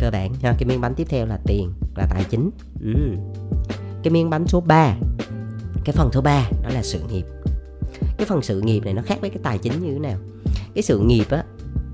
cơ 0.00 0.10
bản 0.10 0.34
ha 0.42 0.54
cái 0.58 0.64
miếng 0.68 0.80
bánh 0.80 0.94
tiếp 0.94 1.06
theo 1.10 1.26
là 1.26 1.38
tiền 1.46 1.72
là 1.96 2.06
tài 2.10 2.24
chính. 2.30 2.50
Ừ. 2.80 2.94
cái 4.02 4.10
miếng 4.10 4.30
bánh 4.30 4.46
số 4.46 4.60
3 4.60 4.96
cái 5.84 5.92
phần 5.92 6.10
thứ 6.12 6.20
ba 6.20 6.48
đó 6.62 6.70
là 6.74 6.82
sự 6.82 7.00
nghiệp 7.12 7.24
cái 8.18 8.26
phần 8.26 8.42
sự 8.42 8.60
nghiệp 8.60 8.80
này 8.84 8.94
nó 8.94 9.02
khác 9.02 9.18
với 9.20 9.30
cái 9.30 9.38
tài 9.42 9.58
chính 9.58 9.82
như 9.82 9.92
thế 9.92 9.98
nào? 9.98 10.18
Cái 10.74 10.82
sự 10.82 10.98
nghiệp 10.98 11.26
á, 11.30 11.44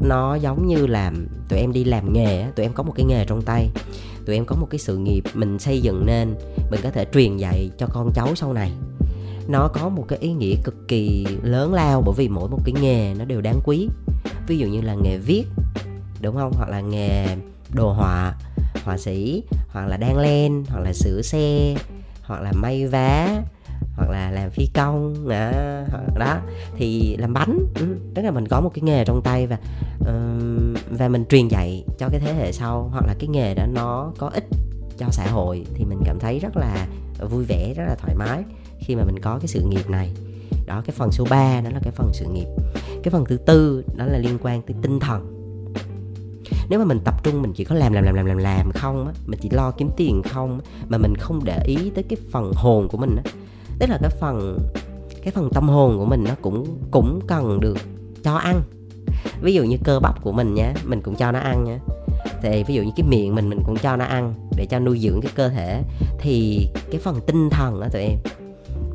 nó 0.00 0.34
giống 0.34 0.66
như 0.66 0.86
là 0.86 1.12
tụi 1.48 1.58
em 1.58 1.72
đi 1.72 1.84
làm 1.84 2.12
nghề 2.12 2.40
á, 2.40 2.50
tụi 2.56 2.66
em 2.66 2.72
có 2.72 2.82
một 2.82 2.92
cái 2.96 3.06
nghề 3.06 3.24
trong 3.24 3.42
tay. 3.42 3.68
Tụi 4.26 4.36
em 4.36 4.44
có 4.44 4.56
một 4.56 4.66
cái 4.70 4.78
sự 4.78 4.96
nghiệp 4.96 5.24
mình 5.34 5.58
xây 5.58 5.80
dựng 5.80 6.06
nên, 6.06 6.34
mình 6.70 6.80
có 6.82 6.90
thể 6.90 7.06
truyền 7.12 7.36
dạy 7.36 7.70
cho 7.78 7.86
con 7.86 8.10
cháu 8.14 8.34
sau 8.34 8.52
này. 8.52 8.72
Nó 9.48 9.68
có 9.68 9.88
một 9.88 10.04
cái 10.08 10.18
ý 10.18 10.32
nghĩa 10.32 10.54
cực 10.64 10.88
kỳ 10.88 11.26
lớn 11.42 11.74
lao 11.74 12.02
bởi 12.06 12.14
vì 12.16 12.28
mỗi 12.28 12.48
một 12.48 12.58
cái 12.64 12.74
nghề 12.82 13.14
nó 13.18 13.24
đều 13.24 13.40
đáng 13.40 13.60
quý. 13.64 13.88
Ví 14.46 14.58
dụ 14.58 14.66
như 14.66 14.80
là 14.80 14.94
nghề 14.94 15.18
viết, 15.18 15.44
đúng 16.20 16.36
không? 16.36 16.52
Hoặc 16.56 16.68
là 16.68 16.80
nghề 16.80 17.26
đồ 17.74 17.92
họa 17.92 18.34
họa 18.84 18.98
sĩ, 18.98 19.42
hoặc 19.68 19.86
là 19.86 19.96
đan 19.96 20.16
len, 20.16 20.64
hoặc 20.68 20.80
là 20.80 20.92
sửa 20.92 21.22
xe 21.22 21.74
hoặc 22.26 22.42
là 22.42 22.52
may 22.52 22.86
vá 22.86 23.42
hoặc 23.96 24.10
là 24.10 24.30
làm 24.30 24.50
phi 24.50 24.66
công 24.74 25.28
đó, 25.28 25.50
đó. 26.18 26.38
Thì 26.76 27.16
làm 27.16 27.32
bánh 27.32 27.58
ừ, 27.74 27.96
tức 28.14 28.22
là 28.22 28.30
mình 28.30 28.48
có 28.48 28.60
một 28.60 28.70
cái 28.74 28.82
nghề 28.82 29.04
trong 29.04 29.20
tay 29.24 29.46
và 29.46 29.58
và 30.90 31.08
mình 31.08 31.24
truyền 31.28 31.48
dạy 31.48 31.84
cho 31.98 32.08
cái 32.08 32.20
thế 32.20 32.34
hệ 32.34 32.52
sau 32.52 32.88
hoặc 32.92 33.06
là 33.06 33.14
cái 33.18 33.28
nghề 33.28 33.54
đó 33.54 33.66
nó 33.66 34.12
có 34.18 34.28
ích 34.28 34.44
cho 34.98 35.06
xã 35.10 35.26
hội 35.26 35.66
thì 35.74 35.84
mình 35.84 35.98
cảm 36.04 36.18
thấy 36.18 36.38
rất 36.38 36.56
là 36.56 36.86
vui 37.30 37.44
vẻ 37.44 37.74
rất 37.76 37.84
là 37.86 37.94
thoải 37.94 38.14
mái 38.14 38.42
khi 38.80 38.94
mà 38.94 39.04
mình 39.04 39.18
có 39.22 39.38
cái 39.38 39.46
sự 39.46 39.62
nghiệp 39.62 39.90
này. 39.90 40.10
Đó 40.66 40.82
cái 40.86 40.94
phần 40.96 41.12
số 41.12 41.26
3 41.30 41.60
đó 41.60 41.70
là 41.70 41.80
cái 41.82 41.92
phần 41.96 42.10
sự 42.12 42.26
nghiệp. 42.32 42.46
Cái 43.02 43.10
phần 43.10 43.24
thứ 43.24 43.36
tư 43.36 43.84
đó 43.96 44.04
là 44.06 44.18
liên 44.18 44.38
quan 44.42 44.62
tới 44.62 44.76
tinh 44.82 45.00
thần 45.00 45.33
nếu 46.68 46.78
mà 46.78 46.84
mình 46.84 46.98
tập 47.04 47.14
trung 47.24 47.42
mình 47.42 47.52
chỉ 47.52 47.64
có 47.64 47.74
làm 47.74 47.92
làm 47.92 48.04
làm 48.04 48.14
làm 48.14 48.26
làm 48.26 48.36
làm 48.36 48.72
không 48.72 49.06
á 49.06 49.12
mình 49.26 49.40
chỉ 49.42 49.50
lo 49.50 49.70
kiếm 49.70 49.90
tiền 49.96 50.22
không 50.22 50.60
mà 50.88 50.98
mình 50.98 51.14
không 51.16 51.44
để 51.44 51.62
ý 51.64 51.90
tới 51.94 52.04
cái 52.08 52.16
phần 52.30 52.52
hồn 52.54 52.88
của 52.88 52.98
mình 52.98 53.16
á. 53.16 53.22
Tức 53.78 53.90
là 53.90 53.98
cái 54.02 54.10
phần 54.20 54.58
cái 55.22 55.32
phần 55.32 55.50
tâm 55.50 55.68
hồn 55.68 55.98
của 55.98 56.04
mình 56.04 56.24
nó 56.28 56.34
cũng 56.42 56.78
cũng 56.90 57.20
cần 57.26 57.60
được 57.60 57.78
cho 58.22 58.34
ăn. 58.34 58.62
Ví 59.40 59.54
dụ 59.54 59.64
như 59.64 59.76
cơ 59.84 60.00
bắp 60.00 60.22
của 60.22 60.32
mình 60.32 60.54
nhé 60.54 60.72
mình 60.84 61.00
cũng 61.02 61.14
cho 61.14 61.32
nó 61.32 61.38
ăn 61.38 61.64
nhé 61.64 61.78
thì 62.42 62.64
ví 62.64 62.74
dụ 62.74 62.82
như 62.82 62.90
cái 62.96 63.06
miệng 63.08 63.34
mình 63.34 63.48
mình 63.48 63.60
cũng 63.66 63.76
cho 63.76 63.96
nó 63.96 64.04
ăn 64.04 64.34
để 64.56 64.66
cho 64.66 64.78
nuôi 64.78 64.98
dưỡng 64.98 65.20
cái 65.20 65.32
cơ 65.34 65.48
thể. 65.48 65.82
Thì 66.18 66.68
cái 66.90 67.00
phần 67.00 67.20
tinh 67.26 67.50
thần 67.50 67.80
đó 67.80 67.86
tụi 67.92 68.02
em 68.02 68.18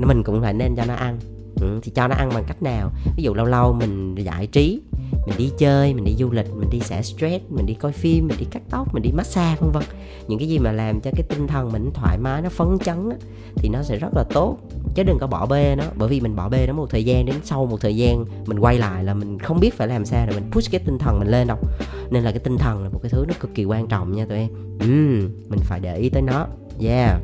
mình 0.08 0.24
cũng 0.24 0.42
phải 0.42 0.54
nên 0.54 0.76
cho 0.76 0.86
nó 0.86 0.94
ăn. 0.94 1.20
Ừ, 1.62 1.80
thì 1.84 1.92
cho 1.96 2.08
nó 2.08 2.16
ăn 2.16 2.30
bằng 2.34 2.44
cách 2.48 2.64
nào? 2.64 2.92
Ví 3.18 3.24
dụ 3.24 3.34
lâu 3.34 3.46
lâu 3.46 3.74
mình 3.74 4.16
giải 4.16 4.48
trí 4.48 4.82
mình 5.12 5.38
đi 5.38 5.52
chơi 5.58 5.94
mình 5.94 6.04
đi 6.04 6.16
du 6.20 6.32
lịch 6.32 6.56
mình 6.56 6.70
đi 6.70 6.80
xả 6.80 7.02
stress 7.02 7.44
mình 7.50 7.66
đi 7.66 7.74
coi 7.74 7.92
phim 7.92 8.28
mình 8.28 8.38
đi 8.40 8.46
cắt 8.52 8.62
tóc 8.70 8.94
mình 8.94 9.04
đi 9.04 9.12
massage 9.12 9.56
vân 9.62 9.72
vân. 9.72 9.84
Những 10.28 10.40
cái 10.40 10.48
gì 10.48 10.60
mà 10.60 10.72
làm 10.72 11.02
cho 11.02 11.12
cái 11.16 11.24
tinh 11.30 11.48
thần 11.48 11.72
mình 11.72 11.92
thoải 11.94 12.18
mái 12.18 12.42
nó 12.42 12.50
phấn 12.50 12.80
chấn 12.86 13.10
á, 13.10 13.18
thì 13.56 13.70
nó 13.70 13.84
sẽ 13.84 13.98
rất 13.98 14.10
là 14.16 14.24
tốt. 14.24 14.58
Chứ 14.96 15.04
đừng 15.04 15.18
có 15.20 15.28
bỏ 15.28 15.46
bê 15.46 15.76
nó 15.76 15.84
bởi 15.96 16.10
vì 16.10 16.20
mình 16.20 16.36
bỏ 16.36 16.50
bê 16.50 16.68
nó 16.68 16.74
một 16.74 16.90
thời 16.90 17.06
gian 17.06 17.26
đến 17.26 17.36
sau 17.44 17.66
một 17.66 17.82
thời 17.82 17.96
gian 17.96 18.26
mình 18.46 18.60
quay 18.60 18.78
lại 18.78 19.04
là 19.04 19.14
mình 19.14 19.40
không 19.40 19.60
biết 19.60 19.74
phải 19.74 19.88
làm 19.88 20.06
sao 20.06 20.26
để 20.26 20.36
mình 20.36 20.52
push 20.52 20.72
cái 20.72 20.82
tinh 20.86 20.98
thần 20.98 21.20
mình 21.20 21.28
lên 21.28 21.48
đâu. 21.48 21.58
Nên 22.10 22.24
là 22.24 22.32
cái 22.32 22.40
tinh 22.40 22.58
thần 22.58 22.84
là 22.84 22.90
một 22.90 23.00
cái 23.04 23.10
thứ 23.10 23.26
nó 23.28 23.34
cực 23.40 23.56
kỳ 23.56 23.66
quan 23.66 23.88
trọng 23.88 24.16
nha 24.16 24.26
tụi 24.26 24.38
em. 24.38 24.50
Ừ, 24.80 24.88
mình 25.50 25.60
phải 25.64 25.80
để 25.80 25.98
ý 25.98 26.10
tới 26.10 26.22
nó. 26.22 26.48
Yeah 26.82 27.22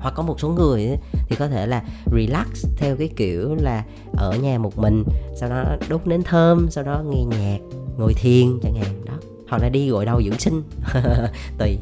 hoặc 0.00 0.14
có 0.14 0.22
một 0.22 0.40
số 0.40 0.48
người 0.48 0.86
ấy, 0.86 0.98
thì 1.28 1.36
có 1.36 1.48
thể 1.48 1.66
là 1.66 1.82
relax 2.16 2.66
theo 2.76 2.96
cái 2.96 3.08
kiểu 3.16 3.54
là 3.54 3.84
ở 4.12 4.36
nhà 4.42 4.58
một 4.58 4.78
mình 4.78 5.04
sau 5.40 5.48
đó 5.48 5.64
đốt 5.88 6.06
nến 6.06 6.22
thơm 6.22 6.70
sau 6.70 6.84
đó 6.84 7.02
nghe 7.10 7.24
nhạc 7.24 7.58
ngồi 7.98 8.14
thiền 8.14 8.60
chẳng 8.62 8.74
hạn. 8.74 9.04
Đó 9.04 9.12
hoặc 9.48 9.62
là 9.62 9.68
đi 9.68 9.88
gội 9.88 10.04
đầu 10.04 10.22
dưỡng 10.22 10.38
sinh 10.38 10.62
tùy. 11.58 11.78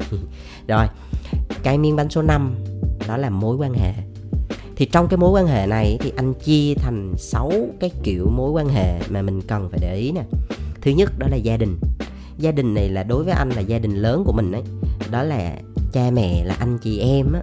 Rồi 0.67 0.87
cái 1.63 1.77
miếng 1.77 1.95
bánh 1.95 2.09
số 2.09 2.21
5 2.21 2.55
đó 3.07 3.17
là 3.17 3.29
mối 3.29 3.55
quan 3.55 3.73
hệ. 3.73 3.93
Thì 4.75 4.85
trong 4.85 5.07
cái 5.07 5.17
mối 5.17 5.29
quan 5.29 5.47
hệ 5.47 5.67
này 5.67 5.97
thì 6.01 6.13
anh 6.15 6.33
chia 6.33 6.73
thành 6.73 7.13
6 7.17 7.51
cái 7.79 7.91
kiểu 8.03 8.29
mối 8.29 8.51
quan 8.51 8.69
hệ 8.69 8.99
mà 9.09 9.21
mình 9.21 9.41
cần 9.41 9.69
phải 9.69 9.79
để 9.81 9.95
ý 9.95 10.11
nè. 10.11 10.23
Thứ 10.81 10.91
nhất 10.91 11.11
đó 11.19 11.27
là 11.31 11.37
gia 11.37 11.57
đình. 11.57 11.77
Gia 12.37 12.51
đình 12.51 12.73
này 12.73 12.89
là 12.89 13.03
đối 13.03 13.23
với 13.23 13.33
anh 13.33 13.49
là 13.49 13.61
gia 13.61 13.79
đình 13.79 13.95
lớn 13.95 14.23
của 14.25 14.33
mình 14.33 14.51
ấy. 14.51 14.63
Đó 15.11 15.23
là 15.23 15.55
cha 15.91 16.11
mẹ 16.13 16.45
là 16.45 16.55
anh 16.59 16.77
chị 16.77 16.99
em 16.99 17.33
á 17.33 17.41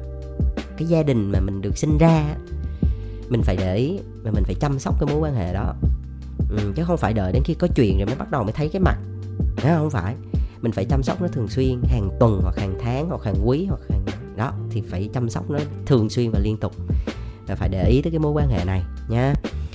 cái 0.78 0.88
gia 0.88 1.02
đình 1.02 1.32
mà 1.32 1.40
mình 1.40 1.62
được 1.62 1.78
sinh 1.78 1.98
ra 1.98 2.36
mình 3.28 3.42
phải 3.42 3.56
để 3.56 3.76
ý 3.76 3.98
và 4.22 4.30
mình 4.30 4.44
phải 4.44 4.54
chăm 4.54 4.78
sóc 4.78 4.94
cái 5.00 5.14
mối 5.14 5.20
quan 5.20 5.34
hệ 5.34 5.54
đó. 5.54 5.74
Ừ, 6.50 6.72
chứ 6.76 6.84
không 6.84 6.96
phải 6.96 7.12
đợi 7.12 7.32
đến 7.32 7.42
khi 7.44 7.54
có 7.54 7.68
chuyện 7.76 7.98
rồi 7.98 8.06
mới 8.06 8.16
bắt 8.16 8.30
đầu 8.30 8.42
mới 8.42 8.52
thấy 8.52 8.68
cái 8.68 8.80
mặt 8.80 8.96
đó 9.64 9.76
không? 9.76 9.90
Phải. 9.90 10.14
Mình 10.60 10.72
phải 10.72 10.84
chăm 10.84 11.02
sóc 11.02 11.22
nó 11.22 11.28
thường 11.28 11.48
xuyên 11.48 11.82
hàng 11.88 12.08
tuần 12.20 12.40
hoặc 12.42 12.58
hàng 12.58 12.74
tháng 12.80 13.08
hoặc 13.08 13.22
hàng 13.24 13.48
quý 13.48 13.66
hoặc 13.68 13.80
hàng 13.90 14.04
đó 14.36 14.52
thì 14.70 14.82
phải 14.90 15.08
chăm 15.14 15.28
sóc 15.28 15.50
nó 15.50 15.58
thường 15.86 16.10
xuyên 16.10 16.30
và 16.30 16.38
liên 16.38 16.56
tục. 16.56 16.72
Và 17.46 17.54
phải 17.54 17.68
để 17.68 17.88
ý 17.88 18.02
tới 18.02 18.10
cái 18.10 18.18
mối 18.18 18.32
quan 18.32 18.48
hệ 18.48 18.64
này 18.64 18.82
nha. 19.08 19.34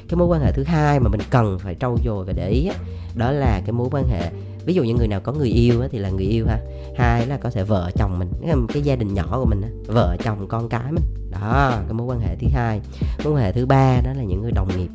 Cái 0.10 0.18
mối 0.18 0.28
quan 0.28 0.42
hệ 0.42 0.52
thứ 0.52 0.64
hai 0.64 1.00
mà 1.00 1.10
mình 1.10 1.22
cần 1.30 1.60
phải 1.60 1.76
trau 1.80 1.98
dồi 2.06 2.26
và 2.26 2.34
để 2.34 2.50
ý 2.50 2.68
đó, 2.68 2.74
đó 3.16 3.32
là 3.32 3.62
cái 3.66 3.72
mối 3.72 3.88
quan 3.92 4.08
hệ 4.08 4.32
ví 4.66 4.74
dụ 4.74 4.84
như 4.84 4.94
người 4.94 5.08
nào 5.08 5.20
có 5.20 5.34
người 5.34 5.50
yêu 5.50 5.82
á, 5.82 5.88
thì 5.92 5.98
là 5.98 6.10
người 6.10 6.26
yêu 6.26 6.46
ha. 6.48 6.60
Hai 6.98 7.28
là 7.28 7.38
có 7.38 7.50
thể 7.50 7.64
vợ 7.64 7.92
chồng 7.96 8.20
mình 8.20 8.30
cái 8.74 8.82
gia 8.82 8.96
đình 8.96 9.14
nhỏ 9.14 9.28
của 9.32 9.46
mình 9.46 9.62
á, 9.62 9.70
vợ 9.88 10.18
chồng 10.24 10.48
con 10.48 10.70
cái 10.70 10.92
mình. 10.92 11.04
Đó 11.32 11.72
cái 11.72 11.94
mối 11.94 12.08
quan 12.08 12.20
hệ 12.20 12.36
thứ 12.36 12.48
hai. 12.54 12.82
Mối 13.24 13.34
quan 13.34 13.44
hệ 13.44 13.52
thứ 13.52 13.66
ba 13.66 14.02
đó 14.02 14.14
là 14.14 14.24
những 14.24 14.42
người 14.42 14.52
đồng 14.52 14.68
nghiệp 14.78 14.90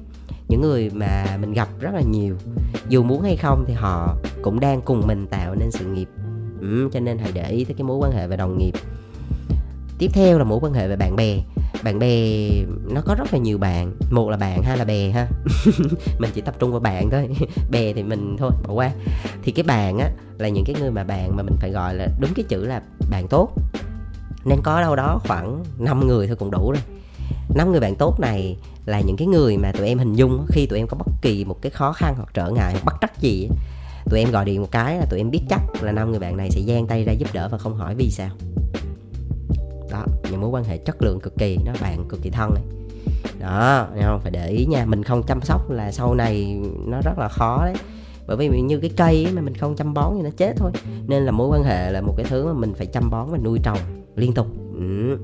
những 0.49 0.61
người 0.61 0.91
mà 0.91 1.39
mình 1.41 1.53
gặp 1.53 1.69
rất 1.81 1.95
là 1.95 2.01
nhiều. 2.01 2.37
Dù 2.89 3.03
muốn 3.03 3.23
hay 3.23 3.37
không 3.37 3.65
thì 3.67 3.75
họ 3.75 4.17
cũng 4.43 4.61
đang 4.61 4.81
cùng 4.81 5.07
mình 5.07 5.27
tạo 5.27 5.55
nên 5.55 5.71
sự 5.71 5.87
nghiệp. 5.87 6.09
Ừ, 6.61 6.89
cho 6.93 7.01
nên 7.01 7.19
hãy 7.19 7.33
để 7.35 7.51
ý 7.51 7.65
tới 7.65 7.75
cái 7.75 7.83
mối 7.83 7.97
quan 7.97 8.13
hệ 8.13 8.27
về 8.27 8.37
đồng 8.37 8.59
nghiệp. 8.59 8.73
Tiếp 9.99 10.11
theo 10.13 10.39
là 10.39 10.45
mối 10.45 10.59
quan 10.63 10.73
hệ 10.73 10.89
về 10.89 10.97
bạn 10.97 11.17
bè 11.17 11.43
bạn 11.83 11.99
bè, 11.99 12.49
nó 12.91 13.01
có 13.01 13.15
rất 13.15 13.33
là 13.33 13.39
nhiều 13.39 13.59
bạn. 13.59 13.93
Một 14.11 14.31
là 14.31 14.37
bạn, 14.37 14.63
hai 14.63 14.79
là 14.79 14.85
bè 14.85 15.11
ha. 15.11 15.29
Mình 16.19 16.31
chỉ 16.35 16.41
tập 16.41 16.55
trung 16.59 16.71
vào 16.71 16.81
bạn 16.81 17.11
thôi. 17.11 17.29
Bè 17.71 17.93
thì 17.93 18.03
mình 18.03 18.37
thôi, 18.39 18.51
bỏ 18.67 18.73
qua. 18.75 18.91
Thì 19.43 19.53
cái 19.53 19.63
bạn 19.63 19.99
á, 19.99 20.11
là 20.39 20.49
những 20.49 20.65
cái 20.65 20.77
người 20.81 20.91
mà 20.91 21.05
bạn 21.05 21.37
mà 21.37 21.43
mình 21.43 21.57
phải 21.61 21.71
gọi 21.71 21.95
là 21.95 22.09
đúng 22.21 22.31
cái 22.35 22.45
chữ 22.49 22.65
là 22.65 22.83
bạn 23.11 23.29
tốt. 23.29 23.53
Nên 24.45 24.59
có 24.63 24.81
đâu 24.81 24.97
đó 24.97 25.21
khoảng 25.29 25.65
5 25.79 26.07
người 26.07 26.27
thôi 26.27 26.37
cũng 26.37 26.51
đủ 26.51 26.73
rồi. 26.73 26.83
Năm 27.55 27.71
người 27.71 27.81
bạn 27.81 27.95
tốt 27.95 28.21
này 28.21 28.57
là 28.87 29.01
những 29.01 29.17
cái 29.17 29.29
người 29.29 29.57
mà 29.57 29.73
tụi 29.73 29.87
em 29.87 29.99
hình 29.99 30.15
dung 30.15 30.47
khi 30.49 30.67
tụi 30.67 30.79
em 30.79 30.87
có 30.87 30.97
bất 30.97 31.13
kỳ 31.23 31.45
một 31.45 31.63
cái 31.63 31.71
khó 31.71 31.93
khăn 31.93 32.15
hoặc 32.17 32.29
trở 32.35 32.51
ngại 32.51 32.73
hoặc 32.73 32.85
bất 32.85 32.95
trắc 33.01 33.21
gì 33.21 33.49
tụi 34.11 34.21
em 34.21 34.31
gọi 34.31 34.45
điện 34.45 34.61
một 34.61 34.71
cái 34.71 34.99
là 34.99 35.07
tụi 35.11 35.21
em 35.21 35.31
biết 35.31 35.41
chắc 35.49 35.61
là 35.81 35.93
năm 35.93 36.11
người 36.11 36.21
bạn 36.21 36.37
này 36.37 36.51
sẽ 36.51 36.61
giang 36.69 36.87
tay 36.87 37.05
ra 37.05 37.13
giúp 37.13 37.29
đỡ 37.33 37.49
và 37.53 37.59
không 37.59 37.77
hỏi 37.77 37.95
vì 37.95 38.11
sao 38.11 38.31
đó, 39.91 40.05
những 40.31 40.41
mối 40.41 40.51
quan 40.51 40.65
hệ 40.65 40.79
chất 40.79 41.03
lượng 41.03 41.21
cực 41.21 41.39
kỳ, 41.39 41.59
nó 41.65 41.73
bạn 41.81 42.05
cực 42.09 42.23
kỳ 42.23 42.31
thân 42.31 42.51
này. 42.55 42.63
Đó 43.41 43.87
không? 44.03 44.21
Phải 44.21 44.31
để 44.31 44.49
ý 44.49 44.67
nha, 44.67 44.85
mình 44.87 45.03
không 45.03 45.23
chăm 45.23 45.41
sóc 45.43 45.71
là 45.71 45.93
sau 45.93 46.15
này 46.15 46.61
nó 46.87 47.01
rất 47.05 47.19
là 47.19 47.29
khó 47.29 47.65
đấy. 47.65 47.75
Bởi 48.27 48.37
vì 48.37 48.61
như 48.61 48.79
cái 48.79 48.91
cây 48.97 49.25
ấy 49.25 49.33
mà 49.33 49.43
mình 49.43 49.55
không 49.55 49.77
chăm 49.77 49.95
bón 49.95 50.13
thì 50.17 50.23
nó 50.23 50.31
chết 50.37 50.53
thôi. 50.57 50.71
Nên 51.07 51.23
là 51.23 51.33
mối 51.33 51.49
quan 51.49 51.65
hệ 51.65 51.91
là 51.91 52.01
một 52.01 52.15
cái 52.17 52.27
thứ 52.29 52.47
mà 52.47 52.53
mình 52.53 52.75
phải 52.75 52.87
chăm 52.87 53.11
bón 53.11 53.27
và 53.31 53.39
nuôi 53.39 53.59
trồng 53.63 53.79
liên 54.17 54.33
tục. 54.35 54.47
Ừ. 54.79 55.19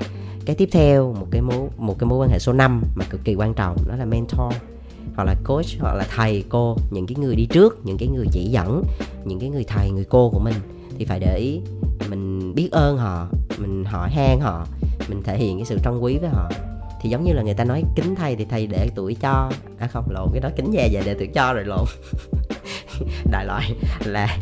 cái 0.45 0.57
tiếp 0.57 0.69
theo, 0.73 1.13
một 1.13 1.27
cái 1.31 1.43
mối, 1.43 1.69
một 1.77 1.99
cái 1.99 2.07
mối 2.07 2.19
quan 2.19 2.31
hệ 2.31 2.39
số 2.39 2.53
5 2.53 2.83
mà 2.95 3.05
cực 3.11 3.25
kỳ 3.25 3.35
quan 3.35 3.55
trọng, 3.55 3.77
đó 3.89 3.97
là 3.97 4.05
mentor, 4.05 4.53
hoặc 5.15 5.25
là 5.25 5.35
coach, 5.45 5.67
hoặc 5.81 5.95
là 5.95 6.07
thầy 6.17 6.45
cô, 6.49 6.77
những 6.91 7.07
cái 7.07 7.17
người 7.17 7.37
đi 7.37 7.47
trước, 7.47 7.79
những 7.85 7.99
cái 7.99 8.09
người 8.09 8.27
chỉ 8.33 8.45
dẫn, 8.45 8.85
những 9.25 9.41
cái 9.41 9.49
người 9.49 9.65
thầy, 9.65 9.91
người 9.91 10.05
cô 10.05 10.31
của 10.31 10.41
mình 10.41 10.55
thì 10.99 11.05
phải 11.05 11.21
để 11.21 11.37
ý. 11.37 11.61
Mình 12.11 12.55
biết 12.55 12.69
ơn 12.73 12.99
họ, 12.99 13.29
mình 13.59 13.85
hỏi 13.85 14.11
han 14.11 14.41
họ, 14.41 14.67
mình 15.09 15.23
thể 15.23 15.39
hiện 15.39 15.57
cái 15.59 15.67
sự 15.67 15.79
trân 15.85 15.99
quý 15.99 16.19
với 16.19 16.29
họ. 16.29 16.51
Thì 17.03 17.11
giống 17.11 17.25
như 17.25 17.33
là 17.33 17.43
người 17.43 17.55
ta 17.55 17.65
nói, 17.65 17.83
kính 17.97 18.15
thầy 18.15 18.37
thì 18.37 18.45
thầy 18.45 18.67
để 18.67 18.89
tuổi 18.95 19.15
cho. 19.15 19.51
À 19.79 19.87
không, 19.87 20.11
lộn, 20.11 20.29
cái 20.33 20.41
đó 20.41 20.51
kính 20.57 20.71
già 20.71 20.89
về 20.93 21.03
để 21.05 21.15
tuổi 21.19 21.29
cho 21.35 21.55
rồi 21.55 21.65
lộn. 21.65 21.85
Đại 23.31 23.47
loại 23.47 23.75
là 24.05 24.39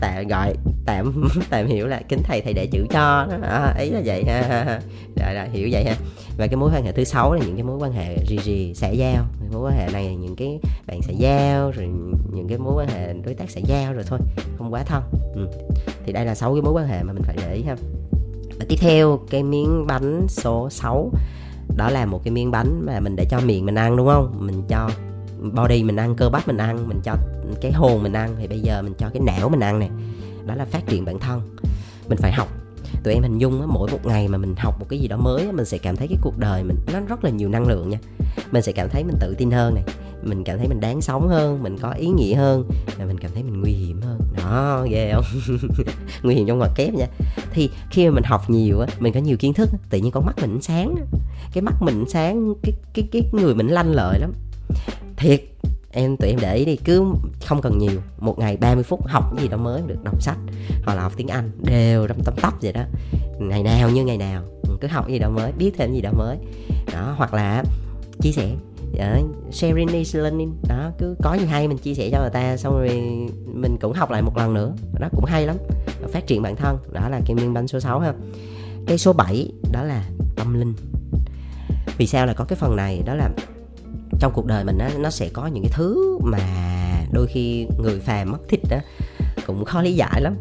tệ 0.00 0.24
gọi 0.24 0.54
tạm 0.86 1.28
tạm 1.50 1.66
hiểu 1.66 1.86
là 1.86 2.02
kính 2.08 2.20
thầy 2.24 2.40
thầy 2.40 2.52
để 2.52 2.66
chữ 2.66 2.86
cho. 2.90 3.26
Đó 3.42 3.72
ý 3.78 3.90
là 3.90 4.00
vậy. 4.04 4.24
Ha 4.24 4.80
rồi, 5.16 5.34
rồi 5.34 5.48
hiểu 5.52 5.68
vậy 5.72 5.84
ha. 5.84 5.96
Và 6.36 6.46
cái 6.46 6.56
mối 6.56 6.70
quan 6.74 6.84
hệ 6.84 6.92
thứ 6.92 7.04
sáu 7.04 7.34
là 7.34 7.40
những 7.46 7.56
cái 7.56 7.64
mối 7.64 7.76
quan 7.76 7.92
hệ 7.92 8.16
rì 8.26 8.38
rì 8.38 8.74
xã 8.74 8.88
giao. 8.88 9.24
Mối 9.52 9.62
quan 9.62 9.76
hệ 9.76 9.88
này 9.92 10.04
là 10.04 10.14
những 10.14 10.36
cái 10.36 10.60
bạn 10.86 11.02
xã 11.02 11.12
giao 11.12 11.70
rồi 11.70 11.88
những 12.32 12.48
cái 12.48 12.58
mối 12.58 12.74
quan 12.76 12.88
hệ 12.88 13.12
đối 13.24 13.34
tác 13.34 13.50
xã 13.50 13.60
giao 13.64 13.92
rồi 13.92 14.04
thôi. 14.06 14.18
Không 14.58 14.72
quá 14.72 14.82
thân. 14.82 15.02
Ừ. 15.34 15.48
thì 16.06 16.12
đây 16.12 16.24
là 16.24 16.34
sáu 16.34 16.54
cái 16.54 16.62
mối 16.62 16.72
quan 16.72 16.86
hệ 16.86 17.02
mà 17.02 17.12
mình 17.12 17.22
phải 17.22 17.36
để 17.36 17.54
ý 17.54 17.62
ha. 17.62 17.76
Và 18.58 18.64
tiếp 18.68 18.76
theo 18.80 19.20
cái 19.30 19.42
miếng 19.42 19.86
bánh 19.86 20.26
số 20.28 20.70
6 20.70 21.10
đó 21.76 21.90
là 21.90 22.06
một 22.06 22.20
cái 22.24 22.32
miếng 22.32 22.50
bánh 22.50 22.86
mà 22.86 23.00
mình 23.00 23.16
để 23.16 23.24
cho 23.30 23.40
miệng 23.40 23.66
mình 23.66 23.74
ăn 23.74 23.96
đúng 23.96 24.06
không? 24.06 24.36
Mình 24.40 24.62
cho 24.68 24.90
body 25.52 25.82
mình 25.82 25.96
ăn 25.96 26.14
cơ 26.16 26.28
bắp 26.28 26.46
mình 26.46 26.56
ăn 26.56 26.88
mình 26.88 27.00
cho 27.04 27.16
cái 27.60 27.72
hồn 27.72 28.02
mình 28.02 28.12
ăn. 28.12 28.36
Thì 28.38 28.46
bây 28.46 28.60
giờ 28.60 28.82
mình 28.82 28.94
cho 28.98 29.08
cái 29.14 29.22
não 29.26 29.48
mình 29.48 29.60
ăn 29.60 29.78
nè 29.78 29.88
đó 30.46 30.54
là 30.54 30.64
phát 30.64 30.86
triển 30.86 31.04
bản 31.04 31.18
thân. 31.18 31.56
Mình 32.08 32.18
phải 32.18 32.32
học. 32.32 32.48
Tụi 33.04 33.14
em 33.14 33.22
hình 33.22 33.38
dung 33.38 33.60
á, 33.60 33.66
mỗi 33.70 33.90
một 33.90 34.06
ngày 34.06 34.28
mà 34.28 34.38
mình 34.38 34.54
học 34.58 34.80
một 34.80 34.86
cái 34.88 34.98
gì 34.98 35.08
đó 35.08 35.16
mới 35.16 35.46
á, 35.46 35.52
mình 35.52 35.64
sẽ 35.64 35.78
cảm 35.78 35.96
thấy 35.96 36.08
cái 36.08 36.18
cuộc 36.20 36.38
đời 36.38 36.64
mình 36.64 36.76
nó 36.92 37.00
rất 37.00 37.24
là 37.24 37.30
nhiều 37.30 37.48
năng 37.48 37.66
lượng 37.66 37.88
nha. 37.88 37.98
Mình 38.52 38.62
sẽ 38.62 38.72
cảm 38.72 38.88
thấy 38.88 39.04
mình 39.04 39.16
tự 39.20 39.34
tin 39.38 39.50
hơn 39.50 39.74
này 39.74 39.84
mình 40.22 40.44
cảm 40.44 40.58
thấy 40.58 40.68
mình 40.68 40.80
đáng 40.80 41.00
sống 41.00 41.28
hơn 41.28 41.62
mình 41.62 41.78
có 41.78 41.92
ý 41.92 42.08
nghĩa 42.08 42.34
hơn 42.34 42.64
và 42.98 43.04
mình 43.04 43.18
cảm 43.18 43.30
thấy 43.34 43.42
mình 43.42 43.60
nguy 43.60 43.72
hiểm 43.72 44.00
hơn. 44.02 44.20
Đó 44.36 44.86
ghê 44.90 45.12
không? 45.14 45.24
Nguy 46.22 46.34
hiểm 46.34 46.46
trong 46.46 46.58
ngoặc 46.58 46.70
kép 46.74 46.94
nha. 46.94 47.06
Thì 47.50 47.70
khi 47.90 48.08
mà 48.08 48.14
mình 48.14 48.24
học 48.24 48.50
nhiều 48.50 48.80
á 48.80 48.86
mình 48.98 49.12
có 49.12 49.20
nhiều 49.20 49.36
kiến 49.36 49.54
thức 49.54 49.70
tự 49.90 49.98
nhiên 49.98 50.10
con 50.10 50.26
mắt 50.26 50.38
mình 50.40 50.62
sáng 50.62 50.96
cái 51.52 51.62
mắt 51.62 51.74
mình 51.80 52.04
sáng 52.08 52.54
cái 52.62 52.72
cái 52.94 53.08
cái 53.12 53.22
người 53.32 53.54
mình 53.54 53.68
lanh 53.68 53.92
lợi 53.92 54.18
lắm. 54.18 54.32
Thiệt 55.16 55.40
em 55.92 56.16
tụi 56.16 56.30
em 56.30 56.38
để 56.40 56.54
ý 56.54 56.64
đi 56.64 56.76
cứ 56.76 57.04
không 57.46 57.62
cần 57.62 57.78
nhiều 57.78 58.00
một 58.18 58.38
ngày 58.38 58.56
30 58.56 58.84
phút 58.84 59.06
học 59.06 59.24
cái 59.36 59.42
gì 59.42 59.48
đó 59.48 59.56
mới 59.56 59.82
được 59.86 60.04
đọc 60.04 60.22
sách 60.22 60.38
hoặc 60.84 60.94
là 60.94 61.02
học 61.02 61.12
tiếng 61.16 61.28
anh 61.28 61.50
đều 61.64 62.06
trong 62.06 62.22
tâm 62.24 62.34
tóc 62.42 62.54
vậy 62.62 62.72
đó. 62.72 62.82
Ngày 63.38 63.62
nào 63.62 63.90
như 63.90 64.04
ngày 64.04 64.18
nào 64.18 64.42
cứ 64.80 64.88
học 64.88 65.08
gì 65.08 65.18
đó 65.18 65.28
mới 65.28 65.52
biết 65.52 65.72
thêm 65.78 65.92
gì 65.92 66.00
đó 66.00 66.12
mới. 66.12 66.36
Đó 66.92 67.14
hoặc 67.16 67.34
là 67.34 67.64
chia 68.20 68.32
sẻ 68.32 68.50
đó, 68.98 69.18
sharing 69.50 69.88
is 69.88 70.16
learning. 70.16 70.54
Đó 70.68 70.90
cứ 70.98 71.16
có 71.22 71.34
gì 71.34 71.46
hay 71.46 71.68
mình 71.68 71.78
chia 71.78 71.94
sẻ 71.94 72.08
cho 72.12 72.20
người 72.20 72.30
ta 72.30 72.56
xong 72.56 72.72
rồi 72.72 72.88
mình 73.46 73.76
cũng 73.80 73.92
học 73.92 74.10
lại 74.10 74.22
một 74.22 74.36
lần 74.36 74.54
nữa. 74.54 74.72
Đó 75.00 75.08
cũng 75.12 75.24
hay 75.24 75.46
lắm 75.46 75.56
phát 76.12 76.26
triển 76.26 76.42
bản 76.42 76.56
thân. 76.56 76.78
Đó 76.92 77.08
là 77.08 77.20
cái 77.26 77.34
nguyên 77.34 77.54
bánh 77.54 77.68
số 77.68 77.80
6 77.80 78.00
ha. 78.00 78.14
Cái 78.86 78.98
số 78.98 79.12
7 79.12 79.52
đó 79.72 79.82
là 79.82 80.04
tâm 80.36 80.54
linh. 80.60 80.74
Vì 81.96 82.06
sao 82.06 82.26
là 82.26 82.34
có 82.34 82.44
cái 82.44 82.56
phần 82.56 82.76
này? 82.76 83.02
Đó 83.06 83.14
là 83.14 83.30
trong 84.22 84.32
cuộc 84.34 84.46
đời 84.46 84.64
mình 84.64 84.78
á 84.78 84.90
nó 84.98 85.10
sẽ 85.10 85.28
có 85.28 85.46
những 85.46 85.62
cái 85.62 85.72
thứ 85.74 86.18
mà 86.22 86.38
đôi 87.12 87.26
khi 87.26 87.66
người 87.78 88.00
phàm 88.00 88.32
mất 88.32 88.38
thịt 88.48 88.60
á 88.70 88.80
cũng 89.46 89.64
khó 89.64 89.82
lý 89.82 89.92
giải 89.92 90.20
lắm. 90.20 90.34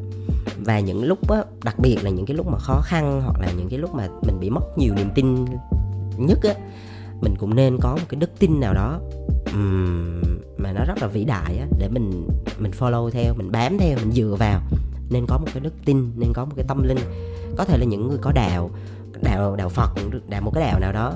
Và 0.66 0.80
những 0.80 1.04
lúc 1.04 1.32
á 1.32 1.44
đặc 1.64 1.80
biệt 1.80 1.98
là 2.04 2.10
những 2.10 2.26
cái 2.26 2.38
lúc 2.38 2.48
mà 2.48 2.58
khó 2.58 2.82
khăn 2.84 3.22
hoặc 3.22 3.40
là 3.40 3.52
những 3.58 3.70
cái 3.70 3.80
lúc 3.80 3.96
mà 3.96 4.08
mình 4.22 4.40
bị 4.40 4.50
mất 4.50 4.78
nhiều 4.78 4.94
niềm 4.96 5.10
tin 5.16 5.46
nhất 6.18 6.40
á 6.44 6.54
mình 7.22 7.36
cũng 7.40 7.56
nên 7.56 7.78
có 7.82 7.92
một 7.96 8.06
cái 8.10 8.20
đức 8.20 8.40
tin 8.40 8.60
nào 8.60 8.74
đó 8.74 9.00
um, 9.54 10.22
mà 10.58 10.72
nó 10.72 10.86
rất 10.86 11.02
là 11.02 11.08
vĩ 11.08 11.24
đại 11.24 11.58
á 11.58 11.68
để 11.80 11.88
mình 11.88 12.28
mình 12.60 12.72
follow 12.80 13.10
theo 13.10 13.34
mình 13.34 13.52
bám 13.52 13.78
theo 13.78 13.98
mình 13.98 14.12
dựa 14.12 14.36
vào. 14.40 14.62
Nên 15.10 15.26
có 15.28 15.38
một 15.38 15.48
cái 15.54 15.62
đức 15.62 15.74
tin 15.86 16.12
nên 16.16 16.34
có 16.34 16.46
một 16.46 16.54
cái 16.56 16.66
tâm 16.68 16.84
linh. 16.84 16.98
Có 17.58 17.66
thể 17.66 17.78
là 17.78 17.86
những 17.86 18.08
người 18.08 18.18
có 18.22 18.32
đạo 18.32 18.72
đạo 19.22 19.56
đạo 19.56 19.70
phật 19.70 19.90
đạo 20.28 20.42
một 20.42 20.52
cái 20.56 20.64
đạo 20.64 20.80
nào 20.80 20.92
đó 20.92 21.14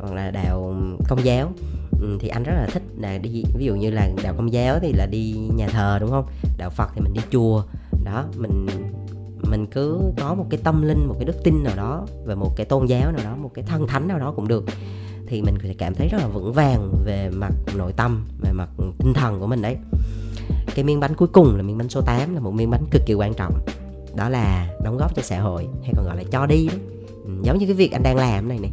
hoặc 0.00 0.14
là 0.14 0.30
đạo 0.30 0.74
công 1.08 1.24
giáo 1.24 1.52
ừ, 2.02 2.16
thì 2.20 2.28
anh 2.28 2.42
rất 2.42 2.52
là 2.54 2.66
thích 2.72 2.82
là 2.98 3.18
đi 3.18 3.44
ví 3.54 3.64
dụ 3.64 3.74
như 3.74 3.90
là 3.90 4.10
đạo 4.22 4.34
công 4.36 4.52
giáo 4.52 4.78
thì 4.82 4.92
là 4.92 5.06
đi 5.06 5.32
nhà 5.54 5.68
thờ 5.68 5.98
đúng 6.00 6.10
không? 6.10 6.26
Đạo 6.58 6.70
phật 6.70 6.90
thì 6.94 7.00
mình 7.00 7.12
đi 7.14 7.20
chùa. 7.30 7.64
Đó 8.04 8.24
mình 8.36 8.66
mình 9.50 9.66
cứ 9.66 10.00
có 10.18 10.34
một 10.34 10.46
cái 10.50 10.60
tâm 10.64 10.82
linh 10.82 11.06
một 11.08 11.14
cái 11.18 11.24
đức 11.24 11.44
tin 11.44 11.64
nào 11.64 11.76
đó 11.76 12.06
và 12.24 12.34
một 12.34 12.56
cái 12.56 12.66
tôn 12.66 12.86
giáo 12.86 13.12
nào 13.12 13.24
đó 13.24 13.36
một 13.36 13.50
cái 13.54 13.64
thân 13.68 13.86
thánh 13.86 14.08
nào 14.08 14.18
đó 14.18 14.32
cũng 14.36 14.48
được. 14.48 14.64
Thì 15.26 15.42
mình 15.42 15.54
sẽ 15.62 15.74
cảm 15.78 15.94
thấy 15.94 16.08
rất 16.08 16.18
là 16.18 16.26
vững 16.26 16.52
vàng 16.52 16.92
về 17.04 17.30
mặt 17.30 17.52
nội 17.76 17.92
tâm 17.96 18.24
về 18.40 18.52
mặt 18.52 18.68
tinh 18.98 19.14
thần 19.14 19.40
của 19.40 19.46
mình 19.46 19.62
đấy. 19.62 19.76
Cái 20.74 20.84
miếng 20.84 21.00
bánh 21.00 21.14
cuối 21.14 21.28
cùng 21.28 21.56
là 21.56 21.62
miếng 21.62 21.78
bánh 21.78 21.88
số 21.88 22.00
8 22.00 22.34
là 22.34 22.40
một 22.40 22.50
miếng 22.50 22.70
bánh 22.70 22.84
cực 22.90 23.02
kỳ 23.06 23.14
quan 23.14 23.34
trọng. 23.34 23.54
Đó 24.16 24.28
là 24.28 24.68
đóng 24.84 24.96
góp 24.96 25.14
cho 25.14 25.22
xã 25.22 25.40
hội 25.40 25.68
hay 25.82 25.92
còn 25.96 26.04
gọi 26.04 26.16
là 26.16 26.22
cho 26.30 26.46
đi 26.46 26.66
đấy. 26.66 26.78
Ừ, 27.24 27.30
giống 27.42 27.58
như 27.58 27.66
cái 27.66 27.74
việc 27.74 27.92
anh 27.92 28.02
đang 28.02 28.16
làm 28.16 28.48
này 28.48 28.58
này 28.58 28.70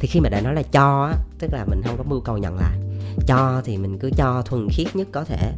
thì 0.00 0.08
khi 0.08 0.20
mà 0.20 0.28
đã 0.28 0.40
nói 0.40 0.54
là 0.54 0.62
cho 0.62 1.04
á 1.04 1.14
tức 1.38 1.52
là 1.52 1.64
mình 1.64 1.82
không 1.84 1.96
có 1.96 2.04
mưu 2.04 2.20
cầu 2.20 2.38
nhận 2.38 2.56
lại. 2.56 2.78
Cho 3.26 3.62
thì 3.64 3.76
mình 3.76 3.98
cứ 3.98 4.10
cho 4.16 4.42
thuần 4.42 4.68
khiết 4.70 4.96
nhất 4.96 5.08
có 5.12 5.24
thể. 5.24 5.52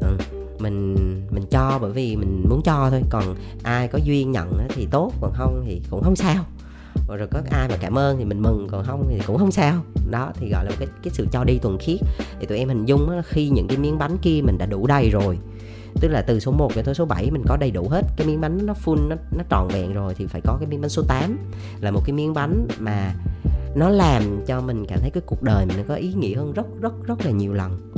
Ừ, 0.00 0.16
mình 0.58 0.94
mình 1.30 1.44
cho 1.50 1.78
bởi 1.82 1.90
vì 1.92 2.16
mình 2.16 2.46
muốn 2.48 2.62
cho 2.64 2.90
thôi. 2.90 3.02
Còn 3.10 3.34
ai 3.62 3.88
có 3.88 3.98
duyên 4.04 4.32
nhận 4.32 4.68
thì 4.68 4.86
tốt 4.90 5.12
còn 5.20 5.32
không 5.34 5.64
thì 5.66 5.80
cũng 5.90 6.02
không 6.02 6.16
sao. 6.16 6.44
Rồi 7.08 7.28
có 7.30 7.40
ai 7.50 7.68
mà 7.68 7.76
cảm 7.80 7.98
ơn 7.98 8.18
thì 8.18 8.24
mình 8.24 8.42
mừng 8.42 8.68
còn 8.70 8.84
không 8.84 9.06
thì 9.10 9.20
cũng 9.26 9.38
không 9.38 9.52
sao. 9.52 9.82
Đó 10.10 10.32
thì 10.34 10.50
gọi 10.50 10.64
là 10.64 10.70
cái 10.78 10.88
cái 11.02 11.12
sự 11.14 11.26
cho 11.32 11.44
đi 11.44 11.58
thuần 11.58 11.78
khiết. 11.78 12.00
Thì 12.40 12.46
tụi 12.46 12.58
em 12.58 12.68
hình 12.68 12.84
dung 12.84 13.10
đó, 13.10 13.22
khi 13.24 13.48
những 13.48 13.68
cái 13.68 13.78
miếng 13.78 13.98
bánh 13.98 14.18
kia 14.22 14.40
mình 14.44 14.58
đã 14.58 14.66
đủ 14.66 14.86
đầy 14.86 15.10
rồi 15.10 15.38
tức 16.00 16.08
là 16.08 16.22
từ 16.22 16.40
số 16.40 16.52
1 16.52 16.72
cho 16.74 16.82
tới 16.82 16.94
số 16.94 17.04
7 17.04 17.30
mình 17.30 17.42
có 17.48 17.56
đầy 17.56 17.70
đủ 17.70 17.88
hết 17.88 18.02
cái 18.16 18.26
miếng 18.26 18.40
bánh 18.40 18.66
nó 18.66 18.74
full 18.84 19.08
nó 19.08 19.16
nó 19.36 19.44
tròn 19.48 19.68
vẹn 19.68 19.94
rồi 19.94 20.14
thì 20.14 20.26
phải 20.26 20.40
có 20.40 20.56
cái 20.60 20.68
miếng 20.68 20.80
bánh 20.80 20.90
số 20.90 21.02
8 21.08 21.38
là 21.80 21.90
một 21.90 22.00
cái 22.04 22.12
miếng 22.12 22.34
bánh 22.34 22.66
mà 22.78 23.14
nó 23.74 23.88
làm 23.88 24.44
cho 24.46 24.60
mình 24.60 24.84
cảm 24.88 24.98
thấy 25.00 25.10
cái 25.10 25.22
cuộc 25.26 25.42
đời 25.42 25.66
mình 25.66 25.76
nó 25.76 25.82
có 25.88 25.94
ý 25.94 26.12
nghĩa 26.12 26.36
hơn 26.36 26.52
rất 26.52 26.66
rất 26.80 26.92
rất 27.06 27.24
là 27.24 27.30
nhiều 27.30 27.52
lần. 27.52 27.90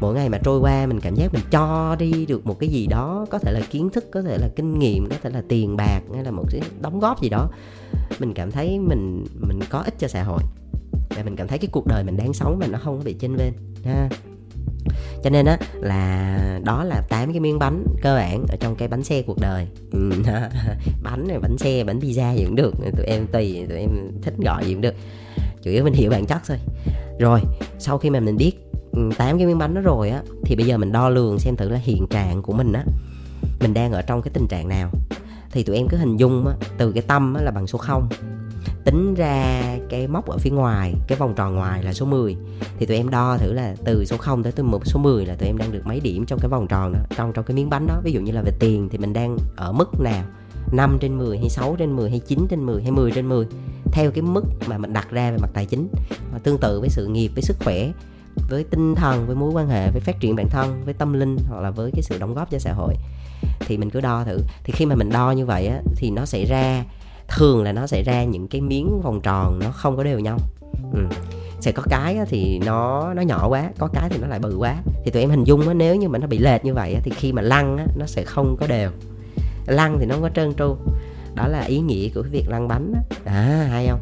Mỗi 0.00 0.14
ngày 0.14 0.28
mà 0.28 0.38
trôi 0.38 0.60
qua, 0.60 0.86
mình 0.86 1.00
cảm 1.00 1.14
giác 1.14 1.32
mình 1.32 1.42
cho 1.50 1.96
đi 1.98 2.26
được 2.26 2.46
một 2.46 2.58
cái 2.58 2.68
gì 2.68 2.86
đó, 2.86 3.26
có 3.30 3.38
thể 3.38 3.52
là 3.52 3.60
kiến 3.70 3.90
thức, 3.90 4.04
có 4.12 4.22
thể 4.22 4.38
là 4.38 4.48
kinh 4.56 4.78
nghiệm, 4.78 5.08
có 5.08 5.16
thể 5.22 5.30
là 5.30 5.42
tiền 5.48 5.76
bạc, 5.76 6.00
hay 6.14 6.24
là 6.24 6.30
một 6.30 6.44
cái 6.50 6.60
đóng 6.80 7.00
góp 7.00 7.22
gì 7.22 7.28
đó, 7.28 7.50
mình 8.18 8.34
cảm 8.34 8.50
thấy 8.50 8.78
mình 8.78 9.24
mình 9.40 9.60
có 9.70 9.78
ích 9.78 9.94
cho 9.98 10.08
xã 10.08 10.22
hội. 10.22 10.42
Và 11.16 11.22
mình 11.22 11.36
cảm 11.36 11.48
thấy 11.48 11.58
cái 11.58 11.68
cuộc 11.72 11.86
đời 11.86 12.04
mình 12.04 12.16
đang 12.16 12.32
sống 12.32 12.58
mà 12.58 12.66
nó 12.66 12.78
không 12.82 12.98
có 12.98 13.04
bị 13.04 13.12
chênh 13.12 13.36
vênh, 13.36 13.52
ha 13.84 14.08
cho 15.22 15.30
nên 15.30 15.46
á 15.46 15.58
là 15.80 16.60
đó 16.64 16.84
là 16.84 17.02
tám 17.08 17.32
cái 17.32 17.40
miếng 17.40 17.58
bánh 17.58 17.84
cơ 18.02 18.14
bản 18.14 18.44
ở 18.48 18.56
trong 18.60 18.76
cái 18.76 18.88
bánh 18.88 19.04
xe 19.04 19.22
cuộc 19.22 19.40
đời. 19.40 19.66
Ừ, 19.92 20.10
bánh 21.02 21.28
này 21.28 21.38
bánh 21.38 21.58
xe 21.58 21.84
bánh 21.84 21.98
pizza 21.98 22.36
gì 22.36 22.44
cũng 22.44 22.56
được. 22.56 22.74
Tụi 22.96 23.06
em 23.06 23.26
tùy 23.26 23.66
tụi 23.68 23.78
em 23.78 23.90
thích 24.22 24.34
gọi 24.38 24.64
gì 24.64 24.72
cũng 24.72 24.82
được. 24.82 24.94
Chủ 25.62 25.70
yếu 25.70 25.84
mình 25.84 25.92
hiểu 25.92 26.10
bản 26.10 26.26
chất 26.26 26.42
thôi. 26.46 26.58
Rồi 27.18 27.40
sau 27.78 27.98
khi 27.98 28.10
mà 28.10 28.20
mình 28.20 28.36
biết 28.36 28.52
ừ, 28.92 29.10
tám 29.18 29.38
cái 29.38 29.46
miếng 29.46 29.58
bánh 29.58 29.74
đó 29.74 29.80
rồi 29.80 30.10
á 30.10 30.22
thì 30.44 30.56
bây 30.56 30.66
giờ 30.66 30.76
mình 30.76 30.92
đo 30.92 31.08
lường 31.08 31.38
xem 31.38 31.56
thử 31.56 31.68
là 31.68 31.78
hiện 31.78 32.06
trạng 32.10 32.42
của 32.42 32.52
mình 32.52 32.72
á 32.72 32.84
mình 33.60 33.74
đang 33.74 33.92
ở 33.92 34.02
trong 34.02 34.22
cái 34.22 34.30
tình 34.34 34.46
trạng 34.48 34.68
nào. 34.68 34.90
Thì 35.52 35.62
tụi 35.62 35.76
em 35.76 35.88
cứ 35.88 35.96
hình 35.96 36.16
dung 36.16 36.46
á, 36.46 36.54
từ 36.78 36.92
cái 36.92 37.02
tâm 37.02 37.34
á, 37.34 37.42
là 37.42 37.50
bằng 37.50 37.66
số 37.66 37.78
0 37.78 38.08
tính 38.84 39.14
ra 39.14 39.62
cái 39.88 40.06
móc 40.06 40.26
ở 40.26 40.38
phía 40.38 40.50
ngoài, 40.50 40.94
cái 41.08 41.18
vòng 41.18 41.34
tròn 41.34 41.54
ngoài 41.54 41.82
là 41.82 41.92
số 41.92 42.06
10 42.06 42.36
thì 42.78 42.86
tụi 42.86 42.96
em 42.96 43.10
đo 43.10 43.36
thử 43.38 43.52
là 43.52 43.74
từ 43.84 44.04
số 44.04 44.16
0 44.16 44.42
tới 44.42 44.52
từ 44.52 44.62
một, 44.62 44.86
số 44.86 45.00
10 45.00 45.26
là 45.26 45.34
tụi 45.34 45.46
em 45.46 45.58
đang 45.58 45.72
được 45.72 45.82
mấy 45.84 46.00
điểm 46.00 46.26
trong 46.26 46.38
cái 46.38 46.48
vòng 46.48 46.66
tròn 46.66 46.92
đó, 46.92 47.00
trong 47.16 47.32
trong 47.32 47.44
cái 47.44 47.54
miếng 47.54 47.70
bánh 47.70 47.86
đó. 47.86 48.00
Ví 48.04 48.12
dụ 48.12 48.20
như 48.20 48.32
là 48.32 48.42
về 48.42 48.52
tiền 48.60 48.88
thì 48.92 48.98
mình 48.98 49.12
đang 49.12 49.36
ở 49.56 49.72
mức 49.72 50.00
nào? 50.00 50.24
5 50.72 50.98
trên 51.00 51.18
10 51.18 51.38
hay 51.38 51.48
6 51.48 51.76
trên 51.78 51.96
10 51.96 52.10
hay 52.10 52.18
9 52.18 52.46
trên 52.50 52.66
10 52.66 52.82
hay 52.82 52.90
10 52.90 53.10
trên 53.10 53.28
10 53.28 53.46
theo 53.92 54.10
cái 54.10 54.22
mức 54.22 54.44
mà 54.66 54.78
mình 54.78 54.92
đặt 54.92 55.10
ra 55.10 55.30
về 55.30 55.36
mặt 55.40 55.50
tài 55.54 55.66
chính 55.66 55.88
và 56.32 56.38
tương 56.38 56.58
tự 56.58 56.80
với 56.80 56.88
sự 56.88 57.06
nghiệp, 57.06 57.30
với 57.34 57.42
sức 57.42 57.56
khỏe, 57.64 57.92
với 58.50 58.64
tinh 58.64 58.94
thần, 58.94 59.26
với 59.26 59.36
mối 59.36 59.50
quan 59.50 59.68
hệ, 59.68 59.90
với 59.90 60.00
phát 60.00 60.20
triển 60.20 60.36
bản 60.36 60.48
thân, 60.48 60.82
với 60.84 60.94
tâm 60.94 61.12
linh 61.12 61.36
hoặc 61.48 61.60
là 61.60 61.70
với 61.70 61.90
cái 61.90 62.02
sự 62.02 62.18
đóng 62.18 62.34
góp 62.34 62.50
cho 62.50 62.58
xã 62.58 62.72
hội. 62.72 62.94
Thì 63.60 63.76
mình 63.76 63.90
cứ 63.90 64.00
đo 64.00 64.24
thử. 64.24 64.38
Thì 64.64 64.72
khi 64.76 64.86
mà 64.86 64.94
mình 64.94 65.10
đo 65.10 65.30
như 65.30 65.46
vậy 65.46 65.66
á, 65.66 65.80
thì 65.96 66.10
nó 66.10 66.24
sẽ 66.24 66.44
ra 66.44 66.84
thường 67.36 67.62
là 67.62 67.72
nó 67.72 67.86
sẽ 67.86 68.02
ra 68.02 68.24
những 68.24 68.48
cái 68.48 68.60
miếng 68.60 69.00
vòng 69.02 69.20
tròn 69.20 69.58
nó 69.58 69.70
không 69.70 69.96
có 69.96 70.04
đều 70.04 70.18
nhau. 70.18 70.38
Ừ. 70.92 71.00
sẽ 71.60 71.72
có 71.72 71.82
cái 71.90 72.18
thì 72.28 72.60
nó 72.66 73.12
nó 73.14 73.22
nhỏ 73.22 73.48
quá 73.48 73.70
có 73.78 73.88
cái 73.92 74.08
thì 74.08 74.18
nó 74.20 74.26
lại 74.26 74.38
bự 74.38 74.56
quá. 74.58 74.76
Thì 75.04 75.10
tụi 75.10 75.22
em 75.22 75.30
hình 75.30 75.44
dung 75.44 75.78
nếu 75.78 75.96
như 75.96 76.08
mà 76.08 76.18
nó 76.18 76.26
bị 76.26 76.38
lệch 76.38 76.64
như 76.64 76.74
vậy 76.74 76.96
thì 77.02 77.10
khi 77.10 77.32
mà 77.32 77.42
lăn 77.42 77.86
nó 77.96 78.06
sẽ 78.06 78.24
không 78.24 78.56
có 78.60 78.66
đều. 78.66 78.90
Lăn 79.66 79.96
thì 80.00 80.06
nó 80.06 80.14
không 80.14 80.22
có 80.22 80.30
trơn 80.34 80.54
tru. 80.54 80.76
Đó 81.34 81.48
là 81.48 81.60
ý 81.60 81.78
nghĩa 81.78 82.08
của 82.14 82.22
cái 82.22 82.30
việc 82.30 82.44
lăn 82.48 82.68
bánh 82.68 82.92
à 83.24 83.66
hay 83.70 83.86
không? 83.88 84.00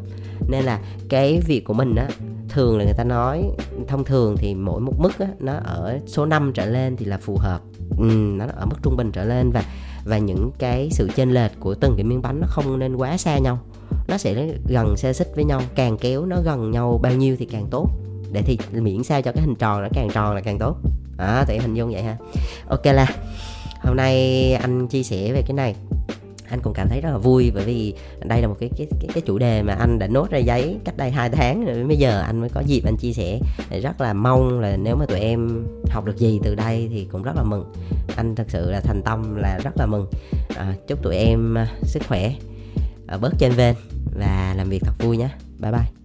Nên 0.48 0.64
là 0.64 0.80
cái 1.08 1.40
việc 1.46 1.64
của 1.64 1.74
mình 1.74 1.94
á 1.94 2.08
thường 2.48 2.78
là 2.78 2.84
người 2.84 2.94
ta 2.96 3.04
nói 3.04 3.44
thông 3.88 4.04
thường 4.04 4.36
thì 4.38 4.54
mỗi 4.54 4.80
một 4.80 4.94
mức 4.98 5.18
á, 5.18 5.26
nó 5.38 5.52
ở 5.64 5.98
số 6.06 6.26
5 6.26 6.52
trở 6.54 6.66
lên 6.66 6.96
thì 6.96 7.04
là 7.04 7.18
phù 7.18 7.36
hợp. 7.36 7.60
Ừ, 7.98 8.04
nó 8.10 8.46
ở 8.56 8.66
mức 8.66 8.76
trung 8.82 8.96
bình 8.96 9.12
trở 9.12 9.24
lên 9.24 9.50
và 9.50 9.64
và 10.04 10.18
những 10.18 10.50
cái 10.58 10.88
sự 10.92 11.11
chênh 11.16 11.30
lệch 11.30 11.50
của 11.61 11.74
từng 11.74 11.94
cái 11.96 12.04
miếng 12.04 12.22
bánh 12.22 12.40
nó 12.40 12.46
không 12.50 12.78
nên 12.78 12.96
quá 12.96 13.16
xa 13.16 13.38
nhau. 13.38 13.58
Nó 14.08 14.18
sẽ 14.18 14.48
gần 14.68 14.96
xe 14.96 15.12
xích 15.12 15.28
với 15.34 15.44
nhau 15.44 15.62
càng 15.74 15.98
kéo 15.98 16.26
nó 16.26 16.37
gần 16.44 16.70
nhau 16.70 17.00
bao 17.02 17.12
nhiêu 17.12 17.37
thì 17.38 17.46
càng 17.46 17.66
tốt. 17.70 17.88
Để 18.32 18.42
thì 18.42 18.58
miễn 18.72 19.04
sao 19.04 19.22
cho 19.22 19.32
cái 19.32 19.42
hình 19.42 19.54
tròn 19.54 19.82
nó 19.82 19.88
càng 19.94 20.08
tròn 20.14 20.34
là 20.34 20.40
càng 20.40 20.58
tốt. 20.58 20.76
À, 21.18 21.44
thì 21.48 21.58
hình 21.58 21.74
dung 21.74 21.92
vậy 21.92 22.02
ha. 22.02 22.16
Ok 22.68 22.84
là 22.84 23.06
hôm 23.80 23.96
nay 23.96 24.52
anh 24.52 24.88
chia 24.88 25.02
sẻ 25.02 25.32
về 25.32 25.42
cái 25.42 25.54
này 25.54 25.74
anh 26.50 26.61
cũng 26.61 26.72
cảm 26.72 26.88
thấy 26.88 27.00
rất 27.00 27.11
là 27.11 27.18
vui 27.18 27.50
bởi 27.54 27.64
vì 27.64 27.94
đây 28.24 28.42
là 28.42 28.48
một 28.48 28.56
cái 28.61 28.70
cái 28.76 28.87
cái, 29.00 29.11
cái 29.14 29.22
chủ 29.26 29.38
đề 29.38 29.62
mà 29.62 29.74
anh 29.74 29.98
đã 29.98 30.06
nốt 30.06 30.30
ra 30.30 30.38
giấy 30.38 30.78
cách 30.84 30.96
đây 30.96 31.11
hai 31.11 31.30
tháng 31.30 31.64
rồi 31.64 31.84
bây 31.84 31.96
giờ 31.96 32.20
anh 32.20 32.40
mới 32.40 32.48
có 32.48 32.61
dịp 32.66 32.82
anh 32.84 32.96
chia 32.96 33.12
sẻ. 33.12 33.38
Rất 33.82 34.00
là 34.00 34.12
mong 34.12 34.61
là 34.61 34.76
nếu 34.76 34.96
mà 34.96 35.06
tụi 35.06 35.20
em 35.20 35.66
học 35.90 36.04
được 36.04 36.16
gì 36.16 36.40
từ 36.42 36.54
đây 36.54 36.88
thì 36.92 37.08
cũng 37.12 37.22
rất 37.22 37.37
là 37.37 37.42
mừng. 37.42 37.72
Anh 38.16 38.34
thật 38.34 38.46
sự 38.48 38.70
là 38.70 38.80
thành 38.80 39.02
tâm 39.02 39.37
là 39.37 39.58
rất 39.64 39.76
là 39.76 39.87
mừng. 39.87 40.06
À, 40.56 40.74
chúc 40.87 41.02
tụi 41.02 41.16
em 41.16 41.56
sức 41.82 42.02
khỏe 42.08 42.32
à, 43.06 43.18
bớt 43.18 43.32
trên 43.38 43.52
ven 43.52 43.74
và 44.18 44.54
làm 44.56 44.68
việc 44.68 44.82
thật 44.82 44.94
vui 44.98 45.16
nhé. 45.16 45.28
Bye 45.58 45.72
bye. 45.72 45.97